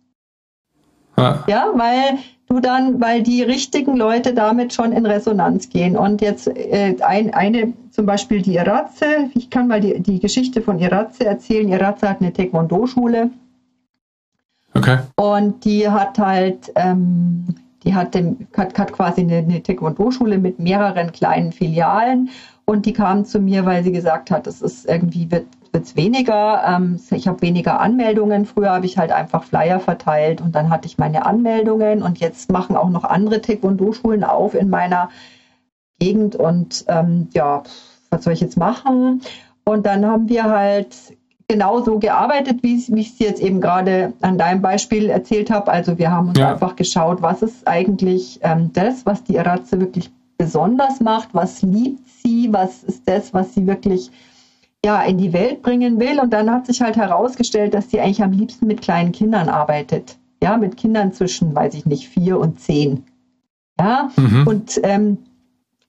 Ja, 1.17 1.45
ja 1.47 1.71
weil 1.75 2.19
du 2.47 2.61
dann, 2.61 3.01
weil 3.01 3.23
die 3.23 3.43
richtigen 3.43 3.97
Leute 3.97 4.33
damit 4.33 4.73
schon 4.73 4.93
in 4.93 5.07
Resonanz 5.07 5.69
gehen. 5.69 5.97
Und 5.97 6.21
jetzt 6.21 6.49
äh, 6.49 6.97
ein, 7.01 7.35
eine, 7.35 7.73
zum 7.91 8.07
Beispiel 8.07 8.43
die 8.43 8.55
Iratze, 8.55 9.31
ich 9.35 9.51
kann 9.51 9.69
mal 9.69 9.81
die, 9.81 10.01
die 10.01 10.21
Geschichte 10.21 10.63
von 10.63 10.79
Iratze 10.79 11.27
erzählen. 11.27 11.69
Iratze 11.69 12.09
hat 12.09 12.21
eine 12.21 12.33
Taekwondo-Schule. 12.33 13.31
Okay. 14.75 14.99
Und 15.17 15.65
die 15.65 15.89
hat 15.89 16.19
halt, 16.19 16.71
ähm, 16.77 17.47
die 17.83 17.95
hat, 17.95 18.15
den, 18.15 18.47
hat, 18.57 18.79
hat 18.79 18.93
quasi 18.93 19.23
eine, 19.23 19.39
eine 19.39 19.63
Taekwondo-Schule 19.63 20.39
mit 20.39 20.59
mehreren 20.59 21.13
kleinen 21.13 21.53
Filialen. 21.53 22.31
Und 22.65 22.85
die 22.85 22.93
kam 22.93 23.25
zu 23.25 23.39
mir, 23.41 23.65
weil 23.65 23.85
sie 23.85 23.93
gesagt 23.93 24.31
hat, 24.31 24.47
es 24.47 24.61
ist 24.61 24.87
irgendwie 24.87 25.31
wird 25.31 25.47
es 25.85 25.97
weniger. 25.97 26.63
Ähm, 26.67 26.99
ich 27.11 27.29
habe 27.29 27.43
weniger 27.43 27.81
Anmeldungen. 27.81 28.47
Früher 28.47 28.71
habe 28.71 28.87
ich 28.87 28.99
halt 28.99 29.13
einfach 29.13 29.45
Flyer 29.45 29.81
verteilt 29.81 30.41
und 30.41 30.55
dann 30.55 30.71
hatte 30.71 30.87
ich 30.87 30.99
meine 30.99 31.27
Anmeldungen 31.27 32.03
und 32.03 32.19
jetzt 32.19 32.51
machen 32.51 32.77
auch 32.77 32.89
noch 32.89 33.05
andere 33.05 33.41
Taekwondo-Schulen 33.41 34.25
auf 34.25 34.55
in 34.55 34.71
meiner 34.71 35.11
Gegend 35.99 36.37
und 36.37 36.85
ähm, 36.89 37.29
ja, 37.33 37.63
was 38.11 38.25
soll 38.25 38.33
ich 38.33 38.41
jetzt 38.41 38.57
machen? 38.57 39.23
Und 39.65 39.87
dann 39.87 40.07
haben 40.07 40.29
wir 40.29 40.45
halt 40.45 40.95
genauso 41.49 41.99
gearbeitet, 41.99 42.63
wie, 42.63 42.83
wie 42.89 43.01
ich 43.01 43.13
es 43.13 43.19
jetzt 43.19 43.41
eben 43.41 43.61
gerade 43.61 44.13
an 44.21 44.39
deinem 44.39 44.63
Beispiel 44.63 45.11
erzählt 45.11 45.51
habe. 45.51 45.71
Also 45.71 45.99
wir 45.99 46.11
haben 46.11 46.29
uns 46.29 46.39
ja. 46.39 46.53
einfach 46.53 46.77
geschaut, 46.77 47.23
was 47.23 47.43
ist 47.43 47.67
eigentlich 47.67 48.41
ähm, 48.43 48.71
das, 48.73 49.07
was 49.07 49.23
die 49.25 49.37
Eratze 49.37 49.81
wirklich 49.81 50.11
besonders 50.39 51.01
macht, 51.01 51.31
was 51.33 51.63
liebt 51.63 52.07
sie, 52.09 52.53
was 52.53 52.83
ist 52.85 53.09
das, 53.09 53.33
was 53.33 53.55
sie 53.55 53.67
wirklich 53.67 54.11
ja, 54.87 55.03
in 55.03 55.19
die 55.19 55.33
Welt 55.33 55.63
bringen 55.63 55.99
will. 55.99 56.21
Und 56.21 56.33
dann 56.33 56.49
hat 56.49 56.67
sich 56.67 56.81
halt 56.81 56.97
herausgestellt, 56.97 57.75
dass 57.75 57.91
sie 57.91 58.01
eigentlich 58.01 58.23
am 58.23 58.31
liebsten 58.31 58.69
mit 58.69 58.81
kleinen 58.81 59.11
Kindern 59.11 59.49
arbeitet. 59.49 60.17
Ja, 60.41 60.57
mit 60.57 60.77
Kindern 60.77 61.13
zwischen, 61.13 61.57
weiß 61.57 61.75
ich 61.75 61.87
nicht, 61.87 62.09
vier 62.09 62.39
und 62.39 62.61
zehn. 62.61 63.03
Ja, 63.81 64.11
mhm. 64.17 64.47
und, 64.47 64.81
ähm, 64.85 65.19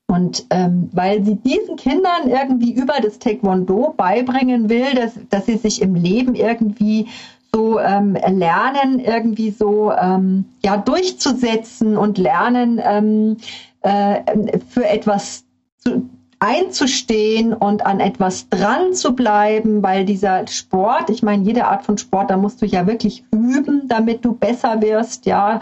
und 0.07 0.47
ähm, 0.49 0.89
weil 0.93 1.23
sie 1.23 1.35
diesen 1.35 1.75
Kindern 1.75 2.27
irgendwie 2.27 2.71
über 2.71 2.95
das 2.99 3.19
Taekwondo 3.19 3.93
beibringen 3.95 4.67
will, 4.67 4.95
dass, 4.95 5.13
dass 5.29 5.45
sie 5.45 5.57
sich 5.57 5.83
im 5.83 5.93
Leben 5.93 6.33
irgendwie 6.33 7.07
so 7.53 7.79
ähm, 7.79 8.15
lernen, 8.15 8.99
irgendwie 8.99 9.51
so 9.51 9.91
ähm, 9.91 10.45
ja, 10.65 10.75
durchzusetzen 10.75 11.97
und 11.97 12.17
lernen, 12.17 12.81
ähm, 12.83 13.37
äh, 13.81 14.57
für 14.69 14.87
etwas 14.87 15.45
zu, 15.77 16.09
einzustehen 16.39 17.53
und 17.53 17.85
an 17.85 17.99
etwas 17.99 18.47
dran 18.49 18.93
zu 18.93 19.15
bleiben, 19.15 19.81
weil 19.81 20.05
dieser 20.05 20.45
Sport, 20.47 21.09
ich 21.09 21.23
meine, 21.23 21.43
jede 21.43 21.65
Art 21.65 21.83
von 21.83 21.97
Sport, 21.97 22.29
da 22.29 22.37
musst 22.37 22.61
du 22.61 22.65
ja 22.65 22.85
wirklich 22.85 23.23
üben, 23.31 23.87
damit 23.87 24.23
du 24.23 24.33
besser 24.33 24.81
wirst, 24.81 25.25
ja. 25.25 25.59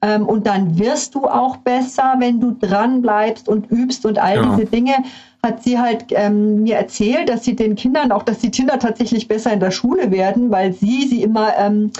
Ähm, 0.00 0.26
und 0.26 0.46
dann 0.46 0.78
wirst 0.78 1.14
du 1.14 1.26
auch 1.26 1.58
besser, 1.58 2.16
wenn 2.18 2.40
du 2.40 2.52
dran 2.52 3.02
bleibst 3.02 3.48
und 3.48 3.70
übst 3.70 4.04
und 4.06 4.18
all 4.18 4.36
ja. 4.36 4.42
diese 4.46 4.66
Dinge 4.66 4.94
hat 5.42 5.62
sie 5.62 5.78
halt 5.78 6.06
ähm, 6.10 6.62
mir 6.62 6.76
erzählt, 6.76 7.28
dass 7.28 7.44
sie 7.44 7.54
den 7.54 7.74
Kindern 7.74 8.12
auch, 8.12 8.22
dass 8.22 8.38
die 8.38 8.50
Kinder 8.50 8.78
tatsächlich 8.78 9.28
besser 9.28 9.52
in 9.52 9.60
der 9.60 9.70
Schule 9.70 10.10
werden, 10.10 10.50
weil 10.50 10.72
sie 10.72 11.06
sie 11.06 11.22
immer 11.22 11.56
ähm, 11.58 11.90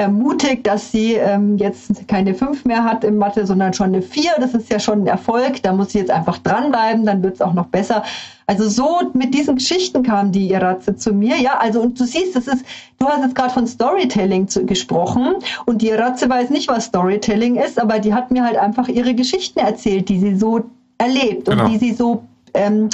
ermutigt, 0.00 0.66
dass 0.66 0.90
sie 0.90 1.12
ähm, 1.12 1.58
jetzt 1.58 2.08
keine 2.08 2.34
fünf 2.34 2.64
mehr 2.64 2.84
hat 2.84 3.04
im 3.04 3.18
Mathe, 3.18 3.46
sondern 3.46 3.74
schon 3.74 3.88
eine 3.88 4.00
vier. 4.00 4.30
Das 4.38 4.54
ist 4.54 4.72
ja 4.72 4.80
schon 4.80 5.02
ein 5.02 5.06
Erfolg. 5.06 5.62
Da 5.62 5.72
muss 5.72 5.90
sie 5.90 5.98
jetzt 5.98 6.10
einfach 6.10 6.38
dranbleiben, 6.38 7.04
dann 7.04 7.22
wird 7.22 7.34
es 7.34 7.42
auch 7.42 7.52
noch 7.52 7.66
besser. 7.66 8.02
Also 8.46 8.66
so 8.68 9.10
mit 9.12 9.34
diesen 9.34 9.56
Geschichten 9.56 10.02
kam 10.02 10.32
die 10.32 10.50
Iratze 10.50 10.96
zu 10.96 11.12
mir. 11.12 11.36
Ja, 11.36 11.58
also 11.58 11.82
und 11.82 12.00
du 12.00 12.04
siehst, 12.04 12.34
das 12.34 12.48
ist, 12.48 12.64
du 12.98 13.06
hast 13.06 13.22
jetzt 13.22 13.34
gerade 13.34 13.50
von 13.52 13.66
Storytelling 13.66 14.48
zu, 14.48 14.64
gesprochen 14.64 15.34
und 15.66 15.82
die 15.82 15.90
Iratze 15.90 16.30
weiß 16.30 16.48
nicht, 16.48 16.68
was 16.68 16.86
Storytelling 16.86 17.56
ist, 17.56 17.78
aber 17.78 17.98
die 17.98 18.14
hat 18.14 18.30
mir 18.30 18.42
halt 18.42 18.56
einfach 18.56 18.88
ihre 18.88 19.14
Geschichten 19.14 19.58
erzählt, 19.58 20.08
die 20.08 20.18
sie 20.18 20.36
so 20.36 20.64
erlebt 20.96 21.46
genau. 21.46 21.64
und 21.64 21.70
die 21.70 21.78
sie 21.78 21.92
so 21.92 22.24
ähm, 22.54 22.88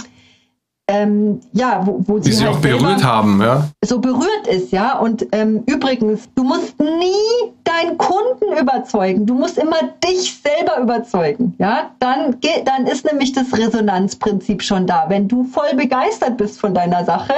ähm, 0.88 1.40
ja, 1.52 1.84
wo, 1.84 2.00
wo 2.06 2.18
sie, 2.20 2.32
sie 2.32 2.44
halt 2.44 2.56
auch 2.56 2.60
berührt 2.60 3.02
haben, 3.02 3.40
ja. 3.42 3.68
So 3.84 4.00
berührt 4.00 4.46
ist, 4.48 4.70
ja. 4.70 4.98
Und 4.98 5.26
ähm, 5.32 5.64
übrigens, 5.66 6.28
du 6.36 6.44
musst 6.44 6.78
nie 6.78 7.52
deinen 7.64 7.98
Kunden 7.98 8.56
überzeugen. 8.60 9.26
Du 9.26 9.34
musst 9.34 9.58
immer 9.58 9.78
dich 10.04 10.40
selber 10.40 10.80
überzeugen, 10.80 11.54
ja. 11.58 11.90
Dann 11.98 12.38
geht, 12.40 12.66
dann 12.66 12.86
ist 12.86 13.04
nämlich 13.04 13.32
das 13.32 13.52
Resonanzprinzip 13.52 14.62
schon 14.62 14.86
da. 14.86 15.06
Wenn 15.08 15.26
du 15.26 15.44
voll 15.44 15.74
begeistert 15.74 16.36
bist 16.36 16.60
von 16.60 16.72
deiner 16.72 17.04
Sache, 17.04 17.34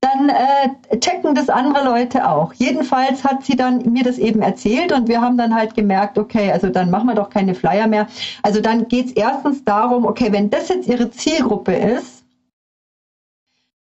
dann 0.00 0.28
äh, 0.28 0.98
checken 1.00 1.34
das 1.34 1.48
andere 1.48 1.84
Leute 1.84 2.28
auch. 2.28 2.52
Jedenfalls 2.52 3.24
hat 3.24 3.44
sie 3.44 3.56
dann 3.56 3.78
mir 3.90 4.04
das 4.04 4.18
eben 4.18 4.42
erzählt 4.42 4.92
und 4.92 5.08
wir 5.08 5.20
haben 5.20 5.36
dann 5.36 5.54
halt 5.54 5.74
gemerkt, 5.74 6.18
okay, 6.18 6.52
also 6.52 6.68
dann 6.68 6.90
machen 6.90 7.08
wir 7.08 7.14
doch 7.16 7.30
keine 7.30 7.54
Flyer 7.54 7.88
mehr. 7.88 8.06
Also 8.42 8.60
dann 8.60 8.86
geht 8.86 9.06
es 9.06 9.12
erstens 9.12 9.64
darum, 9.64 10.04
okay, 10.04 10.28
wenn 10.30 10.50
das 10.50 10.68
jetzt 10.68 10.86
ihre 10.86 11.10
Zielgruppe 11.10 11.74
ist, 11.74 12.15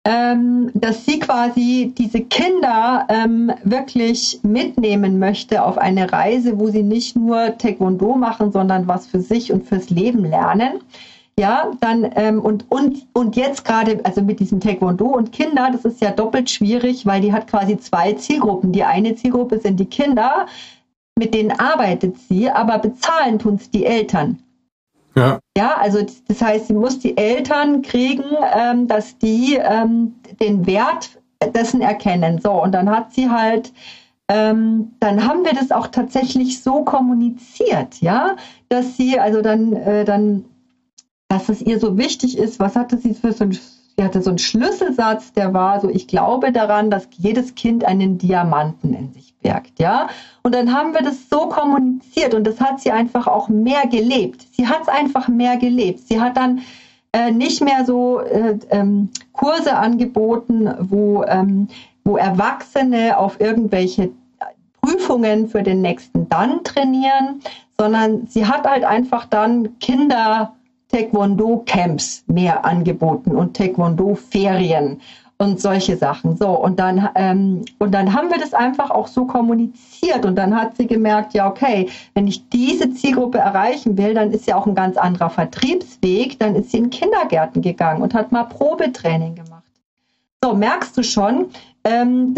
ähm, 0.04 0.70
dass 0.74 1.04
sie 1.04 1.18
quasi 1.20 1.92
diese 1.96 2.22
Kinder 2.22 3.06
ähm, 3.08 3.52
wirklich 3.62 4.40
mitnehmen 4.42 5.18
möchte 5.18 5.64
auf 5.64 5.78
eine 5.78 6.12
Reise, 6.12 6.58
wo 6.58 6.68
sie 6.68 6.82
nicht 6.82 7.14
nur 7.16 7.56
Taekwondo 7.56 8.16
machen, 8.16 8.50
sondern 8.50 8.88
was 8.88 9.06
für 9.06 9.20
sich 9.20 9.52
und 9.52 9.66
fürs 9.66 9.90
Leben 9.90 10.24
lernen. 10.24 10.80
ja, 11.38 11.70
dann 11.80 12.10
ähm, 12.16 12.40
und 12.40 12.66
und 12.70 13.06
und 13.14 13.36
jetzt 13.36 13.64
gerade, 13.64 14.00
also 14.04 14.22
mit 14.22 14.40
diesem 14.40 14.60
Taekwondo 14.60 15.06
und 15.06 15.32
Kinder, 15.32 15.70
das 15.72 15.84
ist 15.84 16.00
ja 16.00 16.10
doppelt 16.10 16.50
schwierig, 16.50 17.06
weil 17.06 17.20
die 17.20 17.32
hat 17.32 17.46
quasi 17.46 17.78
zwei 17.78 18.12
Zielgruppen. 18.14 18.72
Die 18.72 18.84
eine 18.84 19.14
Zielgruppe 19.14 19.58
sind 19.60 19.78
die 19.80 19.86
Kinder, 19.86 20.46
mit 21.18 21.32
denen 21.34 21.52
arbeitet 21.52 22.18
sie, 22.28 22.50
aber 22.50 22.78
bezahlen 22.78 23.38
tun 23.38 23.54
es 23.56 23.70
die 23.70 23.86
Eltern. 23.86 24.38
Ja. 25.14 25.38
Ja, 25.56 25.76
also 25.78 25.98
das 26.28 26.40
heißt, 26.40 26.68
sie 26.68 26.74
muss 26.74 26.98
die 26.98 27.16
Eltern 27.16 27.82
kriegen, 27.82 28.24
ähm, 28.54 28.88
dass 28.88 29.18
die 29.18 29.56
ähm, 29.56 30.14
den 30.40 30.66
Wert 30.66 31.18
dessen 31.54 31.80
erkennen. 31.82 32.40
So, 32.40 32.62
und 32.62 32.72
dann 32.72 32.88
hat 32.88 33.12
sie 33.12 33.28
halt, 33.28 33.72
ähm, 34.28 34.92
dann 35.00 35.26
haben 35.26 35.44
wir 35.44 35.52
das 35.52 35.70
auch 35.70 35.88
tatsächlich 35.88 36.62
so 36.62 36.84
kommuniziert, 36.84 38.00
ja, 38.00 38.36
dass 38.68 38.96
sie, 38.96 39.18
also 39.18 39.42
dann, 39.42 39.74
äh, 39.74 40.04
dann, 40.04 40.44
dass 41.28 41.48
es 41.48 41.60
ihr 41.60 41.78
so 41.78 41.98
wichtig 41.98 42.38
ist, 42.38 42.60
was 42.60 42.76
hatte 42.76 42.96
sie 42.96 43.14
für 43.14 43.32
so 43.32 43.44
ein 43.44 43.52
sie 43.96 44.04
hatte 44.04 44.22
so 44.22 44.30
einen 44.30 44.38
Schlüsselsatz, 44.38 45.32
der 45.32 45.52
war 45.52 45.80
so, 45.80 45.88
ich 45.88 46.06
glaube 46.06 46.52
daran, 46.52 46.90
dass 46.90 47.08
jedes 47.16 47.54
Kind 47.54 47.84
einen 47.84 48.18
Diamanten 48.18 48.94
in 48.94 49.12
sich 49.12 49.31
birgt, 49.42 49.78
ja. 49.78 50.08
Und 50.42 50.54
dann 50.54 50.72
haben 50.72 50.94
wir 50.94 51.02
das 51.02 51.28
so 51.28 51.48
kommuniziert 51.48 52.34
und 52.34 52.46
das 52.46 52.60
hat 52.60 52.80
sie 52.80 52.90
einfach 52.90 53.26
auch 53.26 53.48
mehr 53.48 53.86
gelebt. 53.86 54.46
Sie 54.52 54.66
hat 54.66 54.82
es 54.82 54.88
einfach 54.88 55.28
mehr 55.28 55.56
gelebt. 55.56 56.00
Sie 56.06 56.20
hat 56.20 56.36
dann 56.36 56.62
äh, 57.12 57.30
nicht 57.30 57.62
mehr 57.62 57.84
so 57.84 58.20
äh, 58.20 58.58
ähm, 58.70 59.10
Kurse 59.32 59.76
angeboten, 59.76 60.70
wo, 60.80 61.24
ähm, 61.24 61.68
wo 62.04 62.16
Erwachsene 62.16 63.18
auf 63.18 63.40
irgendwelche 63.40 64.10
Prüfungen 64.80 65.48
für 65.48 65.62
den 65.62 65.80
nächsten 65.80 66.28
dann 66.28 66.64
trainieren, 66.64 67.40
sondern 67.78 68.26
sie 68.26 68.46
hat 68.46 68.66
halt 68.66 68.84
einfach 68.84 69.26
dann 69.26 69.78
Kinder 69.78 70.54
Taekwondo-Camps 70.92 72.24
mehr 72.26 72.64
angeboten 72.64 73.34
und 73.34 73.56
Taekwondo-Ferien 73.56 75.00
und 75.42 75.60
solche 75.60 75.96
Sachen. 75.96 76.36
So, 76.36 76.50
und 76.50 76.78
dann, 76.78 77.08
ähm, 77.16 77.64
und 77.78 77.92
dann 77.92 78.14
haben 78.14 78.30
wir 78.30 78.38
das 78.38 78.54
einfach 78.54 78.90
auch 78.90 79.08
so 79.08 79.24
kommuniziert 79.24 80.24
und 80.24 80.36
dann 80.36 80.54
hat 80.54 80.76
sie 80.76 80.86
gemerkt, 80.86 81.34
ja, 81.34 81.48
okay, 81.48 81.88
wenn 82.14 82.28
ich 82.28 82.48
diese 82.48 82.92
Zielgruppe 82.94 83.38
erreichen 83.38 83.98
will, 83.98 84.14
dann 84.14 84.30
ist 84.30 84.46
ja 84.46 84.56
auch 84.56 84.66
ein 84.66 84.76
ganz 84.76 84.96
anderer 84.96 85.30
Vertriebsweg. 85.30 86.38
Dann 86.38 86.54
ist 86.54 86.70
sie 86.70 86.78
in 86.78 86.90
Kindergärten 86.90 87.60
gegangen 87.60 88.02
und 88.02 88.14
hat 88.14 88.30
mal 88.30 88.44
Probetraining 88.44 89.34
gemacht. 89.34 89.64
So, 90.42 90.54
merkst 90.54 90.96
du 90.96 91.02
schon, 91.02 91.46
ähm, 91.84 92.34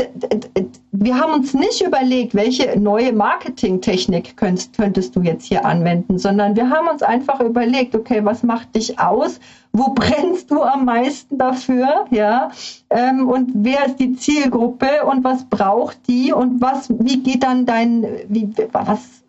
wir 0.93 1.19
haben 1.19 1.35
uns 1.35 1.53
nicht 1.53 1.83
überlegt, 1.83 2.35
welche 2.35 2.79
neue 2.79 3.13
Marketingtechnik 3.13 4.37
könntest, 4.37 4.77
könntest 4.77 5.15
du 5.17 5.21
jetzt 5.21 5.45
hier 5.45 5.67
anwenden, 5.67 6.19
sondern 6.19 6.57
wir 6.57 6.71
haben 6.71 6.89
uns 6.89 7.03
einfach 7.03 7.41
überlegt, 7.41 7.95
okay, 7.95 8.25
was 8.25 8.43
macht 8.43 8.75
dich 8.75 8.99
aus? 8.99 9.41
Wo 9.73 9.91
brennst 9.95 10.51
du 10.51 10.63
am 10.63 10.87
meisten 10.87 11.37
dafür? 11.37 12.07
Ja, 12.11 12.51
ähm, 12.89 13.29
und 13.29 13.51
wer 13.55 13.87
ist 13.87 13.97
die 13.97 14.15
Zielgruppe 14.15 15.05
und 15.05 15.25
was 15.25 15.45
braucht 15.45 15.99
die 16.09 16.33
und 16.33 16.63
was, 16.63 16.89
wie 16.99 17.23
geht 17.23 17.43
dann 17.43 17.67
dein, 17.67 18.07
wie, 18.29 18.49
was, 18.73 19.25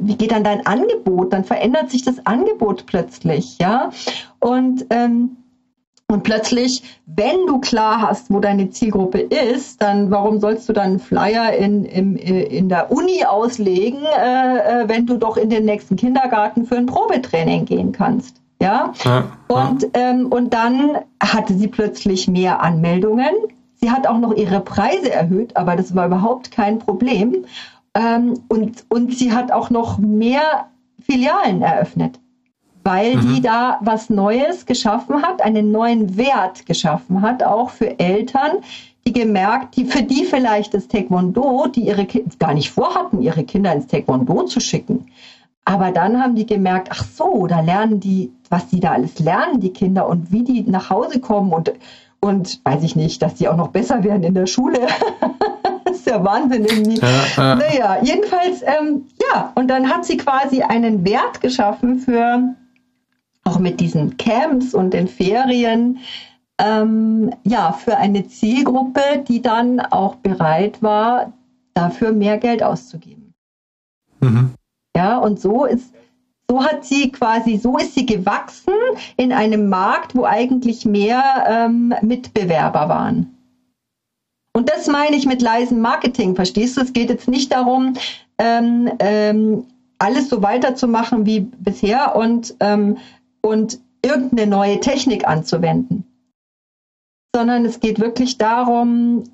wie 0.00 0.16
geht 0.16 0.32
dann 0.32 0.42
dein 0.42 0.66
Angebot? 0.66 1.32
Dann 1.32 1.44
verändert 1.44 1.90
sich 1.90 2.02
das 2.02 2.26
Angebot 2.26 2.86
plötzlich, 2.86 3.58
ja, 3.58 3.90
und 4.40 4.86
ähm, 4.90 5.36
und 6.08 6.22
plötzlich, 6.22 6.84
wenn 7.06 7.46
du 7.46 7.58
klar 7.58 8.00
hast, 8.00 8.30
wo 8.30 8.38
deine 8.38 8.70
Zielgruppe 8.70 9.18
ist, 9.18 9.82
dann 9.82 10.10
warum 10.12 10.38
sollst 10.38 10.68
du 10.68 10.72
dann 10.72 10.84
einen 10.84 10.98
Flyer 11.00 11.52
in, 11.52 11.84
in, 11.84 12.16
in 12.16 12.68
der 12.68 12.92
Uni 12.92 13.24
auslegen, 13.24 14.04
äh, 14.04 14.82
äh, 14.82 14.88
wenn 14.88 15.06
du 15.06 15.16
doch 15.16 15.36
in 15.36 15.50
den 15.50 15.64
nächsten 15.64 15.96
Kindergarten 15.96 16.64
für 16.64 16.76
ein 16.76 16.86
Probetraining 16.86 17.64
gehen 17.64 17.90
kannst? 17.90 18.40
Ja. 18.62 18.92
ja 19.02 19.24
und, 19.48 19.82
ja. 19.82 19.88
Ähm, 19.94 20.26
und 20.26 20.54
dann 20.54 20.98
hatte 21.20 21.54
sie 21.54 21.66
plötzlich 21.66 22.28
mehr 22.28 22.62
Anmeldungen. 22.62 23.34
Sie 23.74 23.90
hat 23.90 24.06
auch 24.06 24.18
noch 24.18 24.34
ihre 24.34 24.60
Preise 24.60 25.10
erhöht, 25.12 25.56
aber 25.56 25.74
das 25.74 25.94
war 25.96 26.06
überhaupt 26.06 26.52
kein 26.52 26.78
Problem. 26.78 27.44
Ähm, 27.94 28.34
und, 28.46 28.84
und 28.90 29.12
sie 29.12 29.32
hat 29.32 29.50
auch 29.50 29.70
noch 29.70 29.98
mehr 29.98 30.68
Filialen 31.04 31.62
eröffnet 31.62 32.20
weil 32.86 33.16
mhm. 33.16 33.34
die 33.34 33.40
da 33.42 33.80
was 33.80 34.10
Neues 34.10 34.64
geschaffen 34.64 35.20
hat, 35.22 35.42
einen 35.42 35.72
neuen 35.72 36.16
Wert 36.16 36.66
geschaffen 36.66 37.20
hat, 37.20 37.42
auch 37.42 37.70
für 37.70 37.98
Eltern, 37.98 38.58
die 39.04 39.12
gemerkt, 39.12 39.76
die 39.76 39.86
für 39.86 40.04
die 40.04 40.24
vielleicht 40.24 40.72
das 40.72 40.86
Taekwondo, 40.86 41.66
die 41.66 41.80
ihre 41.80 42.06
Kinder 42.06 42.30
gar 42.38 42.54
nicht 42.54 42.70
vorhatten, 42.70 43.20
ihre 43.20 43.42
Kinder 43.42 43.72
ins 43.72 43.88
Taekwondo 43.88 44.44
zu 44.44 44.60
schicken. 44.60 45.06
Aber 45.64 45.90
dann 45.90 46.22
haben 46.22 46.36
die 46.36 46.46
gemerkt, 46.46 46.90
ach 46.92 47.04
so, 47.04 47.48
da 47.48 47.58
lernen 47.58 47.98
die, 47.98 48.30
was 48.50 48.68
die 48.68 48.78
da 48.78 48.92
alles 48.92 49.18
lernen, 49.18 49.58
die 49.58 49.72
Kinder 49.72 50.08
und 50.08 50.30
wie 50.30 50.44
die 50.44 50.62
nach 50.62 50.88
Hause 50.88 51.18
kommen 51.18 51.52
und, 51.52 51.72
und 52.20 52.60
weiß 52.64 52.84
ich 52.84 52.94
nicht, 52.94 53.20
dass 53.20 53.34
die 53.34 53.48
auch 53.48 53.56
noch 53.56 53.68
besser 53.68 54.04
werden 54.04 54.22
in 54.22 54.34
der 54.34 54.46
Schule. 54.46 54.78
das 55.84 55.96
ist 55.96 56.06
ja 56.06 56.24
Wahnsinn 56.24 56.66
irgendwie. 56.66 57.00
Ja, 57.00 57.08
ja. 57.36 57.54
Naja, 57.56 57.98
jedenfalls, 58.00 58.62
ähm, 58.62 59.06
ja, 59.20 59.50
und 59.56 59.66
dann 59.66 59.88
hat 59.88 60.04
sie 60.04 60.18
quasi 60.18 60.62
einen 60.62 61.04
Wert 61.04 61.40
geschaffen 61.40 61.98
für 61.98 62.54
auch 63.46 63.58
mit 63.58 63.80
diesen 63.80 64.16
Camps 64.16 64.74
und 64.74 64.92
den 64.92 65.08
Ferien, 65.08 65.98
ähm, 66.58 67.32
ja, 67.44 67.72
für 67.72 67.96
eine 67.96 68.26
Zielgruppe, 68.26 69.24
die 69.28 69.42
dann 69.42 69.80
auch 69.80 70.16
bereit 70.16 70.82
war, 70.82 71.32
dafür 71.74 72.12
mehr 72.12 72.38
Geld 72.38 72.62
auszugeben. 72.62 73.34
Mhm. 74.20 74.54
Ja, 74.96 75.18
und 75.18 75.38
so 75.38 75.66
ist, 75.66 75.94
so 76.48 76.64
hat 76.64 76.84
sie 76.84 77.12
quasi, 77.12 77.58
so 77.58 77.76
ist 77.76 77.94
sie 77.94 78.06
gewachsen 78.06 78.72
in 79.16 79.32
einem 79.32 79.68
Markt, 79.68 80.14
wo 80.14 80.24
eigentlich 80.24 80.84
mehr 80.86 81.44
ähm, 81.48 81.94
Mitbewerber 82.02 82.88
waren. 82.88 83.36
Und 84.54 84.70
das 84.70 84.86
meine 84.86 85.16
ich 85.16 85.26
mit 85.26 85.42
leisem 85.42 85.80
Marketing, 85.80 86.34
verstehst 86.34 86.78
du? 86.78 86.80
Es 86.80 86.94
geht 86.94 87.10
jetzt 87.10 87.28
nicht 87.28 87.52
darum, 87.52 87.92
ähm, 88.38 88.90
ähm, 89.00 89.64
alles 89.98 90.30
so 90.30 90.42
weiterzumachen 90.42 91.26
wie 91.26 91.40
bisher 91.40 92.16
und 92.16 92.54
ähm, 92.60 92.96
und 93.46 93.78
irgendeine 94.02 94.48
neue 94.48 94.80
Technik 94.80 95.26
anzuwenden, 95.26 96.04
sondern 97.34 97.64
es 97.64 97.80
geht 97.80 98.00
wirklich 98.00 98.38
darum, 98.38 99.24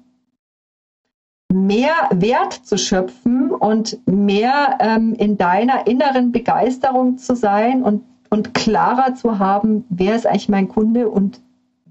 mehr 1.53 2.09
Wert 2.11 2.53
zu 2.53 2.79
schöpfen 2.79 3.51
und 3.51 3.99
mehr 4.07 4.79
ähm, 4.81 5.15
in 5.15 5.37
deiner 5.37 5.87
inneren 5.87 6.33
Begeisterung 6.33 7.19
zu 7.19 7.37
sein 7.37 7.83
und, 7.83 8.05
und 8.31 8.55
klarer 8.55 9.15
zu 9.15 9.39
haben, 9.39 9.85
wer 9.91 10.17
ist 10.17 10.27
eigentlich 10.27 10.49
mein 10.49 10.69
Kunde 10.69 11.09
und 11.09 11.41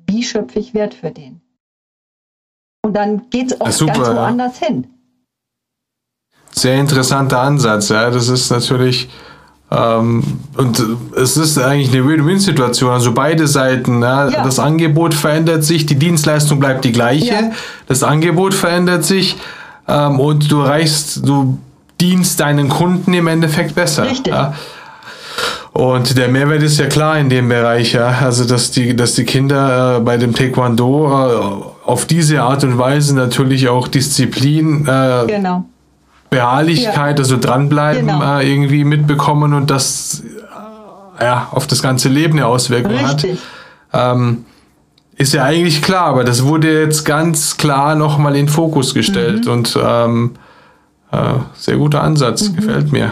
wie 0.07 0.23
schöpfe 0.23 0.59
ich 0.59 0.73
Wert 0.73 0.93
für 0.93 1.11
den. 1.11 1.41
Und 2.83 2.95
dann 2.95 3.29
geht 3.29 3.51
es 3.51 3.61
auch 3.61 3.69
super, 3.69 3.93
ganz 3.93 4.07
woanders 4.09 4.59
ja. 4.59 4.67
hin. 4.67 4.87
Sehr 6.49 6.79
interessanter 6.79 7.39
Ansatz, 7.39 7.89
ja. 7.89 8.09
Das 8.09 8.27
ist 8.27 8.49
natürlich 8.49 9.09
und 9.71 10.85
es 11.15 11.37
ist 11.37 11.57
eigentlich 11.57 11.93
eine 11.93 12.05
Win-Win-Situation. 12.05 12.91
Also 12.91 13.13
beide 13.13 13.47
Seiten. 13.47 14.01
Ja. 14.01 14.27
Ja. 14.27 14.43
Das 14.43 14.59
Angebot 14.59 15.13
verändert 15.13 15.63
sich, 15.63 15.85
die 15.85 15.95
Dienstleistung 15.95 16.59
bleibt 16.59 16.83
die 16.83 16.91
gleiche. 16.91 17.33
Ja. 17.33 17.51
Das 17.87 18.03
Angebot 18.03 18.53
verändert 18.53 19.05
sich 19.05 19.37
ähm, 19.87 20.19
und 20.19 20.51
du 20.51 20.59
erreichst, 20.59 21.25
du 21.25 21.57
dienst 22.01 22.41
deinen 22.41 22.67
Kunden 22.67 23.13
im 23.13 23.27
Endeffekt 23.27 23.73
besser. 23.75 24.03
Richtig. 24.03 24.33
Und 25.71 26.17
der 26.17 26.27
Mehrwert 26.27 26.63
ist 26.63 26.77
ja 26.77 26.87
klar 26.87 27.17
in 27.17 27.29
dem 27.29 27.47
Bereich, 27.47 27.93
ja. 27.93 28.09
Also 28.21 28.43
dass 28.43 28.71
die, 28.71 28.93
dass 28.93 29.15
die 29.15 29.23
Kinder 29.23 29.97
äh, 29.97 29.99
bei 30.01 30.17
dem 30.17 30.35
Taekwondo 30.35 31.07
äh, 31.07 31.87
auf 31.87 32.05
diese 32.05 32.41
Art 32.41 32.65
und 32.65 32.77
Weise 32.77 33.15
natürlich 33.15 33.69
auch 33.69 33.87
Disziplin 33.87 34.85
äh, 34.85 35.27
genau 35.27 35.63
Beharrlichkeit, 36.31 37.19
ja. 37.19 37.23
also 37.23 37.37
dranbleiben 37.37 38.07
genau. 38.07 38.39
äh, 38.39 38.49
irgendwie 38.49 38.85
mitbekommen 38.85 39.53
und 39.53 39.69
das 39.69 40.23
äh, 41.19 41.25
ja, 41.25 41.49
auf 41.51 41.67
das 41.67 41.83
ganze 41.83 42.07
Leben 42.07 42.39
eine 42.39 42.47
Auswirkung 42.47 42.93
Richtig. 42.93 43.37
hat. 43.91 44.15
Ähm, 44.15 44.45
ist 45.17 45.33
ja 45.33 45.43
eigentlich 45.43 45.81
klar, 45.81 46.05
aber 46.05 46.23
das 46.23 46.45
wurde 46.45 46.81
jetzt 46.81 47.03
ganz 47.03 47.57
klar 47.57 47.95
nochmal 47.95 48.37
in 48.37 48.47
Fokus 48.47 48.93
gestellt 48.93 49.45
mhm. 49.45 49.51
und 49.51 49.77
ähm, 49.83 50.31
äh, 51.11 51.33
sehr 51.53 51.75
guter 51.75 52.01
Ansatz, 52.01 52.49
mhm. 52.49 52.55
gefällt 52.55 52.91
mir. 52.93 53.11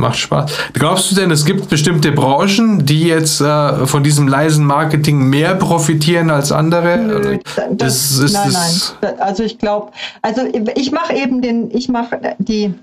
Macht 0.00 0.18
Spaß. 0.18 0.52
Glaubst 0.72 1.10
du 1.10 1.14
denn, 1.14 1.30
es 1.30 1.44
gibt 1.44 1.68
bestimmte 1.68 2.12
Branchen, 2.12 2.86
die 2.86 3.04
jetzt 3.04 3.40
äh, 3.40 3.86
von 3.86 4.02
diesem 4.02 4.26
leisen 4.26 4.64
Marketing 4.64 5.28
mehr 5.28 5.54
profitieren 5.54 6.30
als 6.30 6.50
andere? 6.52 6.96
Nö, 6.96 7.38
das, 7.70 7.76
das 7.76 8.18
ist 8.18 8.32
nein, 8.32 8.52
das 8.52 8.96
nein. 9.00 9.20
Also 9.20 9.42
ich 9.44 9.58
glaube, 9.58 9.92
also 10.22 10.42
ich 10.74 10.90
mache 10.90 11.14
eben 11.14 11.42
den, 11.42 11.70
ich 11.70 11.88
mache 11.88 12.36
die 12.38 12.74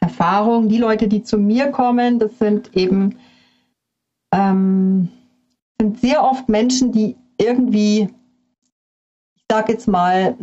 Erfahrung, 0.00 0.68
die 0.68 0.78
Leute, 0.78 1.08
die 1.08 1.22
zu 1.22 1.38
mir 1.38 1.68
kommen, 1.68 2.18
das 2.18 2.38
sind 2.38 2.76
eben 2.76 3.16
ähm, 4.32 5.08
sind 5.80 6.00
sehr 6.00 6.22
oft 6.24 6.48
Menschen, 6.48 6.92
die 6.92 7.16
irgendwie, 7.38 8.08
ich 9.36 9.42
sage 9.50 9.72
jetzt 9.72 9.88
mal, 9.88 10.36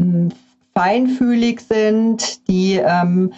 feinfühlig 0.76 1.62
sind, 1.62 2.48
die 2.48 2.76
ähm, 2.76 3.34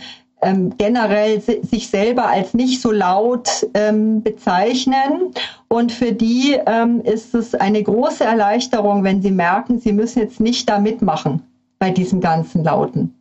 ähm, 0.46 0.78
generell 0.78 1.42
sich 1.42 1.90
selber 1.90 2.28
als 2.28 2.54
nicht 2.54 2.80
so 2.82 2.92
laut 2.92 3.68
ähm, 3.74 4.22
bezeichnen. 4.22 5.34
Und 5.68 5.92
für 5.92 6.14
die 6.14 6.58
ähm, 6.66 7.02
ist 7.02 7.34
es 7.34 7.56
eine 7.56 7.82
große 7.82 8.24
Erleichterung, 8.24 9.04
wenn 9.04 9.22
sie 9.22 9.32
merken, 9.32 9.80
sie 9.80 9.92
müssen 9.92 10.20
jetzt 10.20 10.40
nicht 10.40 10.70
da 10.70 10.80
mitmachen 10.80 11.42
bei 11.80 11.90
diesem 11.90 12.22
ganzen 12.22 12.64
Lauten. 12.64 13.14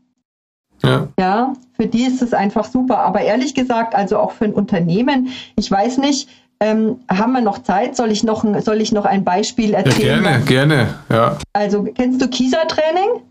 Ja. 0.82 1.08
ja, 1.18 1.52
für 1.72 1.86
die 1.86 2.04
ist 2.04 2.20
es 2.20 2.34
einfach 2.34 2.66
super. 2.66 2.98
Aber 2.98 3.22
ehrlich 3.22 3.54
gesagt, 3.54 3.94
also 3.94 4.18
auch 4.18 4.32
für 4.32 4.44
ein 4.44 4.52
Unternehmen, 4.52 5.28
ich 5.56 5.70
weiß 5.70 5.98
nicht, 5.98 6.28
ähm, 6.60 6.98
haben 7.10 7.32
wir 7.32 7.40
noch 7.40 7.62
Zeit? 7.62 7.96
Soll 7.96 8.10
ich 8.10 8.22
noch, 8.22 8.44
soll 8.60 8.80
ich 8.80 8.92
noch 8.92 9.06
ein 9.06 9.24
Beispiel 9.24 9.72
erzählen? 9.72 10.22
Ja, 10.22 10.38
gerne, 10.38 10.44
gerne, 10.44 10.94
ja. 11.10 11.38
Also, 11.52 11.84
kennst 11.84 12.20
du 12.20 12.28
Kieser-Training? 12.28 13.22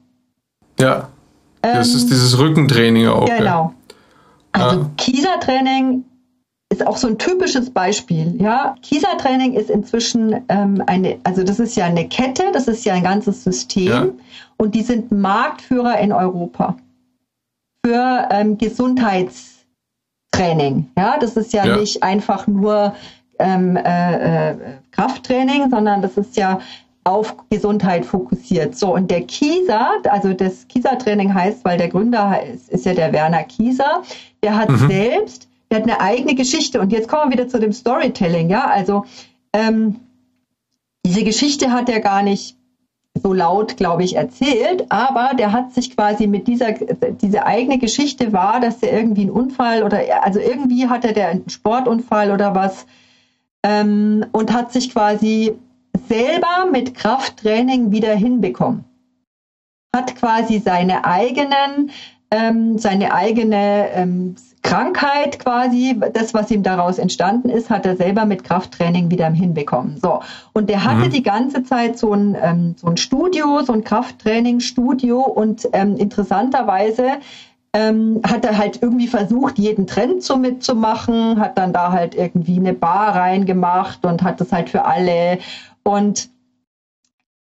Ja. 0.80 1.10
Das 1.62 1.90
ähm, 1.90 1.96
ist 1.96 2.10
dieses 2.10 2.38
Rückentraining 2.38 3.08
auch. 3.08 3.26
Genau. 3.26 3.74
Ja. 4.56 4.68
Also 4.68 4.82
ah. 4.82 4.90
Kieser-Training 4.98 6.06
ist 6.70 6.86
auch 6.86 6.98
so 6.98 7.08
ein 7.08 7.18
typisches 7.18 7.70
Beispiel. 7.70 8.36
Ja, 8.42 8.76
Kieser-Training 8.82 9.54
ist 9.54 9.70
inzwischen 9.70 10.44
ähm, 10.50 10.84
eine, 10.86 11.20
also 11.24 11.44
das 11.44 11.60
ist 11.60 11.76
ja 11.76 11.86
eine 11.86 12.08
Kette, 12.08 12.52
das 12.52 12.68
ist 12.68 12.86
ja 12.86 12.94
ein 12.94 13.04
ganzes 13.04 13.44
System 13.44 13.88
ja. 13.88 14.08
und 14.58 14.76
die 14.76 14.82
sind 14.82 15.12
Marktführer 15.12 16.00
in 16.00 16.12
Europa 16.12 16.76
für 17.86 18.28
ähm, 18.32 18.58
Gesundheitstraining. 18.58 20.90
Ja, 20.98 21.18
das 21.20 21.38
ist 21.38 21.54
ja, 21.54 21.66
ja. 21.66 21.78
nicht 21.78 22.02
einfach 22.02 22.48
nur 22.48 22.96
ähm, 23.40 23.76
äh, 23.76 24.52
äh, 24.52 24.56
Krafttraining, 24.92 25.70
sondern 25.70 26.02
das 26.02 26.18
ist 26.18 26.38
ja 26.38 26.60
auf 27.04 27.36
Gesundheit 27.50 28.06
fokussiert. 28.06 28.78
So, 28.78 28.94
und 28.94 29.12
der 29.12 29.22
Kieser, 29.22 29.92
also 30.10 30.34
das 30.34 30.68
Kieser-Training 30.68 31.34
heißt, 31.34 31.66
weil 31.66 31.78
der 31.78 31.90
Gründer 31.90 32.42
ist, 32.44 32.70
ist 32.70 32.86
ja 32.86 32.94
der 32.94 33.12
Werner 33.12 33.44
Kieser, 33.44 34.04
der 34.42 34.56
hat 34.56 34.70
mhm. 34.70 34.88
selbst, 34.88 35.50
der 35.70 35.80
hat 35.80 35.84
eine 35.84 36.00
eigene 36.00 36.36
Geschichte. 36.36 36.80
Und 36.80 36.92
jetzt 36.92 37.08
kommen 37.08 37.32
wir 37.32 37.38
wieder 37.38 37.48
zu 37.48 37.60
dem 37.60 37.74
Storytelling, 37.74 38.50
ja. 38.50 38.68
Also 38.68 39.06
ähm, 39.52 39.98
diese 41.06 41.24
Geschichte 41.24 41.72
hat 41.72 41.90
er 41.90 42.00
gar 42.00 42.24
nicht 42.24 42.56
so 43.22 43.34
laut, 43.34 43.78
glaube 43.78 44.04
ich, 44.04 44.16
erzählt, 44.16 44.86
aber 44.90 45.36
der 45.38 45.52
hat 45.52 45.74
sich 45.74 45.96
quasi 45.96 46.26
mit 46.26 46.48
dieser, 46.48 46.72
diese 46.72 47.46
eigene 47.46 47.78
Geschichte 47.78 48.34
war, 48.34 48.60
dass 48.60 48.82
er 48.82 48.94
irgendwie 48.94 49.22
einen 49.22 49.30
Unfall 49.30 49.84
oder, 49.84 50.02
also 50.24 50.40
irgendwie 50.40 50.88
hatte 50.88 51.14
der 51.14 51.28
einen 51.30 51.50
Sportunfall 51.50 52.32
oder 52.32 52.56
was 52.56 52.88
ähm, 53.62 54.26
und 54.32 54.52
hat 54.52 54.72
sich 54.72 54.92
quasi 54.92 55.54
selber 56.08 56.70
mit 56.72 56.96
Krafttraining 56.96 57.92
wieder 57.92 58.16
hinbekommen. 58.16 58.86
Hat 59.96 60.16
quasi 60.16 60.60
seine 60.60 61.06
eigenen, 61.06 61.92
ähm, 62.32 62.78
seine 62.78 63.14
eigene 63.14 63.90
ähm, 63.94 64.36
Krankheit 64.64 65.40
quasi, 65.40 66.00
das, 66.14 66.34
was 66.34 66.50
ihm 66.50 66.64
daraus 66.64 66.98
entstanden 66.98 67.50
ist, 67.50 67.70
hat 67.70 67.86
er 67.86 67.98
selber 67.98 68.26
mit 68.26 68.44
Krafttraining 68.44 69.12
wieder 69.12 69.30
hinbekommen. 69.30 69.98
So. 70.02 70.22
Und 70.54 70.70
der 70.70 70.86
hatte 70.86 71.08
mhm. 71.08 71.12
die 71.12 71.24
ganze 71.24 71.64
Zeit 71.64 72.00
so 72.00 72.14
ein, 72.14 72.36
ähm, 72.42 72.76
so 72.78 72.88
ein 72.88 72.98
Studio, 72.98 73.62
so 73.62 73.74
ein 73.74 73.84
Krafttraining-Studio 73.84 75.20
und 75.20 75.68
ähm, 75.74 75.98
interessanterweise 75.98 77.18
ähm, 77.74 78.22
hat 78.26 78.46
er 78.46 78.58
halt 78.58 78.82
irgendwie 78.82 79.08
versucht, 79.08 79.60
jeden 79.60 79.86
Trend 79.86 80.24
so 80.24 80.38
mitzumachen, 80.38 81.40
hat 81.40 81.58
dann 81.58 81.74
da 81.74 81.92
halt 81.92 82.16
irgendwie 82.16 82.58
eine 82.58 82.74
Bar 82.74 83.16
reingemacht 83.16 84.06
und 84.06 84.24
hat 84.24 84.40
das 84.40 84.52
halt 84.52 84.70
für 84.70 84.86
alle 84.86 85.40
und 85.84 86.30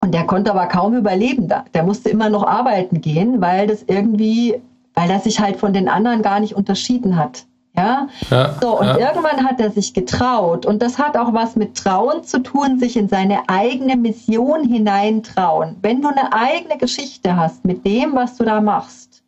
und 0.00 0.14
der 0.14 0.26
konnte 0.26 0.52
aber 0.52 0.66
kaum 0.66 0.94
überleben. 0.94 1.52
Der 1.74 1.82
musste 1.82 2.08
immer 2.08 2.30
noch 2.30 2.44
arbeiten 2.44 3.00
gehen, 3.00 3.40
weil 3.40 3.66
das 3.66 3.82
irgendwie, 3.86 4.62
weil 4.94 5.10
er 5.10 5.18
sich 5.18 5.40
halt 5.40 5.56
von 5.56 5.72
den 5.72 5.88
anderen 5.88 6.22
gar 6.22 6.38
nicht 6.38 6.54
unterschieden 6.54 7.16
hat. 7.16 7.46
Ja? 7.76 8.08
ja 8.30 8.54
so, 8.60 8.78
und 8.78 8.86
ja. 8.86 8.98
irgendwann 8.98 9.44
hat 9.44 9.60
er 9.60 9.70
sich 9.70 9.94
getraut. 9.94 10.66
Und 10.66 10.82
das 10.82 10.98
hat 10.98 11.16
auch 11.16 11.32
was 11.32 11.56
mit 11.56 11.76
Trauen 11.76 12.24
zu 12.24 12.40
tun, 12.42 12.78
sich 12.78 12.96
in 12.96 13.08
seine 13.08 13.48
eigene 13.48 13.96
Mission 13.96 14.64
hineintrauen. 14.64 15.76
Wenn 15.82 16.00
du 16.00 16.08
eine 16.08 16.32
eigene 16.32 16.78
Geschichte 16.78 17.36
hast 17.36 17.64
mit 17.64 17.84
dem, 17.84 18.14
was 18.14 18.36
du 18.36 18.44
da 18.44 18.60
machst, 18.60 19.22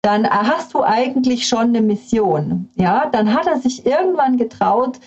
dann 0.00 0.28
hast 0.28 0.74
du 0.74 0.82
eigentlich 0.82 1.48
schon 1.48 1.68
eine 1.68 1.80
Mission. 1.80 2.68
Ja, 2.76 3.08
dann 3.10 3.32
hat 3.32 3.46
er 3.46 3.58
sich 3.58 3.86
irgendwann 3.86 4.36
getraut, 4.36 5.00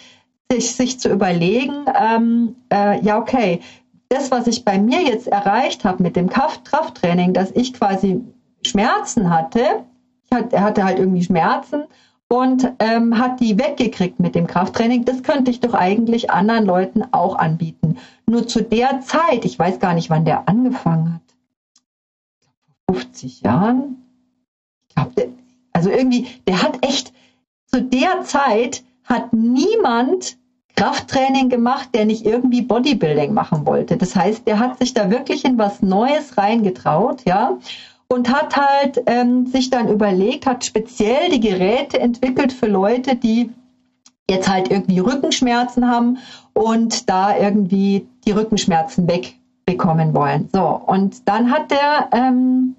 sich, 0.52 0.76
sich 0.76 1.00
zu 1.00 1.10
überlegen, 1.10 1.86
ähm, 2.00 2.56
äh, 2.72 3.02
ja, 3.02 3.18
okay, 3.18 3.62
das, 4.10 4.32
was 4.32 4.48
ich 4.48 4.64
bei 4.64 4.80
mir 4.80 5.02
jetzt 5.02 5.28
erreicht 5.28 5.84
habe 5.84 6.02
mit 6.02 6.16
dem 6.16 6.30
Krafttraining, 6.30 7.34
dass 7.34 7.52
ich 7.52 7.74
quasi 7.74 8.22
Schmerzen 8.66 9.30
hatte, 9.30 9.84
er 10.30 10.62
hatte 10.62 10.84
halt 10.84 11.00
irgendwie 11.00 11.24
Schmerzen 11.24 11.84
und 12.30 12.74
ähm, 12.80 13.18
hat 13.18 13.40
die 13.40 13.58
weggekriegt 13.58 14.20
mit 14.20 14.36
dem 14.36 14.48
Krafttraining. 14.48 15.06
Das 15.06 15.24
könnte 15.24 15.52
ich 15.52 15.60
doch 15.60 15.74
eigentlich 15.74 16.30
anderen 16.30 16.66
Leuten 16.66 17.04
auch 17.12 17.36
anbieten. 17.36 17.98
Nur 18.26 18.48
zu 18.48 18.62
der 18.62 19.02
Zeit, 19.02 19.46
ich 19.46 19.58
weiß 19.58 19.80
gar 19.80 19.94
nicht, 19.94 20.10
wann 20.10 20.26
der 20.26 20.48
angefangen 20.50 21.16
hat. 21.16 21.22
Vor 22.86 22.96
50 22.96 23.42
Jahren. 23.42 24.04
Ich 24.90 24.96
glaube, 24.96 25.34
also 25.72 25.90
irgendwie, 25.90 26.28
der 26.48 26.62
hat 26.62 26.86
echt 26.86 27.14
zu 27.68 27.82
der 27.82 28.24
Zeit 28.24 28.84
hat 29.04 29.32
niemand 29.34 30.37
Krafttraining 30.78 31.50
gemacht, 31.50 31.90
der 31.96 32.06
nicht 32.06 32.24
irgendwie 32.24 32.62
Bodybuilding 32.62 33.34
machen 33.34 33.66
wollte. 33.66 33.98
Das 33.98 34.16
heißt, 34.16 34.48
der 34.48 34.60
hat 34.60 34.78
sich 34.78 34.94
da 34.94 35.10
wirklich 35.10 35.44
in 35.44 35.58
was 35.58 35.82
Neues 35.82 36.38
reingetraut, 36.38 37.24
ja, 37.26 37.58
und 38.08 38.32
hat 38.32 38.56
halt 38.56 39.02
ähm, 39.08 39.48
sich 39.48 39.70
dann 39.72 39.90
überlegt, 39.90 40.46
hat 40.46 40.64
speziell 40.64 41.30
die 41.30 41.40
Geräte 41.40 42.00
entwickelt 42.00 42.54
für 42.54 42.68
Leute, 42.68 43.16
die 43.16 43.50
jetzt 44.30 44.48
halt 44.48 44.70
irgendwie 44.70 45.00
Rückenschmerzen 45.00 45.90
haben 45.90 46.20
und 46.54 47.10
da 47.10 47.36
irgendwie 47.36 48.08
die 48.26 48.32
Rückenschmerzen 48.32 49.10
wegbekommen 49.10 50.14
wollen. 50.14 50.48
So, 50.54 50.64
und 50.86 51.28
dann 51.28 51.52
hat 51.52 51.72
der 51.72 52.10
ähm, 52.12 52.76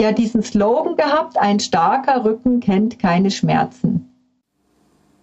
ja 0.00 0.12
diesen 0.12 0.42
Slogan 0.42 0.96
gehabt, 0.96 1.38
ein 1.38 1.60
starker 1.60 2.24
Rücken 2.24 2.60
kennt 2.60 2.98
keine 2.98 3.30
Schmerzen. 3.30 4.09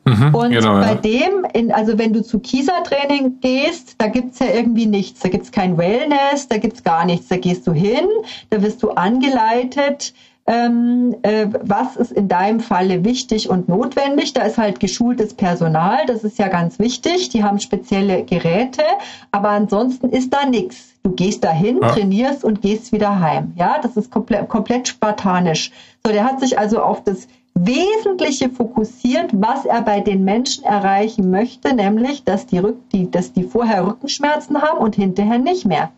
Mhm, 0.08 0.36
und 0.36 0.52
genau, 0.52 0.80
bei 0.80 0.88
ja. 0.88 0.96
dem, 0.96 1.46
in, 1.54 1.72
also 1.72 1.98
wenn 1.98 2.14
du 2.14 2.24
zu 2.24 2.40
Kieser-Training 2.40 3.40
gehst, 3.42 3.96
da 3.98 4.08
gibt's 4.08 4.40
ja 4.40 4.48
irgendwie 4.54 4.86
nichts. 4.86 5.20
Da 5.20 5.30
gibt's 5.30 5.52
kein 5.52 5.78
Wellness, 5.78 6.48
da 6.48 6.58
gibt's 6.58 6.84
gar 6.84 7.06
nichts. 7.06 7.28
Da 7.28 7.38
gehst 7.38 7.68
du 7.68 7.74
hin, 7.74 8.08
da 8.50 8.62
wirst 8.62 8.82
du 8.84 8.92
angeleitet, 8.92 10.14
ähm, 10.48 11.14
äh, 11.24 11.48
was 11.62 11.98
ist 11.98 12.14
in 12.14 12.30
deinem 12.30 12.62
Falle 12.62 13.04
wichtig 13.04 13.50
und 13.50 13.68
notwendig. 13.68 14.34
Da 14.34 14.44
ist 14.44 14.58
halt 14.58 14.80
geschultes 14.80 15.34
Personal, 15.34 16.06
das 16.08 16.24
ist 16.24 16.40
ja 16.40 16.48
ganz 16.48 16.80
wichtig. 16.80 17.30
Die 17.30 17.44
haben 17.44 17.60
spezielle 17.60 18.24
Geräte, 18.24 18.84
aber 19.32 19.50
ansonsten 19.50 20.10
ist 20.10 20.34
da 20.34 20.46
nichts. 20.46 20.94
Du 21.04 21.12
gehst 21.12 21.44
dahin, 21.44 21.80
ja. 21.82 21.90
trainierst 21.90 22.46
und 22.46 22.62
gehst 22.62 22.94
wieder 22.94 23.20
heim. 23.20 23.54
Ja, 23.58 23.80
das 23.82 23.98
ist 23.98 24.10
komplett, 24.10 24.48
komplett 24.48 24.88
spartanisch. 24.88 25.72
So, 26.06 26.14
der 26.14 26.24
hat 26.24 26.40
sich 26.40 26.58
also 26.58 26.82
auf 26.82 27.04
das 27.04 27.28
Wesentliche 27.60 28.50
fokussiert, 28.50 29.32
was 29.34 29.66
er 29.66 29.82
bei 29.82 30.00
den 30.00 30.24
Menschen 30.24 30.64
erreichen 30.64 31.32
möchte, 31.32 31.74
nämlich, 31.74 32.24
dass 32.24 32.46
die, 32.46 32.60
Rück 32.60 32.90
die, 32.92 33.10
dass 33.10 33.34
die 33.34 33.44
vorher 33.44 33.86
Rückenschmerzen 33.88 34.62
haben 34.62 34.78
und 34.78 34.96
hinterher 34.96 35.40
nicht 35.40 35.66
mehr. 35.66 35.92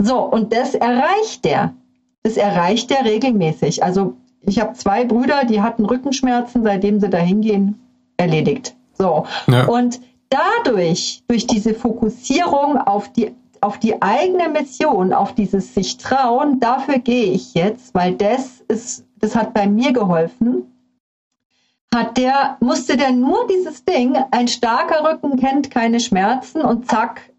So, 0.00 0.20
und 0.20 0.52
das 0.52 0.74
erreicht 0.74 1.46
er. 1.46 1.74
Das 2.22 2.36
erreicht 2.36 2.90
er 2.90 3.04
regelmäßig. 3.04 3.82
Also 3.82 4.14
ich 4.42 4.60
habe 4.60 4.74
zwei 4.74 5.04
Brüder, 5.04 5.44
die 5.44 5.62
hatten 5.62 5.84
Rückenschmerzen, 5.84 6.62
seitdem 6.62 7.00
sie 7.00 7.08
da 7.08 7.18
hingehen, 7.18 7.80
erledigt. 8.16 8.76
So. 8.92 9.26
Ja. 9.46 9.66
Und 9.66 10.00
dadurch, 10.28 11.22
durch 11.28 11.46
diese 11.46 11.74
Fokussierung 11.74 12.76
auf 12.76 13.12
die 13.12 13.32
auf 13.60 13.78
die 13.78 14.02
eigene 14.02 14.50
Mission, 14.50 15.14
auf 15.14 15.34
dieses 15.34 15.74
sich 15.74 15.96
trauen, 15.96 16.60
dafür 16.60 16.98
gehe 16.98 17.32
ich 17.32 17.54
jetzt, 17.54 17.94
weil 17.94 18.12
das 18.14 18.60
ist 18.68 19.06
das 19.24 19.34
hat 19.34 19.54
bei 19.54 19.66
mir 19.66 19.92
geholfen, 19.92 20.70
hat 21.94 22.18
der, 22.18 22.58
musste 22.60 22.96
der 22.96 23.12
nur 23.12 23.46
dieses 23.48 23.84
Ding, 23.84 24.16
ein 24.30 24.48
starker 24.48 25.02
Rücken 25.08 25.38
kennt 25.38 25.70
keine 25.70 26.00
Schmerzen 26.00 26.60
und 26.60 26.90
zack, 26.90 27.30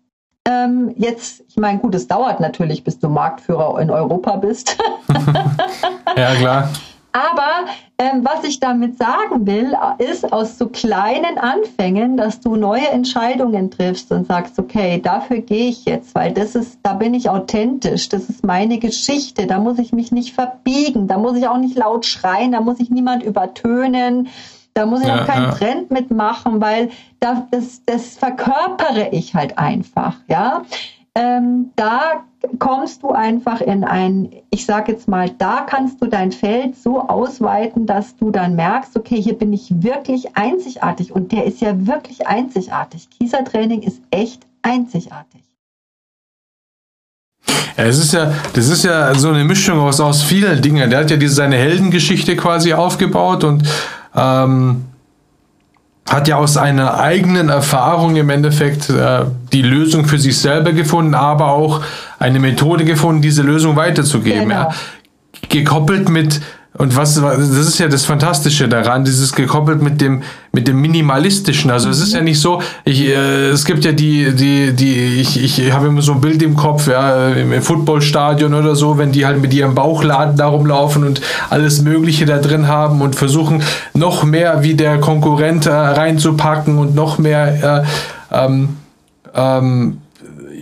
ähm, 0.47 0.93
jetzt, 0.97 1.43
ich 1.47 1.57
meine, 1.57 1.79
gut, 1.79 1.93
es 1.93 2.07
dauert 2.07 2.39
natürlich, 2.39 2.83
bis 2.83 2.97
du 2.99 3.09
Marktführer 3.09 3.79
in 3.79 3.91
Europa 3.91 4.38
bist. 4.38 4.77
ja, 6.17 6.36
klar. 6.36 6.69
Aber 7.16 7.72
ähm, 7.97 8.26
was 8.26 8.43
ich 8.43 8.59
damit 8.59 8.97
sagen 8.97 9.47
will, 9.47 9.74
ist 9.99 10.34
aus 10.34 10.57
so 10.57 10.68
kleinen 10.68 11.38
Anfängen, 11.38 12.18
dass 12.18 12.41
du 12.41 12.57
neue 12.57 12.89
Entscheidungen 12.89 13.72
triffst 13.72 14.11
und 14.11 14.28
sagst, 14.28 14.59
okay, 14.59 14.99
dafür 15.01 15.38
gehe 15.38 15.70
ich 15.70 15.86
jetzt, 15.86 16.13
weil 16.13 16.34
das 16.34 16.55
ist, 16.55 16.80
da 16.84 16.91
bin 16.91 17.13
ich 17.13 17.30
authentisch, 17.30 18.09
das 18.09 18.28
ist 18.28 18.45
meine 18.45 18.80
Geschichte, 18.80 19.47
da 19.47 19.59
muss 19.59 19.80
ich 19.80 19.93
mich 19.93 20.11
nicht 20.11 20.34
verbiegen, 20.34 21.07
da 21.07 21.18
muss 21.18 21.38
ich 21.38 21.47
auch 21.47 21.57
nicht 21.57 21.78
laut 21.78 22.05
schreien, 22.05 22.51
da 22.51 22.59
muss 22.59 22.82
ich 22.82 22.89
niemand 22.89 23.24
übertönen, 23.24 24.28
da 24.74 24.86
muss 24.86 24.99
ich 24.99 25.07
ja, 25.07 25.22
auch 25.22 25.26
keinen 25.26 25.51
ja. 25.51 25.55
Trend 25.55 25.91
mitmachen, 25.91 26.59
weil 26.59 26.89
da, 27.22 27.47
das, 27.49 27.82
das 27.86 28.18
verkörpere 28.18 29.07
ich 29.11 29.34
halt 29.36 29.57
einfach, 29.57 30.18
ja. 30.28 30.63
Ähm, 31.18 31.72
da 31.78 32.26
kommst 32.59 33.03
du 33.03 33.11
einfach 33.11 33.61
in 33.61 33.83
ein, 33.83 34.31
ich 34.49 34.65
sage 34.65 34.91
jetzt 34.91 35.07
mal, 35.07 35.29
da 35.29 35.61
kannst 35.61 36.01
du 36.01 36.07
dein 36.07 36.31
Feld 36.31 36.75
so 36.77 37.01
ausweiten, 37.01 37.85
dass 37.85 38.15
du 38.15 38.31
dann 38.31 38.55
merkst, 38.55 38.95
okay, 38.97 39.21
hier 39.21 39.37
bin 39.37 39.53
ich 39.53 39.83
wirklich 39.83 40.35
einzigartig 40.35 41.11
und 41.11 41.31
der 41.31 41.45
ist 41.45 41.61
ja 41.61 41.87
wirklich 41.87 42.27
einzigartig. 42.27 43.09
Kiesertraining 43.09 43.81
ist 43.81 44.01
echt 44.11 44.45
einzigartig. 44.61 45.41
Es 47.77 47.99
ist 47.99 48.13
ja, 48.13 48.33
das 48.53 48.69
ist 48.69 48.83
ja 48.83 49.13
so 49.15 49.29
eine 49.29 49.43
Mischung 49.43 49.79
aus, 49.79 49.99
aus 49.99 50.23
vielen 50.23 50.61
Dingen. 50.61 50.89
Der 50.89 50.99
hat 50.99 51.11
ja 51.11 51.17
diese 51.17 51.35
seine 51.35 51.57
Heldengeschichte 51.57 52.35
quasi 52.35 52.73
aufgebaut 52.73 53.43
und 53.43 53.63
ähm, 54.15 54.85
hat 56.07 56.27
ja 56.27 56.37
aus 56.37 56.55
einer 56.55 56.99
eigenen 56.99 57.49
Erfahrung 57.49 58.15
im 58.15 58.29
Endeffekt 58.29 58.89
äh, 58.89 59.25
die 59.51 59.63
Lösung 59.63 60.05
für 60.05 60.19
sich 60.19 60.37
selber 60.37 60.71
gefunden, 60.71 61.15
aber 61.15 61.49
auch 61.51 61.81
eine 62.19 62.39
Methode 62.39 62.85
gefunden, 62.85 63.21
diese 63.21 63.41
Lösung 63.41 63.75
weiterzugeben. 63.75 64.49
Genau. 64.49 64.69
Ja. 64.69 64.75
Gekoppelt 65.49 66.09
mit 66.09 66.41
und 66.78 66.95
was, 66.97 67.15
das 67.15 67.39
ist 67.39 67.80
ja 67.80 67.88
das 67.88 68.03
Fantastische 68.03 68.67
daran, 68.67 69.05
dieses 69.05 69.32
gekoppelt 69.32 69.82
mit 69.82 70.01
dem, 70.01 70.23
mit 70.51 70.67
dem 70.67 70.82
Minimalistischen. 70.82 71.71
Also 71.71 71.89
es 71.89 72.01
ist 72.01 72.13
ja 72.13 72.21
nicht 72.21 72.41
so, 72.41 72.61
ich, 72.84 73.01
äh, 73.01 73.49
es 73.49 73.63
gibt 73.63 73.86
ja 73.86 73.93
die, 73.93 74.36
die, 74.36 74.73
die, 74.73 75.21
ich, 75.21 75.41
ich 75.41 75.71
habe 75.71 75.88
immer 75.88 76.01
so 76.01 76.13
ein 76.13 76.21
Bild 76.21 76.41
im 76.43 76.57
Kopf, 76.57 76.88
ja, 76.88 77.30
im 77.30 77.61
Footballstadion 77.61 78.53
oder 78.53 78.76
so, 78.76 78.97
wenn 78.97 79.13
die 79.13 79.26
halt 79.26 79.41
mit 79.41 79.53
ihrem 79.53 79.73
Bauchladen 79.73 80.36
da 80.36 80.47
rumlaufen 80.47 81.05
und 81.05 81.21
alles 81.49 81.82
Mögliche 81.82 82.26
da 82.26 82.39
drin 82.39 82.67
haben 82.67 83.01
und 83.01 83.15
versuchen, 83.15 83.63
noch 83.93 84.23
mehr 84.23 84.61
wie 84.63 84.73
der 84.73 84.99
Konkurrent 84.99 85.67
äh, 85.67 85.71
reinzupacken 85.71 86.78
und 86.78 86.93
noch 86.93 87.17
mehr 87.19 87.86
äh, 88.32 88.36
ähm, 88.38 88.78
ähm, 89.34 90.01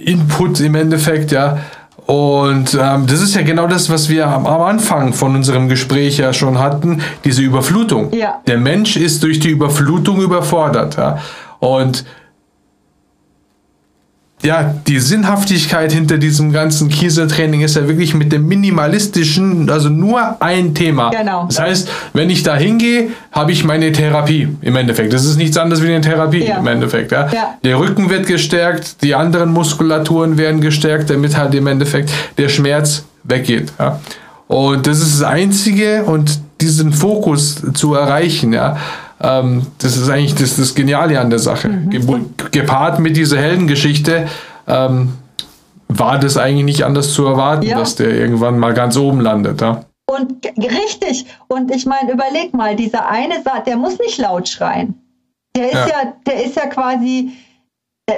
Input 0.05 0.59
im 0.59 0.75
Endeffekt, 0.75 1.31
ja. 1.31 1.57
Und 2.05 2.77
ähm, 2.79 3.07
das 3.07 3.21
ist 3.21 3.33
ja 3.33 3.43
genau 3.43 3.67
das, 3.67 3.89
was 3.89 4.09
wir 4.09 4.27
am, 4.27 4.45
am, 4.45 4.61
Anfang 4.61 5.13
von 5.13 5.35
unserem 5.35 5.69
Gespräch 5.69 6.17
ja 6.17 6.33
schon 6.33 6.59
hatten, 6.59 7.01
diese 7.23 7.41
Überflutung. 7.41 8.11
Ja. 8.13 8.41
Der 8.45 8.57
Mensch 8.57 8.97
ist 8.97 9.23
durch 9.23 9.39
die 9.39 9.49
Überflutung 9.49 10.21
überfordert. 10.21 10.97
Ja? 10.97 11.19
Und 11.59 12.03
ja, 14.43 14.75
die 14.87 14.99
Sinnhaftigkeit 14.99 15.93
hinter 15.93 16.17
diesem 16.17 16.51
ganzen 16.51 16.89
Kieseltraining 16.89 17.61
ist 17.61 17.75
ja 17.75 17.87
wirklich 17.87 18.13
mit 18.13 18.31
dem 18.31 18.45
minimalistischen, 18.47 19.69
also 19.69 19.89
nur 19.89 20.41
ein 20.41 20.75
Thema. 20.75 21.11
Genau. 21.11 21.45
Das 21.45 21.59
heißt, 21.59 21.89
wenn 22.13 22.29
ich 22.29 22.43
da 22.43 22.55
hingehe, 22.55 23.09
habe 23.31 23.53
ich 23.53 23.63
meine 23.63 23.91
Therapie 23.91 24.49
im 24.61 24.75
Endeffekt. 24.75 25.13
Das 25.13 25.23
ist 25.23 25.37
nichts 25.37 25.57
anderes 25.57 25.81
wie 25.81 25.87
eine 25.87 26.01
Therapie 26.01 26.45
ja. 26.45 26.57
im 26.57 26.67
Endeffekt. 26.67 27.13
Ja? 27.13 27.29
ja? 27.31 27.55
Der 27.63 27.79
Rücken 27.79 28.09
wird 28.09 28.27
gestärkt, 28.27 29.01
die 29.01 29.15
anderen 29.15 29.51
Muskulaturen 29.51 30.37
werden 30.37 30.59
gestärkt, 30.59 31.09
damit 31.09 31.37
halt 31.37 31.55
im 31.55 31.67
Endeffekt 31.67 32.11
der 32.37 32.49
Schmerz 32.49 33.05
weggeht. 33.23 33.71
Ja? 33.79 33.99
Und 34.47 34.85
das 34.85 34.99
ist 34.99 35.21
das 35.21 35.23
Einzige 35.23 36.03
und 36.03 36.39
diesen 36.59 36.93
Fokus 36.93 37.61
zu 37.73 37.95
erreichen, 37.95 38.53
ja, 38.53 38.77
ähm, 39.21 39.67
das 39.79 39.97
ist 39.97 40.09
eigentlich 40.09 40.35
das, 40.35 40.57
das 40.57 40.75
Geniale 40.75 41.19
an 41.19 41.29
der 41.29 41.39
Sache. 41.39 41.69
Mhm. 41.69 42.35
Gepaart 42.51 42.99
mit 42.99 43.15
dieser 43.15 43.37
Heldengeschichte 43.37 44.27
ähm, 44.67 45.13
war 45.87 46.19
das 46.19 46.37
eigentlich 46.37 46.65
nicht 46.65 46.83
anders 46.83 47.13
zu 47.13 47.25
erwarten, 47.25 47.63
ja. 47.63 47.77
dass 47.77 47.95
der 47.95 48.09
irgendwann 48.09 48.59
mal 48.59 48.73
ganz 48.73 48.97
oben 48.97 49.21
landet. 49.21 49.61
Ja? 49.61 49.85
Und 50.05 50.45
richtig. 50.57 51.25
Und 51.47 51.73
ich 51.73 51.85
meine, 51.85 52.11
überleg 52.11 52.53
mal, 52.53 52.75
dieser 52.75 53.07
eine 53.07 53.41
Satz, 53.41 53.65
der 53.65 53.77
muss 53.77 53.99
nicht 53.99 54.17
laut 54.17 54.49
schreien. 54.49 54.99
Der 55.55 55.67
ist 55.67 55.73
ja, 55.73 55.87
ja 55.87 56.13
der 56.25 56.43
ist 56.45 56.55
ja 56.55 56.65
quasi, 56.65 57.33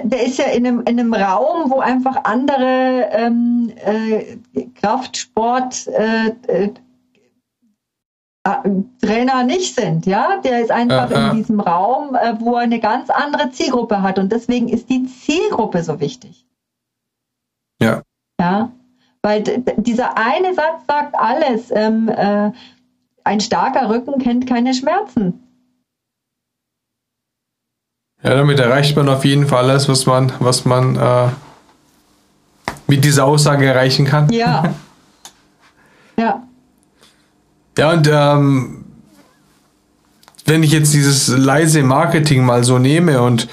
der 0.03 0.25
ist 0.25 0.37
ja 0.39 0.45
in 0.45 0.65
einem, 0.65 0.79
in 0.81 0.99
einem 0.99 1.13
Raum, 1.13 1.69
wo 1.69 1.79
einfach 1.79 2.23
andere 2.23 3.09
ähm, 3.11 3.71
äh, 3.83 4.37
Kraftsport 4.81 5.87
äh 5.87 6.31
äh, 6.47 6.69
Trainer 9.01 9.43
nicht 9.43 9.75
sind, 9.75 10.05
ja. 10.05 10.37
Der 10.43 10.61
ist 10.61 10.69
einfach 10.71 11.09
ja, 11.09 11.31
in 11.31 11.37
diesem 11.37 11.59
Raum, 11.59 12.15
äh, 12.15 12.35
wo 12.39 12.55
er 12.55 12.61
eine 12.61 12.79
ganz 12.79 13.09
andere 13.09 13.49
Zielgruppe 13.49 14.03
hat 14.03 14.19
und 14.19 14.31
deswegen 14.31 14.69
ist 14.69 14.89
die 14.89 15.05
Zielgruppe 15.05 15.83
so 15.83 15.99
wichtig. 15.99 16.45
Ja. 17.81 18.03
Ja, 18.39 18.71
weil 19.23 19.41
dieser 19.77 20.17
eine 20.17 20.53
Satz 20.53 20.85
sagt 20.87 21.15
alles. 21.17 21.71
Ähm, 21.71 22.09
äh, 22.09 22.51
ein 23.23 23.39
starker 23.39 23.89
Rücken 23.89 24.19
kennt 24.19 24.45
keine 24.45 24.75
Schmerzen. 24.75 25.41
Ja, 28.21 28.35
damit 28.35 28.59
erreicht 28.59 28.95
man 28.95 29.09
auf 29.09 29.25
jeden 29.25 29.47
Fall 29.47 29.69
alles, 29.69 29.89
was 29.89 30.05
man, 30.05 30.31
was 30.39 30.65
man 30.65 30.95
äh, 30.95 31.29
mit 32.87 33.03
dieser 33.03 33.25
Aussage 33.25 33.65
erreichen 33.65 34.05
kann. 34.05 34.29
Ja. 34.31 34.75
ja. 36.17 36.43
Ja, 37.77 37.91
und 37.91 38.09
ähm, 38.11 38.85
wenn 40.45 40.63
ich 40.63 40.71
jetzt 40.71 40.93
dieses 40.93 41.27
leise 41.27 41.83
Marketing 41.83 42.45
mal 42.45 42.63
so 42.63 42.79
nehme 42.79 43.21
und 43.21 43.47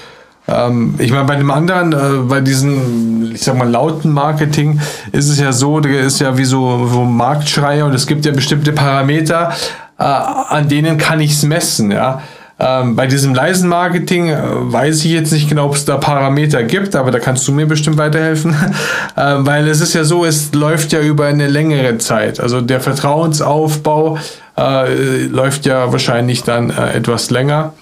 ähm, 0.47 0.95
ich 0.99 1.11
meine, 1.11 1.25
bei 1.25 1.35
dem 1.35 1.51
anderen, 1.51 1.93
äh, 1.93 2.23
bei 2.27 2.41
diesem, 2.41 3.31
ich 3.33 3.41
sag 3.41 3.57
mal, 3.57 3.69
lauten 3.69 4.11
Marketing 4.11 4.79
ist 5.11 5.29
es 5.29 5.39
ja 5.39 5.51
so, 5.51 5.79
der 5.79 6.01
ist 6.01 6.19
ja 6.19 6.37
wie 6.37 6.45
so, 6.45 6.87
so 6.87 7.03
Marktschreier 7.03 7.85
und 7.85 7.93
es 7.93 8.07
gibt 8.07 8.25
ja 8.25 8.31
bestimmte 8.31 8.73
Parameter, 8.73 9.53
äh, 9.97 10.03
an 10.03 10.67
denen 10.67 10.97
kann 10.97 11.19
ich 11.19 11.31
es 11.31 11.43
messen, 11.43 11.91
ja. 11.91 12.21
Ähm, 12.65 12.95
bei 12.95 13.07
diesem 13.07 13.35
leisen 13.35 13.67
Marketing 13.67 14.29
äh, 14.29 14.39
weiß 14.39 15.03
ich 15.03 15.11
jetzt 15.11 15.33
nicht 15.33 15.49
genau, 15.49 15.65
ob 15.65 15.75
es 15.75 15.83
da 15.83 15.97
Parameter 15.97 16.63
gibt, 16.63 16.95
aber 16.95 17.11
da 17.11 17.19
kannst 17.19 17.45
du 17.45 17.51
mir 17.51 17.65
bestimmt 17.65 17.97
weiterhelfen, 17.97 18.55
ähm, 19.17 19.45
weil 19.45 19.67
es 19.67 19.81
ist 19.81 19.93
ja 19.93 20.05
so, 20.05 20.23
es 20.23 20.53
läuft 20.53 20.93
ja 20.93 21.01
über 21.01 21.25
eine 21.25 21.47
längere 21.47 21.97
Zeit. 21.97 22.39
Also 22.39 22.61
der 22.61 22.79
Vertrauensaufbau 22.79 24.17
äh, 24.57 25.23
läuft 25.25 25.65
ja 25.65 25.91
wahrscheinlich 25.91 26.43
dann 26.43 26.69
äh, 26.69 26.93
etwas 26.93 27.31
länger 27.31 27.73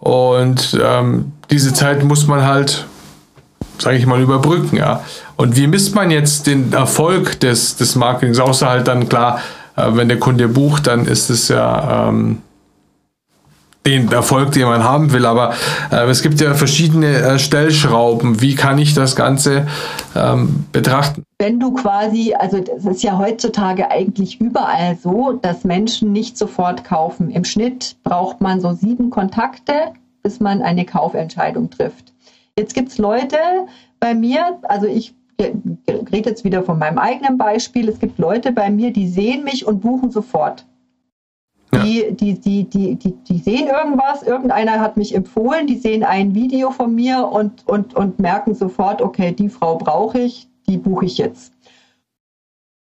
und 0.00 0.78
ähm, 0.84 1.32
diese 1.50 1.72
Zeit 1.72 2.04
muss 2.04 2.26
man 2.26 2.44
halt, 2.44 2.84
sage 3.78 3.96
ich 3.96 4.06
mal, 4.06 4.20
überbrücken, 4.20 4.76
ja. 4.76 5.02
Und 5.36 5.56
wie 5.56 5.66
misst 5.66 5.94
man 5.94 6.10
jetzt 6.10 6.46
den 6.46 6.72
Erfolg 6.74 7.40
des, 7.40 7.76
des 7.76 7.94
Marketings? 7.94 8.38
Außer 8.38 8.68
halt 8.68 8.88
dann 8.88 9.08
klar, 9.08 9.40
äh, 9.76 9.86
wenn 9.92 10.08
der 10.08 10.18
Kunde 10.18 10.48
bucht, 10.48 10.86
dann 10.88 11.06
ist 11.06 11.30
es 11.30 11.48
ja 11.48 12.08
ähm, 12.08 12.42
den 13.86 14.10
Erfolg, 14.10 14.52
den 14.52 14.64
man 14.64 14.84
haben 14.84 15.12
will. 15.12 15.24
Aber 15.24 15.54
äh, 15.90 16.04
es 16.10 16.22
gibt 16.22 16.40
ja 16.40 16.54
verschiedene 16.54 17.06
äh, 17.06 17.38
Stellschrauben. 17.38 18.42
Wie 18.42 18.54
kann 18.54 18.78
ich 18.78 18.94
das 18.94 19.16
Ganze 19.16 19.66
ähm, 20.14 20.66
betrachten? 20.72 21.22
Wenn 21.38 21.60
du 21.60 21.72
quasi, 21.72 22.34
also 22.34 22.60
das 22.60 22.84
ist 22.84 23.02
ja 23.02 23.18
heutzutage 23.18 23.90
eigentlich 23.90 24.40
überall 24.40 24.96
so, 25.02 25.32
dass 25.32 25.64
Menschen 25.64 26.12
nicht 26.12 26.36
sofort 26.36 26.84
kaufen. 26.84 27.30
Im 27.30 27.44
Schnitt 27.44 27.96
braucht 28.02 28.40
man 28.40 28.60
so 28.60 28.72
sieben 28.72 29.10
Kontakte, 29.10 29.72
bis 30.22 30.40
man 30.40 30.62
eine 30.62 30.84
Kaufentscheidung 30.84 31.70
trifft. 31.70 32.12
Jetzt 32.58 32.74
gibt 32.74 32.88
es 32.88 32.98
Leute 32.98 33.36
bei 34.00 34.14
mir, 34.14 34.58
also 34.62 34.86
ich 34.86 35.14
rede 35.38 36.30
jetzt 36.30 36.44
wieder 36.44 36.62
von 36.62 36.78
meinem 36.78 36.98
eigenen 36.98 37.36
Beispiel, 37.36 37.88
es 37.88 37.98
gibt 37.98 38.18
Leute 38.18 38.52
bei 38.52 38.70
mir, 38.70 38.92
die 38.92 39.08
sehen 39.08 39.44
mich 39.44 39.66
und 39.66 39.80
buchen 39.80 40.10
sofort. 40.10 40.64
Die, 41.82 42.12
die, 42.14 42.38
die, 42.38 42.64
die, 42.64 42.94
die, 42.96 43.12
die 43.12 43.38
sehen 43.38 43.68
irgendwas, 43.68 44.22
irgendeiner 44.22 44.80
hat 44.80 44.96
mich 44.96 45.14
empfohlen, 45.14 45.66
die 45.66 45.78
sehen 45.78 46.04
ein 46.04 46.34
Video 46.34 46.70
von 46.70 46.94
mir 46.94 47.26
und, 47.26 47.66
und, 47.66 47.94
und 47.94 48.18
merken 48.18 48.54
sofort, 48.54 49.02
okay, 49.02 49.32
die 49.32 49.48
Frau 49.48 49.76
brauche 49.76 50.18
ich, 50.20 50.48
die 50.68 50.76
buche 50.76 51.06
ich 51.06 51.18
jetzt. 51.18 51.52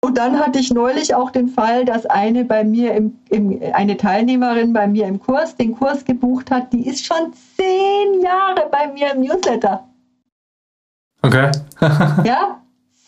Und 0.02 0.16
dann 0.16 0.38
hatte 0.38 0.58
ich 0.58 0.72
neulich 0.72 1.14
auch 1.14 1.30
den 1.30 1.48
Fall, 1.48 1.84
dass 1.84 2.06
eine 2.06 2.44
bei 2.44 2.64
mir 2.64 2.94
im, 2.94 3.18
im, 3.28 3.60
eine 3.74 3.98
Teilnehmerin 3.98 4.72
bei 4.72 4.86
mir 4.86 5.06
im 5.06 5.20
Kurs 5.20 5.56
den 5.56 5.76
Kurs 5.76 6.04
gebucht 6.04 6.50
hat, 6.50 6.72
die 6.72 6.86
ist 6.86 7.04
schon 7.04 7.32
zehn 7.56 8.22
Jahre 8.22 8.68
bei 8.70 8.90
mir 8.92 9.12
im 9.12 9.20
Newsletter. 9.20 9.86
Okay. 11.20 11.50
ja, 12.24 12.62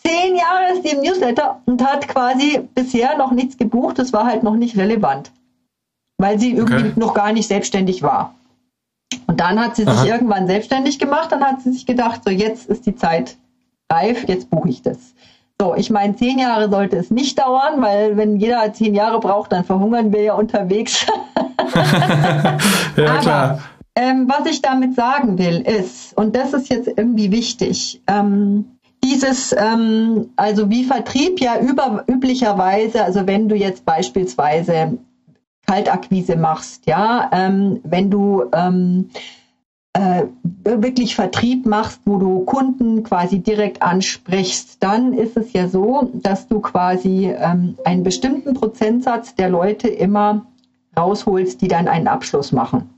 zehn 0.05 0.37
Jahre 0.37 0.75
ist 0.75 0.85
die 0.85 0.91
im 0.91 1.01
Newsletter 1.01 1.63
und 1.65 1.83
hat 1.83 2.09
quasi 2.09 2.61
bisher 2.75 3.17
noch 3.17 3.33
nichts 3.33 3.57
gebucht. 3.57 3.99
Das 3.99 4.13
war 4.13 4.27
halt 4.27 4.43
noch 4.43 4.57
nicht 4.57 4.77
relevant 4.77 5.33
weil 6.23 6.39
sie 6.39 6.53
irgendwie 6.53 6.91
okay. 6.91 6.93
noch 6.97 7.13
gar 7.13 7.33
nicht 7.33 7.49
selbstständig 7.49 8.03
war. 8.03 8.35
Und 9.27 9.41
dann 9.41 9.61
hat 9.61 9.77
sie 9.77 9.83
sich 9.83 9.93
Aha. 9.93 10.07
irgendwann 10.07 10.47
selbstständig 10.47 10.99
gemacht, 10.99 11.31
dann 11.31 11.45
hat 11.45 11.61
sie 11.63 11.73
sich 11.73 11.85
gedacht, 11.85 12.23
so 12.25 12.31
jetzt 12.31 12.69
ist 12.69 12.87
die 12.87 12.97
Zeit 12.97 13.37
reif, 13.91 14.27
jetzt 14.27 14.49
buche 14.49 14.71
ich 14.71 14.83
das. 14.83 14.99
So, 15.61 15.75
ich 15.77 15.91
meine, 15.91 16.17
zehn 16.17 16.39
Jahre 16.39 16.71
sollte 16.71 16.97
es 16.97 17.11
nicht 17.11 17.39
dauern, 17.39 17.83
weil 17.83 18.17
wenn 18.17 18.37
jeder 18.37 18.73
zehn 18.73 18.95
Jahre 18.95 19.21
braucht, 19.21 19.53
dann 19.53 19.65
verhungern 19.65 20.13
wir 20.13 20.23
ja 20.23 20.35
unterwegs. 20.35 21.07
ja, 22.97 23.11
Aber, 23.11 23.19
klar. 23.19 23.59
Ähm, 23.95 24.27
was 24.29 24.51
ich 24.51 24.63
damit 24.63 24.95
sagen 24.95 25.39
will, 25.39 25.61
ist, 25.61 26.17
und 26.17 26.35
das 26.35 26.55
ist 26.55 26.71
jetzt 26.71 26.89
irgendwie 26.89 27.31
wichtig, 27.31 28.01
ähm, 28.07 28.65
dieses, 29.05 29.55
ähm, 29.57 30.31
also 30.37 30.71
wie 30.71 30.85
Vertrieb 30.85 31.41
ja 31.41 31.59
über, 31.59 32.05
üblicherweise, 32.07 33.05
also 33.05 33.27
wenn 33.27 33.49
du 33.49 33.55
jetzt 33.55 33.85
beispielsweise 33.85 34.99
Kaltakquise 35.73 36.37
machst, 36.37 36.87
ja, 36.87 37.31
ähm, 37.33 37.81
wenn 37.83 38.11
du 38.11 38.45
ähm, 38.53 39.09
äh, 39.95 40.25
wirklich 40.65 41.15
Vertrieb 41.15 41.65
machst, 41.65 42.03
wo 42.05 42.19
du 42.19 42.41
Kunden 42.41 43.03
quasi 43.05 43.39
direkt 43.39 43.81
ansprichst, 43.81 44.83
dann 44.83 45.15
ist 45.15 45.39
es 45.39 45.55
ja 45.55 45.69
so, 45.69 46.11
dass 46.13 46.47
du 46.47 46.61
quasi 46.61 47.35
ähm, 47.35 47.79
einen 47.87 48.03
bestimmten 48.03 48.53
Prozentsatz 48.53 49.35
der 49.35 49.49
Leute 49.49 49.89
immer 49.89 50.45
rausholst, 50.95 51.63
die 51.63 51.69
dann 51.69 51.89
einen 51.89 52.07
Abschluss 52.07 52.53
machen. 52.53 52.91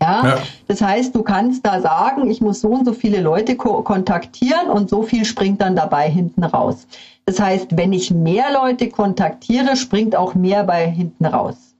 Ja? 0.00 0.26
ja? 0.26 0.38
Das 0.66 0.80
heißt, 0.80 1.14
du 1.14 1.22
kannst 1.22 1.66
da 1.66 1.82
sagen, 1.82 2.30
ich 2.30 2.40
muss 2.40 2.62
so 2.62 2.68
und 2.68 2.86
so 2.86 2.94
viele 2.94 3.20
Leute 3.20 3.56
ko 3.56 3.82
kontaktieren 3.82 4.70
und 4.70 4.88
so 4.88 5.02
viel 5.02 5.26
springt 5.26 5.60
dann 5.60 5.76
dabei 5.76 6.08
hinten 6.08 6.42
raus. 6.42 6.86
Das 7.30 7.38
heißt, 7.38 7.76
wenn 7.76 7.92
ich 7.92 8.10
mehr 8.10 8.52
Leute 8.52 8.88
kontaktiere, 8.88 9.76
springt 9.76 10.16
auch 10.16 10.34
mehr 10.34 10.64
bei 10.64 10.90
hinten 10.90 11.24
raus. 11.24 11.76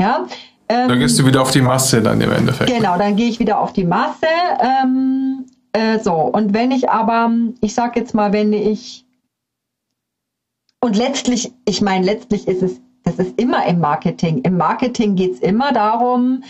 Ja? 0.00 0.26
Ähm, 0.68 0.88
dann 0.88 0.98
gehst 0.98 1.16
du 1.16 1.24
wieder 1.24 1.42
auf 1.42 1.52
die 1.52 1.60
Masse 1.60 2.02
dann 2.02 2.20
im 2.20 2.32
Endeffekt. 2.32 2.68
Genau, 2.68 2.98
dann 2.98 3.14
gehe 3.14 3.28
ich 3.28 3.38
wieder 3.38 3.60
auf 3.60 3.72
die 3.72 3.84
Masse. 3.84 4.26
Ähm, 4.60 5.46
äh, 5.72 6.00
so, 6.00 6.12
und 6.12 6.54
wenn 6.54 6.72
ich 6.72 6.90
aber, 6.90 7.30
ich 7.60 7.72
sag 7.72 7.94
jetzt 7.94 8.14
mal, 8.14 8.32
wenn 8.32 8.52
ich 8.52 9.06
und 10.80 10.96
letztlich, 10.96 11.52
ich 11.64 11.80
meine, 11.80 12.04
letztlich 12.04 12.48
ist 12.48 12.64
es, 12.64 12.80
das 13.04 13.20
ist 13.20 13.40
immer 13.40 13.64
im 13.64 13.78
Marketing. 13.78 14.38
Im 14.38 14.56
Marketing 14.56 15.14
geht 15.14 15.34
es 15.34 15.38
immer 15.38 15.70
darum, 15.70 16.42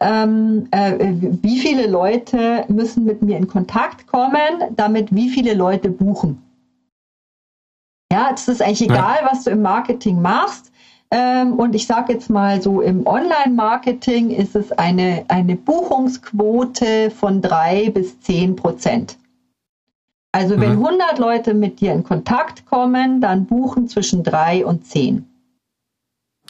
ähm, 0.00 0.68
äh, 0.70 1.14
wie 1.40 1.60
viele 1.60 1.86
Leute 1.86 2.66
müssen 2.68 3.06
mit 3.06 3.22
mir 3.22 3.38
in 3.38 3.48
Kontakt 3.48 4.06
kommen, 4.06 4.74
damit 4.76 5.14
wie 5.14 5.30
viele 5.30 5.54
Leute 5.54 5.88
buchen. 5.88 6.42
Ja, 8.14 8.30
es 8.32 8.46
ist 8.46 8.62
eigentlich 8.62 8.82
egal, 8.82 9.16
ja. 9.22 9.28
was 9.28 9.42
du 9.42 9.50
im 9.50 9.60
Marketing 9.60 10.22
machst. 10.22 10.70
Ähm, 11.10 11.54
und 11.54 11.74
ich 11.74 11.88
sage 11.88 12.12
jetzt 12.12 12.30
mal 12.30 12.62
so, 12.62 12.80
im 12.80 13.08
Online-Marketing 13.08 14.30
ist 14.30 14.54
es 14.54 14.70
eine, 14.70 15.24
eine 15.26 15.56
Buchungsquote 15.56 17.10
von 17.10 17.42
drei 17.42 17.90
bis 17.90 18.20
zehn 18.20 18.54
Prozent. 18.54 19.16
Also 20.30 20.60
wenn 20.60 20.76
mhm. 20.76 20.86
100 20.86 21.18
Leute 21.18 21.54
mit 21.54 21.80
dir 21.80 21.92
in 21.92 22.04
Kontakt 22.04 22.66
kommen, 22.66 23.20
dann 23.20 23.46
buchen 23.46 23.88
zwischen 23.88 24.22
drei 24.22 24.64
und 24.64 24.86
zehn. 24.86 25.28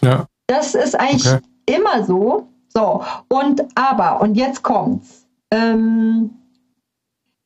Ja. 0.03 0.27
Das 0.47 0.75
ist 0.75 1.01
eigentlich 1.01 1.33
okay. 1.33 1.43
immer 1.65 2.05
so. 2.05 2.47
So, 2.69 3.03
und 3.29 3.65
aber, 3.75 4.21
und 4.21 4.35
jetzt 4.35 4.63
kommt's. 4.63 5.27
Ähm, 5.51 6.31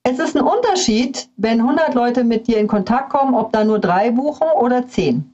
es 0.08 0.18
ist 0.18 0.36
ein 0.36 0.42
Unterschied, 0.42 1.28
wenn 1.36 1.60
100 1.60 1.94
Leute 1.94 2.24
mit 2.24 2.46
dir 2.46 2.58
in 2.58 2.66
Kontakt 2.66 3.10
kommen, 3.10 3.34
ob 3.34 3.52
da 3.52 3.64
nur 3.64 3.78
drei 3.78 4.10
buchen 4.10 4.46
oder 4.60 4.88
zehn. 4.88 5.30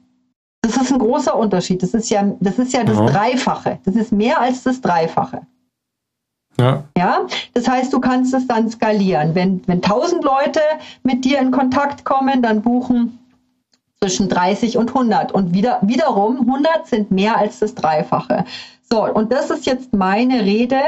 Das 0.61 0.75
ist 0.77 0.91
ein 0.91 0.99
großer 0.99 1.37
Unterschied. 1.37 1.81
Das 1.83 1.93
ist 1.93 2.09
ja 2.09 2.23
das, 2.39 2.59
ist 2.59 2.73
ja 2.73 2.83
das 2.83 2.97
ja. 2.97 3.05
Dreifache. 3.05 3.79
Das 3.85 3.95
ist 3.95 4.11
mehr 4.11 4.41
als 4.41 4.63
das 4.63 4.81
Dreifache. 4.81 5.41
Ja. 6.59 6.83
ja. 6.97 7.27
Das 7.53 7.67
heißt, 7.67 7.93
du 7.93 7.99
kannst 7.99 8.33
es 8.33 8.47
dann 8.47 8.69
skalieren. 8.69 9.35
Wenn, 9.35 9.61
wenn 9.67 9.83
1000 9.83 10.23
Leute 10.23 10.61
mit 11.03 11.23
dir 11.23 11.39
in 11.39 11.51
Kontakt 11.51 12.03
kommen, 12.03 12.41
dann 12.41 12.61
buchen 12.61 13.19
zwischen 13.99 14.27
30 14.27 14.77
und 14.77 14.89
100. 14.89 15.31
Und 15.31 15.53
wieder, 15.53 15.79
wiederum, 15.83 16.39
100 16.41 16.87
sind 16.87 17.11
mehr 17.11 17.37
als 17.37 17.59
das 17.59 17.75
Dreifache. 17.75 18.45
So, 18.89 19.05
und 19.05 19.31
das 19.31 19.49
ist 19.51 19.65
jetzt 19.65 19.93
meine 19.93 20.41
Rede, 20.41 20.81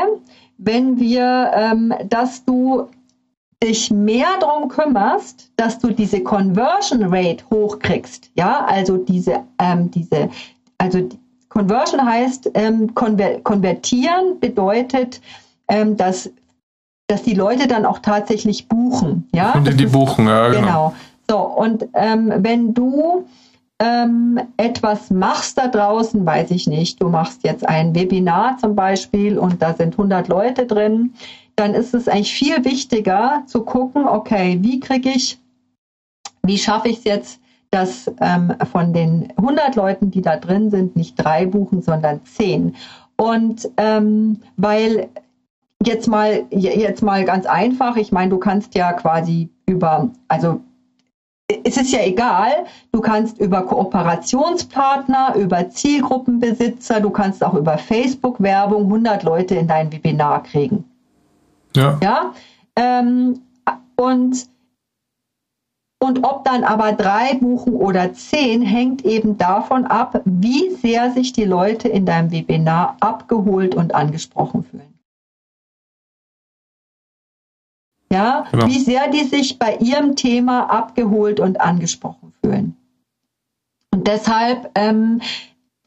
wenn 0.58 1.00
wir, 1.00 1.52
ähm, 1.54 1.94
dass 2.10 2.44
du 2.46 2.88
dich 3.64 3.90
mehr 3.92 4.28
darum 4.40 4.70
kümmerst, 4.70 5.52
dass 5.56 5.80
du 5.80 5.92
diese 5.92 6.22
Conversion 6.22 7.04
Rate 7.14 7.44
hochkriegst. 7.50 8.30
Ja, 8.36 8.66
also 8.66 8.98
diese, 8.98 9.44
ähm, 9.60 9.90
diese, 9.92 10.30
also 10.78 11.10
Conversion 11.50 12.06
heißt, 12.06 12.52
ähm, 12.54 12.94
konver 12.94 13.40
konvertieren 13.42 14.40
bedeutet, 14.40 15.22
ähm, 15.70 15.98
dass, 15.98 16.30
dass 17.08 17.24
die 17.24 17.34
Leute 17.34 17.68
dann 17.68 17.86
auch 17.86 18.00
tatsächlich 18.00 18.68
buchen. 18.68 19.28
Ja, 19.34 19.54
und 19.54 19.68
die, 19.68 19.76
die 19.76 19.86
buchen, 19.88 20.28
ja, 20.28 20.50
genau. 20.50 20.62
genau. 20.62 20.94
So, 21.30 21.40
und 21.40 21.88
ähm, 21.94 22.32
wenn 22.38 22.74
du 22.74 23.26
ähm, 23.80 24.40
etwas 24.58 25.10
machst 25.10 25.58
da 25.58 25.68
draußen, 25.68 26.26
weiß 26.26 26.52
ich 26.52 26.68
nicht, 26.68 27.02
du 27.02 27.10
machst 27.10 27.44
jetzt 27.44 27.68
ein 27.68 27.94
Webinar 27.96 28.58
zum 28.60 28.76
Beispiel 28.76 29.38
und 29.38 29.62
da 29.62 29.74
sind 29.74 29.94
100 29.94 30.28
Leute 30.28 30.66
drin, 30.66 31.14
dann 31.58 31.74
ist 31.74 31.94
es 31.94 32.08
eigentlich 32.08 32.34
viel 32.34 32.64
wichtiger 32.64 33.44
zu 33.48 33.64
gucken, 33.64 34.08
okay, 34.08 34.60
wie 34.62 34.80
kriege 34.80 35.10
ich, 35.10 35.40
wie 36.44 36.58
schaffe 36.58 36.88
ich 36.88 37.00
es 37.00 37.04
jetzt, 37.04 37.42
dass 37.72 38.10
ähm, 38.22 38.54
von 38.72 38.94
den 38.94 39.34
100 39.38 39.76
Leuten, 39.76 40.12
die 40.12 40.22
da 40.22 40.38
drin 40.38 40.70
sind, 40.70 40.96
nicht 40.96 41.16
drei 41.16 41.46
buchen, 41.46 41.82
sondern 41.82 42.24
zehn. 42.26 42.76
Und 43.18 43.70
ähm, 43.78 44.40
weil 44.56 45.10
jetzt 45.84 46.08
mal, 46.08 46.46
jetzt 46.52 47.02
mal 47.02 47.26
ganz 47.26 47.46
einfach, 47.48 47.98
ich 47.98 48.12
meine, 48.12 48.30
du 48.30 48.38
kannst 48.38 48.76
ja 48.76 48.94
quasi 48.94 49.50
über, 49.66 50.10
also 50.28 50.62
es 51.64 51.78
ist 51.78 51.92
ja 51.92 52.02
egal, 52.02 52.66
du 52.92 53.02
kannst 53.02 53.40
über 53.40 53.64
Kooperationspartner, 53.64 55.36
über 55.36 55.70
Zielgruppenbesitzer, 55.70 57.00
du 57.00 57.10
kannst 57.10 57.44
auch 57.44 57.56
über 57.56 57.78
Facebook-Werbung 57.80 58.84
100 58.84 59.24
Leute 59.24 59.56
in 59.56 59.68
dein 59.68 59.92
Webinar 59.92 60.44
kriegen. 60.44 60.84
Ja. 61.76 62.00
ja? 62.02 62.34
Ähm, 62.76 63.42
und, 63.96 64.48
und 66.00 66.24
ob 66.24 66.44
dann 66.46 66.64
aber 66.64 66.94
drei 66.94 67.36
buchen 67.36 67.74
oder 67.74 68.14
zehn, 68.14 68.62
hängt 68.62 69.04
eben 69.04 69.38
davon 69.38 69.86
ab, 69.86 70.22
wie 70.26 70.70
sehr 70.76 71.12
sich 71.12 71.34
die 71.34 71.46
Leute 71.46 71.88
in 71.88 72.06
deinem 72.06 72.32
Webinar 72.32 72.98
abgeholt 73.00 73.76
und 73.76 73.96
angesprochen 73.96 74.64
fühlen. 74.64 74.94
Ja, 78.12 78.46
genau. 78.52 78.68
wie 78.68 78.80
sehr 78.80 79.10
die 79.10 79.26
sich 79.26 79.60
bei 79.60 79.76
ihrem 79.78 80.16
Thema 80.16 80.70
abgeholt 80.70 81.40
und 81.40 81.60
angesprochen 81.60 82.34
fühlen. 82.42 82.78
Und 83.92 84.08
deshalb 84.08 84.72
ähm, 84.76 85.22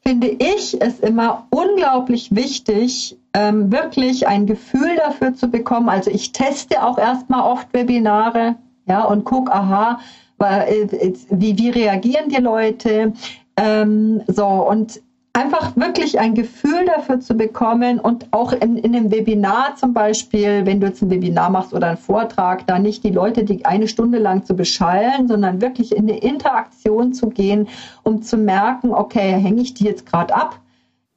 finde 0.03 0.27
ich 0.27 0.81
es 0.81 0.99
immer 0.99 1.47
unglaublich 1.51 2.35
wichtig, 2.35 3.17
ähm, 3.33 3.71
wirklich 3.71 4.27
ein 4.27 4.45
Gefühl 4.45 4.95
dafür 4.97 5.33
zu 5.33 5.49
bekommen. 5.49 5.89
Also 5.89 6.11
ich 6.11 6.31
teste 6.31 6.83
auch 6.83 6.97
erstmal 6.97 7.49
oft 7.49 7.73
Webinare, 7.73 8.55
ja, 8.87 9.03
und 9.03 9.25
gucke, 9.25 9.53
aha, 9.53 9.99
äh, 10.39 10.87
wie, 11.29 11.57
wie 11.57 11.69
reagieren 11.69 12.29
die 12.29 12.41
Leute? 12.41 13.13
Ähm, 13.57 14.21
so, 14.27 14.45
und 14.45 15.01
einfach 15.33 15.75
wirklich 15.77 16.19
ein 16.19 16.35
Gefühl 16.35 16.85
dafür 16.85 17.19
zu 17.19 17.35
bekommen 17.35 17.99
und 17.99 18.27
auch 18.31 18.51
in, 18.51 18.77
in 18.77 18.95
einem 18.95 19.11
Webinar 19.11 19.75
zum 19.77 19.93
Beispiel, 19.93 20.65
wenn 20.65 20.81
du 20.81 20.87
jetzt 20.87 21.01
ein 21.01 21.09
Webinar 21.09 21.49
machst 21.49 21.73
oder 21.73 21.87
einen 21.87 21.97
Vortrag, 21.97 22.67
da 22.67 22.79
nicht 22.79 23.03
die 23.03 23.11
Leute 23.11 23.43
die 23.43 23.65
eine 23.65 23.87
Stunde 23.87 24.17
lang 24.17 24.43
zu 24.43 24.55
beschallen, 24.55 25.27
sondern 25.27 25.61
wirklich 25.61 25.95
in 25.95 26.09
eine 26.09 26.19
Interaktion 26.19 27.13
zu 27.13 27.29
gehen, 27.29 27.69
um 28.03 28.21
zu 28.21 28.37
merken, 28.37 28.93
okay, 28.93 29.31
hänge 29.31 29.61
ich 29.61 29.73
die 29.73 29.85
jetzt 29.85 30.05
gerade 30.05 30.35
ab? 30.35 30.59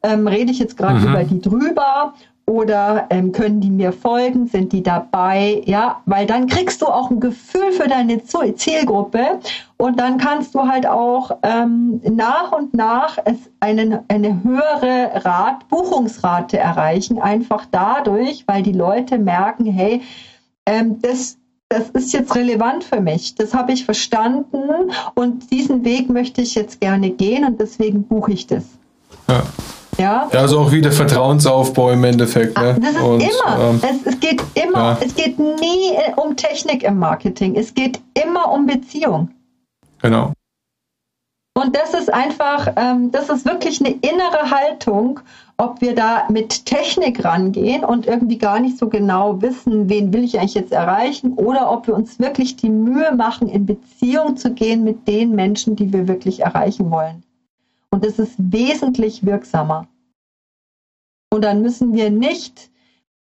Ähm, 0.03 0.29
rede 0.29 0.53
ich 0.53 0.59
jetzt 0.59 0.77
gerade 0.77 1.01
mhm. 1.01 1.09
über 1.09 1.25
die 1.25 1.41
drüber 1.41 2.15
oder 2.47 3.07
ähm, 3.11 3.33
können 3.33 3.61
die 3.61 3.71
mir 3.71 3.93
folgen? 3.93 4.47
Sind 4.47 4.73
die 4.73 4.83
dabei? 4.83 5.63
Ja, 5.65 6.03
weil 6.07 6.27
dann 6.27 6.47
kriegst 6.47 6.83
du 6.83 6.87
auch 6.87 7.11
ein 7.11 7.21
Gefühl 7.21 7.73
für 7.73 7.89
deine 7.89 8.23
Zielgruppe 8.25 9.41
und 9.77 9.99
dann 9.99 10.19
kannst 10.19 10.55
du 10.55 10.69
halt 10.69 10.87
auch 10.87 11.31
ähm, 11.43 12.01
nach 12.05 12.53
und 12.53 12.75
nach 12.75 13.19
es 13.25 13.39
einen, 13.61 13.99
eine 14.09 14.43
höhere 14.43 15.25
Rat, 15.25 15.69
Buchungsrate 15.69 16.59
erreichen, 16.59 17.19
einfach 17.19 17.67
dadurch, 17.71 18.45
weil 18.47 18.63
die 18.63 18.73
Leute 18.73 19.19
merken, 19.19 19.67
hey, 19.67 20.03
ähm, 20.67 21.01
das 21.01 21.39
das 21.71 21.91
ist 21.91 22.13
jetzt 22.13 22.35
relevant 22.37 22.85
für 22.85 23.01
mich. 23.01 23.35
Das 23.35 23.53
habe 23.53 23.73
ich 23.73 23.85
verstanden 23.85 24.93
und 25.15 25.51
diesen 25.51 25.85
Weg 25.85 26.09
möchte 26.09 26.41
ich 26.41 26.55
jetzt 26.55 26.81
gerne 26.81 27.11
gehen 27.11 27.45
und 27.45 27.61
deswegen 27.61 28.05
buche 28.05 28.33
ich 28.33 28.47
das. 28.47 28.65
Ja. 29.29 29.43
Ja. 29.99 30.29
also 30.33 30.61
auch 30.61 30.73
wieder 30.73 30.93
Vertrauensaufbau 30.93 31.91
im 31.91 32.05
Endeffekt. 32.05 32.59
Ne? 32.59 32.77
Das 32.81 32.91
ist 32.91 33.01
und, 33.01 33.21
immer. 33.21 33.71
Ähm, 33.71 33.81
es, 33.83 34.15
es, 34.15 34.21
geht 34.21 34.43
immer. 34.55 34.79
Ja. 34.79 34.99
Es 35.05 35.15
geht 35.15 35.39
nie 35.39 35.95
äh, 35.95 36.13
um 36.17 36.37
Technik 36.37 36.83
im 36.83 36.99
Marketing. 36.99 37.57
Es 37.57 37.75
geht 37.75 38.01
immer 38.15 38.51
um 38.51 38.67
Beziehung. 38.67 39.31
Genau. 40.03 40.33
Und 41.57 41.77
das 41.77 41.95
ist 41.95 42.13
einfach, 42.13 42.73
ähm, 42.75 43.13
das 43.13 43.29
ist 43.29 43.45
wirklich 43.47 43.81
eine 43.81 43.91
innere 43.91 44.51
Haltung, 44.51 45.21
ob 45.57 45.81
wir 45.81 45.95
da 45.95 46.27
mit 46.29 46.67
Technik 46.67 47.25
rangehen 47.25 47.85
und 47.85 48.07
irgendwie 48.07 48.39
gar 48.39 48.59
nicht 48.59 48.77
so 48.77 48.89
genau 48.89 49.41
wissen, 49.41 49.89
wen 49.89 50.13
will 50.13 50.25
ich 50.25 50.39
eigentlich 50.39 50.55
jetzt 50.55 50.73
erreichen, 50.73 51.35
oder 51.35 51.71
ob 51.71 51.87
wir 51.87 51.95
uns 51.95 52.19
wirklich 52.19 52.57
die 52.57 52.71
Mühe 52.71 53.15
machen, 53.15 53.49
in 53.49 53.67
Beziehung 53.67 54.37
zu 54.37 54.53
gehen 54.53 54.83
mit 54.83 55.07
den 55.07 55.37
Menschen, 55.37 55.77
die 55.77 55.93
wir 55.93 56.09
wirklich 56.09 56.41
erreichen 56.41 56.91
wollen. 56.91 57.23
Und 57.95 58.05
es 58.05 58.19
ist 58.19 58.35
wesentlich 58.39 59.25
wirksamer. 59.25 59.87
Und 61.33 61.45
dann 61.45 61.63
müssen 61.63 61.95
wir 61.95 62.11
nicht 62.11 62.69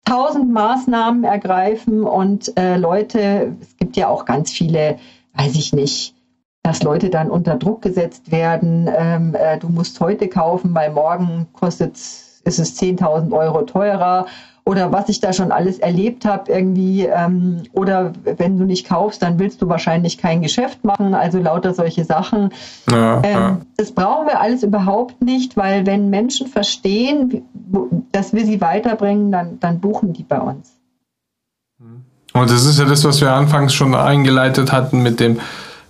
tausend 0.04 0.52
Maßnahmen 0.52 1.22
ergreifen 1.22 2.02
und 2.02 2.58
äh, 2.58 2.76
Leute, 2.76 3.56
es 3.60 3.76
gibt 3.76 3.96
ja 3.96 4.08
auch 4.08 4.24
ganz 4.24 4.50
viele, 4.50 4.98
weiß 5.34 5.54
ich 5.54 5.72
nicht, 5.74 6.16
dass 6.64 6.82
Leute 6.82 7.08
dann 7.08 7.30
unter 7.30 7.54
Druck 7.54 7.82
gesetzt 7.82 8.32
werden. 8.32 8.90
Ähm, 8.92 9.36
äh, 9.36 9.60
du 9.60 9.68
musst 9.68 10.00
heute 10.00 10.26
kaufen, 10.26 10.74
weil 10.74 10.90
morgen 10.90 11.46
kostet 11.52 11.92
ist 11.92 12.58
es 12.58 12.76
10.000 12.76 13.30
Euro 13.32 13.62
teurer 13.62 14.26
oder 14.66 14.92
was 14.92 15.10
ich 15.10 15.20
da 15.20 15.32
schon 15.32 15.52
alles 15.52 15.78
erlebt 15.78 16.24
habe 16.24 16.50
irgendwie. 16.50 17.04
Ähm, 17.04 17.64
oder 17.72 18.12
wenn 18.24 18.58
du 18.58 18.64
nicht 18.64 18.86
kaufst, 18.86 19.22
dann 19.22 19.38
willst 19.38 19.60
du 19.60 19.68
wahrscheinlich 19.68 20.16
kein 20.16 20.40
Geschäft 20.40 20.84
machen. 20.84 21.14
Also 21.14 21.38
lauter 21.38 21.74
solche 21.74 22.04
Sachen. 22.04 22.50
Ja, 22.90 23.20
ähm, 23.22 23.32
ja. 23.32 23.60
Das 23.76 23.92
brauchen 23.92 24.26
wir 24.26 24.40
alles 24.40 24.62
überhaupt 24.62 25.22
nicht, 25.22 25.56
weil 25.56 25.84
wenn 25.84 26.08
Menschen 26.08 26.46
verstehen, 26.46 27.42
dass 28.12 28.32
wir 28.32 28.46
sie 28.46 28.60
weiterbringen, 28.60 29.30
dann, 29.30 29.60
dann 29.60 29.80
buchen 29.80 30.14
die 30.14 30.22
bei 30.22 30.40
uns. 30.40 30.72
Und 32.32 32.50
das 32.50 32.64
ist 32.64 32.78
ja 32.78 32.84
das, 32.86 33.04
was 33.04 33.20
wir 33.20 33.32
anfangs 33.32 33.74
schon 33.74 33.94
eingeleitet 33.94 34.72
hatten 34.72 35.02
mit 35.02 35.20
dem 35.20 35.40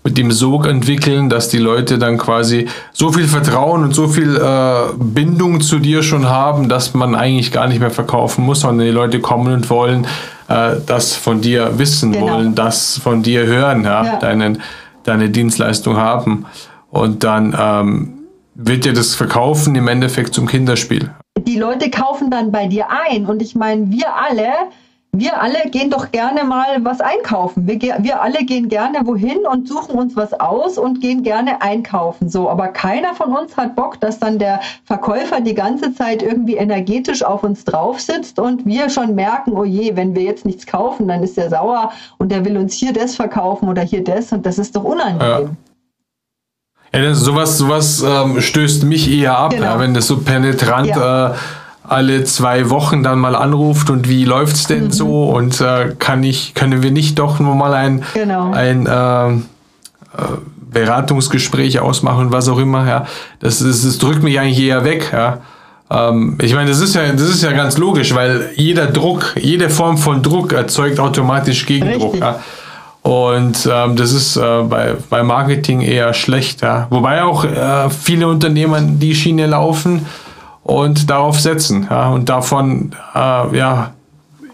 mit 0.04 0.18
dem 0.18 0.30
Sog 0.30 0.66
entwickeln, 0.66 1.30
dass 1.30 1.48
die 1.48 1.58
Leute 1.58 1.98
dann 1.98 2.18
quasi 2.18 2.68
so 2.92 3.10
viel 3.10 3.26
Vertrauen 3.26 3.84
und 3.84 3.94
so 3.94 4.06
viel 4.06 4.36
äh, 4.36 4.92
Bindung 4.98 5.62
zu 5.62 5.78
dir 5.78 6.02
schon 6.02 6.28
haben, 6.28 6.68
dass 6.68 6.92
man 6.92 7.14
eigentlich 7.14 7.50
gar 7.50 7.66
nicht 7.66 7.80
mehr 7.80 7.90
verkaufen 7.90 8.44
muss, 8.44 8.60
sondern 8.60 8.86
die 8.86 8.92
Leute 8.92 9.20
kommen 9.20 9.54
und 9.54 9.70
wollen 9.70 10.06
äh, 10.48 10.76
das 10.84 11.16
von 11.16 11.40
dir 11.40 11.78
wissen, 11.78 12.12
genau. 12.12 12.34
wollen 12.34 12.54
das 12.54 12.98
von 12.98 13.22
dir 13.22 13.46
hören, 13.46 13.84
ja, 13.84 14.04
ja. 14.04 14.16
Deinen, 14.16 14.60
deine 15.04 15.30
Dienstleistung 15.30 15.96
haben. 15.96 16.44
Und 16.90 17.24
dann 17.24 17.56
ähm, 17.58 18.12
wird 18.54 18.84
dir 18.84 18.92
das 18.92 19.14
Verkaufen 19.14 19.74
im 19.74 19.88
Endeffekt 19.88 20.34
zum 20.34 20.46
Kinderspiel. 20.46 21.10
Die 21.38 21.58
Leute 21.58 21.88
kaufen 21.88 22.30
dann 22.30 22.52
bei 22.52 22.66
dir 22.66 22.86
ein 23.08 23.24
und 23.24 23.40
ich 23.40 23.54
meine, 23.54 23.90
wir 23.90 24.14
alle 24.14 24.52
wir 25.18 25.40
alle 25.40 25.70
gehen 25.70 25.90
doch 25.90 26.10
gerne 26.10 26.44
mal 26.44 26.66
was 26.80 27.00
einkaufen. 27.00 27.66
Wir, 27.66 27.96
wir 28.00 28.20
alle 28.20 28.44
gehen 28.44 28.68
gerne 28.68 28.98
wohin 29.04 29.46
und 29.50 29.68
suchen 29.68 29.96
uns 29.96 30.16
was 30.16 30.32
aus 30.40 30.76
und 30.76 31.00
gehen 31.00 31.22
gerne 31.22 31.62
einkaufen. 31.62 32.28
So, 32.28 32.50
aber 32.50 32.68
keiner 32.68 33.14
von 33.14 33.34
uns 33.34 33.56
hat 33.56 33.76
Bock, 33.76 34.00
dass 34.00 34.18
dann 34.18 34.38
der 34.38 34.60
Verkäufer 34.84 35.40
die 35.40 35.54
ganze 35.54 35.94
Zeit 35.94 36.22
irgendwie 36.22 36.56
energetisch 36.56 37.22
auf 37.22 37.44
uns 37.44 37.64
drauf 37.64 38.00
sitzt 38.00 38.38
und 38.38 38.66
wir 38.66 38.90
schon 38.90 39.14
merken, 39.14 39.52
oh 39.52 39.64
je, 39.64 39.96
wenn 39.96 40.14
wir 40.14 40.22
jetzt 40.22 40.44
nichts 40.44 40.66
kaufen, 40.66 41.06
dann 41.08 41.22
ist 41.22 41.38
er 41.38 41.48
sauer 41.48 41.92
und 42.18 42.32
der 42.32 42.44
will 42.44 42.56
uns 42.56 42.74
hier 42.74 42.92
das 42.92 43.14
verkaufen 43.14 43.68
oder 43.68 43.82
hier 43.82 44.02
das 44.02 44.32
und 44.32 44.44
das 44.44 44.58
ist 44.58 44.74
doch 44.74 44.84
unangenehm. 44.84 45.56
Ja. 46.92 47.00
Ja, 47.00 47.12
sowas, 47.12 47.58
sowas 47.58 48.04
ähm, 48.06 48.40
stößt 48.40 48.84
mich 48.84 49.10
eher 49.10 49.36
ab, 49.36 49.50
genau. 49.50 49.64
ja, 49.64 49.80
wenn 49.80 49.94
das 49.94 50.06
so 50.06 50.18
penetrant 50.18 50.86
ja. 50.86 51.32
äh, 51.32 51.34
alle 51.86 52.24
zwei 52.24 52.70
Wochen 52.70 53.02
dann 53.02 53.18
mal 53.18 53.36
anruft 53.36 53.90
und 53.90 54.08
wie 54.08 54.24
läuft's 54.24 54.66
denn 54.66 54.84
mhm. 54.84 54.90
so 54.90 55.24
und 55.24 55.60
äh, 55.60 55.94
kann 55.98 56.22
ich, 56.22 56.54
können 56.54 56.82
wir 56.82 56.90
nicht 56.90 57.18
doch 57.18 57.38
nur 57.40 57.54
mal 57.54 57.74
ein, 57.74 58.02
genau. 58.14 58.52
ein 58.52 58.86
äh, 58.86 59.28
äh, 59.28 59.38
Beratungsgespräch 60.72 61.80
ausmachen, 61.80 62.32
was 62.32 62.48
auch 62.48 62.58
immer, 62.58 62.88
ja. 62.88 63.06
Das, 63.40 63.58
das, 63.58 63.82
das 63.82 63.98
drückt 63.98 64.22
mich 64.22 64.40
eigentlich 64.40 64.60
eher 64.60 64.84
weg, 64.84 65.10
ja. 65.12 65.38
Ähm, 65.90 66.38
ich 66.40 66.54
meine, 66.54 66.70
das 66.70 66.80
ist 66.80 66.94
ja, 66.94 67.12
das 67.12 67.28
ist 67.28 67.42
ja 67.42 67.52
ganz 67.52 67.76
logisch, 67.76 68.14
weil 68.14 68.50
jeder 68.56 68.86
Druck, 68.86 69.34
jede 69.38 69.68
Form 69.68 69.98
von 69.98 70.22
Druck 70.22 70.52
erzeugt 70.52 70.98
automatisch 70.98 71.66
Gegendruck, 71.66 72.16
ja. 72.18 72.40
Und 73.02 73.68
ähm, 73.70 73.96
das 73.96 74.12
ist 74.12 74.36
äh, 74.36 74.62
bei, 74.62 74.94
bei 75.10 75.22
Marketing 75.22 75.82
eher 75.82 76.14
schlecht, 76.14 76.62
ja. 76.62 76.86
Wobei 76.88 77.22
auch 77.22 77.44
äh, 77.44 77.90
viele 77.90 78.26
Unternehmer 78.26 78.80
die 78.80 79.14
Schiene 79.14 79.46
laufen, 79.46 80.06
und 80.64 81.08
darauf 81.08 81.38
setzen 81.38 81.86
ja, 81.88 82.08
und 82.08 82.28
davon 82.28 82.94
äh, 83.14 83.56
ja, 83.56 83.94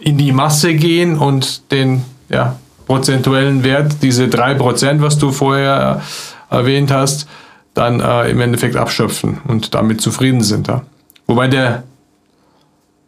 in 0.00 0.18
die 0.18 0.32
Masse 0.32 0.74
gehen 0.74 1.16
und 1.16 1.70
den 1.72 2.04
ja, 2.28 2.56
prozentuellen 2.86 3.62
Wert, 3.62 4.02
diese 4.02 4.24
3%, 4.24 5.00
was 5.00 5.16
du 5.16 5.30
vorher 5.30 6.02
äh, 6.50 6.54
erwähnt 6.54 6.90
hast, 6.90 7.28
dann 7.74 8.00
äh, 8.00 8.28
im 8.30 8.40
Endeffekt 8.40 8.76
abschöpfen 8.76 9.40
und 9.46 9.74
damit 9.74 10.00
zufrieden 10.00 10.42
sind. 10.42 10.66
Ja. 10.66 10.82
Wobei, 11.26 11.46
der, 11.46 11.84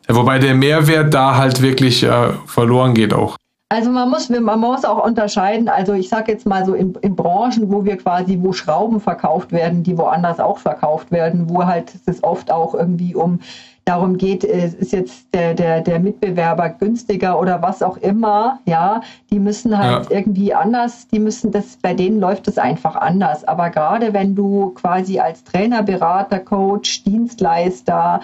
wobei 0.08 0.38
der 0.38 0.54
Mehrwert 0.54 1.12
da 1.12 1.36
halt 1.36 1.60
wirklich 1.60 2.04
äh, 2.04 2.28
verloren 2.46 2.94
geht 2.94 3.12
auch. 3.12 3.36
Also 3.72 3.90
man 3.90 4.10
muss, 4.10 4.28
man 4.28 4.60
muss 4.60 4.84
auch 4.84 5.02
unterscheiden, 5.02 5.70
also 5.70 5.94
ich 5.94 6.10
sage 6.10 6.30
jetzt 6.30 6.44
mal 6.44 6.66
so 6.66 6.74
in, 6.74 6.92
in, 7.00 7.16
Branchen, 7.16 7.72
wo 7.72 7.86
wir 7.86 7.96
quasi, 7.96 8.38
wo 8.42 8.52
Schrauben 8.52 9.00
verkauft 9.00 9.50
werden, 9.50 9.82
die 9.82 9.96
woanders 9.96 10.40
auch 10.40 10.58
verkauft 10.58 11.10
werden, 11.10 11.48
wo 11.48 11.64
halt 11.64 11.94
es 12.04 12.22
oft 12.22 12.50
auch 12.50 12.74
irgendwie 12.74 13.14
um 13.14 13.40
darum 13.86 14.18
geht, 14.18 14.44
äh, 14.44 14.66
ist 14.78 14.92
jetzt 14.92 15.34
der, 15.34 15.54
der, 15.54 15.80
der 15.80 16.00
Mitbewerber 16.00 16.68
günstiger 16.68 17.40
oder 17.40 17.62
was 17.62 17.82
auch 17.82 17.96
immer, 17.96 18.58
ja, 18.66 19.00
die 19.30 19.38
müssen 19.38 19.78
halt 19.78 20.10
ja. 20.10 20.16
irgendwie 20.18 20.52
anders, 20.52 21.08
die 21.08 21.18
müssen 21.18 21.50
das, 21.50 21.78
bei 21.80 21.94
denen 21.94 22.20
läuft 22.20 22.48
es 22.48 22.58
einfach 22.58 22.96
anders. 22.96 23.42
Aber 23.44 23.70
gerade 23.70 24.12
wenn 24.12 24.34
du 24.34 24.74
quasi 24.74 25.18
als 25.18 25.44
Trainer, 25.44 25.82
Berater, 25.82 26.40
Coach, 26.40 27.04
Dienstleister, 27.04 28.20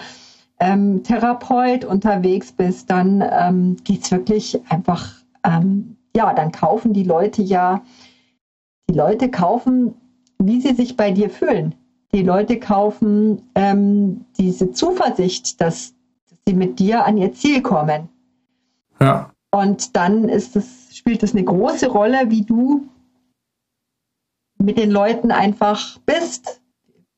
ähm, 0.61 1.03
Therapeut 1.05 1.87
unterwegs 1.87 2.53
bist, 2.53 2.91
dann 2.91 3.25
ähm, 3.33 3.77
geht 3.85 4.05
es 4.05 4.11
wirklich 4.11 4.61
einfach 4.69 5.18
ähm, 5.45 5.97
ja, 6.17 6.33
dann 6.35 6.53
kaufen 6.53 6.93
die 6.93 7.05
Leute 7.05 7.43
ja, 7.43 7.83
die 8.89 8.95
Leute 8.95 9.31
kaufen, 9.31 9.95
wie 10.39 10.61
sie 10.61 10.75
sich 10.75 10.97
bei 10.97 11.11
dir 11.11 11.31
fühlen. 11.31 11.75
Die 12.13 12.23
Leute 12.23 12.59
kaufen 12.59 13.43
ähm, 13.55 14.25
diese 14.39 14.73
Zuversicht, 14.73 15.61
dass, 15.61 15.95
dass, 16.29 16.39
sie 16.47 16.55
mit 16.55 16.79
dir 16.79 17.05
an 17.05 17.19
ihr 17.19 17.33
Ziel 17.35 17.61
kommen. 17.61 18.09
Ja. 19.01 19.31
Und 19.51 19.95
dann 19.97 20.29
ist 20.29 20.57
es, 20.57 20.97
spielt 20.97 21.23
es 21.23 21.33
eine 21.33 21.45
große 21.45 21.89
Rolle, 21.89 22.31
wie 22.31 22.43
du 22.43 22.89
mit 24.59 24.79
den 24.79 24.91
Leuten 24.91 25.31
einfach 25.31 25.99
bist, 26.07 26.61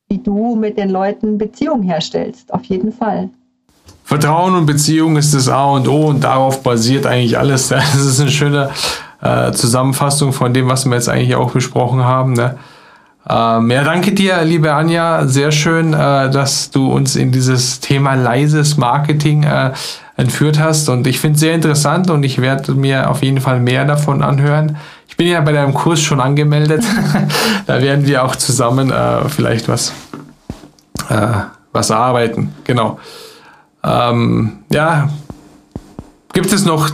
wie 0.08 0.18
du 0.18 0.56
mit 0.56 0.76
den 0.76 0.90
Leuten 0.90 1.38
Beziehungen 1.38 1.84
herstellst, 1.84 2.52
auf 2.52 2.64
jeden 2.64 2.92
Fall. 2.92 3.30
Vertrauen 4.10 4.56
und 4.56 4.66
Beziehung 4.66 5.16
ist 5.16 5.34
das 5.34 5.48
A 5.48 5.66
und 5.66 5.86
O 5.86 6.06
und 6.06 6.24
darauf 6.24 6.64
basiert 6.64 7.06
eigentlich 7.06 7.38
alles. 7.38 7.68
Das 7.70 7.94
ist 7.94 8.20
eine 8.20 8.32
schöne 8.32 8.70
äh, 9.22 9.52
Zusammenfassung 9.52 10.32
von 10.32 10.52
dem, 10.52 10.68
was 10.68 10.84
wir 10.84 10.96
jetzt 10.96 11.08
eigentlich 11.08 11.36
auch 11.36 11.52
besprochen 11.52 12.02
haben. 12.02 12.32
Ne? 12.32 12.56
Ähm, 13.28 13.70
ja, 13.70 13.84
danke 13.84 14.10
dir, 14.10 14.42
liebe 14.42 14.72
Anja. 14.74 15.28
Sehr 15.28 15.52
schön, 15.52 15.92
äh, 15.92 16.28
dass 16.28 16.72
du 16.72 16.90
uns 16.90 17.14
in 17.14 17.30
dieses 17.30 17.78
Thema 17.78 18.14
leises 18.14 18.76
Marketing 18.76 19.44
äh, 19.44 19.70
entführt 20.16 20.58
hast. 20.58 20.88
Und 20.88 21.06
ich 21.06 21.20
finde 21.20 21.34
es 21.34 21.40
sehr 21.42 21.54
interessant 21.54 22.10
und 22.10 22.24
ich 22.24 22.40
werde 22.40 22.72
mir 22.72 23.10
auf 23.10 23.22
jeden 23.22 23.40
Fall 23.40 23.60
mehr 23.60 23.84
davon 23.84 24.24
anhören. 24.24 24.76
Ich 25.06 25.16
bin 25.16 25.28
ja 25.28 25.40
bei 25.40 25.52
deinem 25.52 25.72
Kurs 25.72 26.00
schon 26.00 26.20
angemeldet. 26.20 26.82
da 27.68 27.80
werden 27.80 28.04
wir 28.08 28.24
auch 28.24 28.34
zusammen 28.34 28.90
äh, 28.90 29.28
vielleicht 29.28 29.68
was, 29.68 29.92
äh, 31.08 31.28
was 31.70 31.92
arbeiten. 31.92 32.52
Genau. 32.64 32.98
Ähm, 33.82 34.58
ja, 34.70 35.08
gibt 36.32 36.52
es 36.52 36.64
noch 36.64 36.90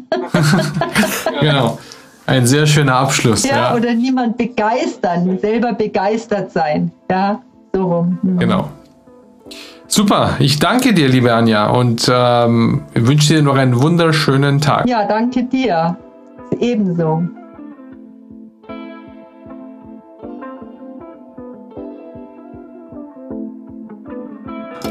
genau. 1.40 1.78
Ein 2.26 2.48
sehr 2.48 2.66
schöner 2.66 2.96
Abschluss. 2.96 3.48
Ja, 3.48 3.56
ja, 3.56 3.76
oder 3.76 3.94
niemand 3.94 4.38
begeistern, 4.38 5.38
selber 5.40 5.74
begeistert 5.74 6.52
sein. 6.52 6.92
Ja, 7.10 7.40
so 7.72 7.84
rum. 7.84 8.20
Mhm. 8.24 8.40
Genau. 8.40 8.70
Super, 9.88 10.36
ich 10.40 10.58
danke 10.58 10.94
dir, 10.94 11.08
liebe 11.08 11.34
Anja, 11.34 11.70
und 11.70 12.10
ähm, 12.12 12.84
wünsche 12.96 13.36
dir 13.36 13.42
noch 13.44 13.56
einen 13.56 13.80
wunderschönen 13.80 14.60
Tag. 14.60 14.88
Ja, 14.88 15.06
danke 15.06 15.44
dir. 15.44 15.98
Ebenso. 16.60 17.39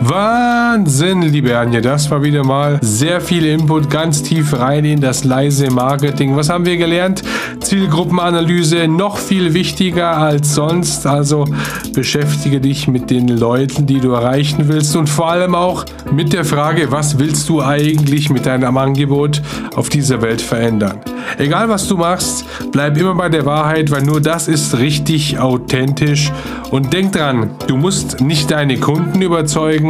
Wahnsinn, 0.01 1.22
liebe 1.22 1.59
Anja, 1.59 1.80
das 1.80 2.09
war 2.11 2.22
wieder 2.22 2.44
mal 2.44 2.78
sehr 2.82 3.20
viel 3.20 3.44
Input, 3.44 3.90
ganz 3.90 4.22
tief 4.22 4.57
rein 4.57 4.84
in 4.84 5.01
das 5.01 5.24
leise 5.24 5.70
Marketing. 5.70 6.36
Was 6.36 6.49
haben 6.49 6.64
wir 6.64 6.76
gelernt? 6.76 7.22
Zielgruppenanalyse 7.61 8.86
noch 8.86 9.18
viel 9.18 9.55
wichtiger 9.55 10.16
als 10.16 10.55
sonst. 10.55 11.05
Also 11.07 11.46
beschäftige 11.92 12.61
dich 12.61 12.86
mit 12.86 13.11
den 13.11 13.26
Leuten, 13.26 13.86
die 13.86 13.99
du 13.99 14.12
erreichen 14.12 14.68
willst 14.68 14.94
und 14.94 15.09
vor 15.09 15.30
allem 15.30 15.57
auch 15.57 15.84
mit 16.12 16.32
der 16.32 16.44
Frage, 16.44 16.92
was 16.92 17.18
willst 17.18 17.49
du 17.49 17.61
eigentlich 17.61 18.30
mit 18.30 18.46
deinem 18.46 18.76
Angebot 18.76 19.42
auf 19.74 19.88
dieser 19.88 20.22
Welt 20.22 20.40
verändern? 20.40 21.01
Egal 21.38 21.68
was 21.68 21.88
du 21.88 21.96
machst, 21.96 22.44
bleib 22.72 22.96
immer 22.96 23.14
bei 23.14 23.28
der 23.28 23.44
Wahrheit, 23.44 23.90
weil 23.90 24.03
nur 24.03 24.20
das 24.20 24.49
ist 24.49 24.78
richtig 24.78 25.38
authentisch. 25.38 26.32
Und 26.70 26.92
denk 26.92 27.12
dran, 27.12 27.51
du 27.66 27.76
musst 27.76 28.20
nicht 28.20 28.51
deine 28.51 28.78
Kunden 28.78 29.20
überzeugen, 29.20 29.88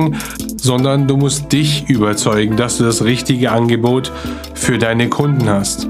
sondern 0.60 1.06
du 1.06 1.16
musst 1.16 1.52
dich 1.52 1.88
überzeugen, 1.88 2.56
dass 2.56 2.78
du 2.78 2.84
das 2.84 3.04
richtige 3.04 3.50
Angebot 3.50 4.12
für 4.54 4.78
deine 4.78 5.08
Kunden 5.08 5.48
hast. 5.48 5.88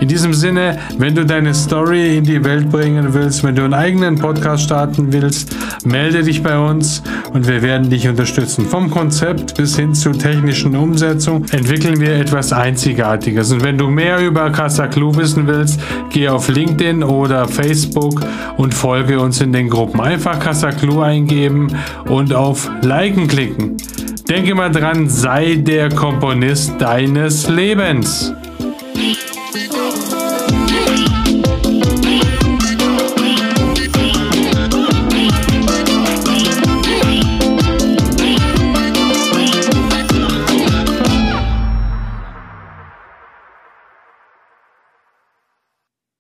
In 0.00 0.08
diesem 0.08 0.32
Sinne, 0.32 0.78
wenn 0.96 1.14
du 1.14 1.26
deine 1.26 1.52
Story 1.52 2.16
in 2.16 2.24
die 2.24 2.42
Welt 2.42 2.70
bringen 2.70 3.12
willst, 3.12 3.44
wenn 3.44 3.54
du 3.54 3.64
einen 3.64 3.74
eigenen 3.74 4.16
Podcast 4.16 4.62
starten 4.64 5.12
willst, 5.12 5.54
melde 5.84 6.22
dich 6.22 6.42
bei 6.42 6.58
uns 6.58 7.02
und 7.34 7.46
wir 7.46 7.60
werden 7.60 7.90
dich 7.90 8.08
unterstützen. 8.08 8.64
Vom 8.64 8.90
Konzept 8.90 9.56
bis 9.56 9.76
hin 9.76 9.94
zur 9.94 10.14
technischen 10.14 10.74
Umsetzung 10.74 11.44
entwickeln 11.50 12.00
wir 12.00 12.14
etwas 12.14 12.50
Einzigartiges. 12.50 13.52
Und 13.52 13.62
wenn 13.62 13.76
du 13.76 13.88
mehr 13.88 14.26
über 14.26 14.50
Casa 14.50 14.86
Clue 14.86 15.14
wissen 15.16 15.46
willst, 15.46 15.78
geh 16.10 16.30
auf 16.30 16.48
LinkedIn 16.48 17.02
oder 17.02 17.46
Facebook 17.46 18.22
und 18.56 18.72
folge 18.72 19.20
uns 19.20 19.42
in 19.42 19.52
den 19.52 19.68
Gruppen. 19.68 20.00
Einfach 20.00 20.38
Casa 20.38 20.72
Clue 20.72 21.04
eingeben 21.04 21.68
und 22.06 22.32
auf 22.32 22.70
Liken 22.80 23.28
klicken. 23.28 23.76
Denke 24.30 24.54
mal 24.54 24.70
dran, 24.70 25.10
sei 25.10 25.56
der 25.56 25.90
Komponist 25.90 26.80
deines 26.80 27.48
Lebens. 27.48 28.32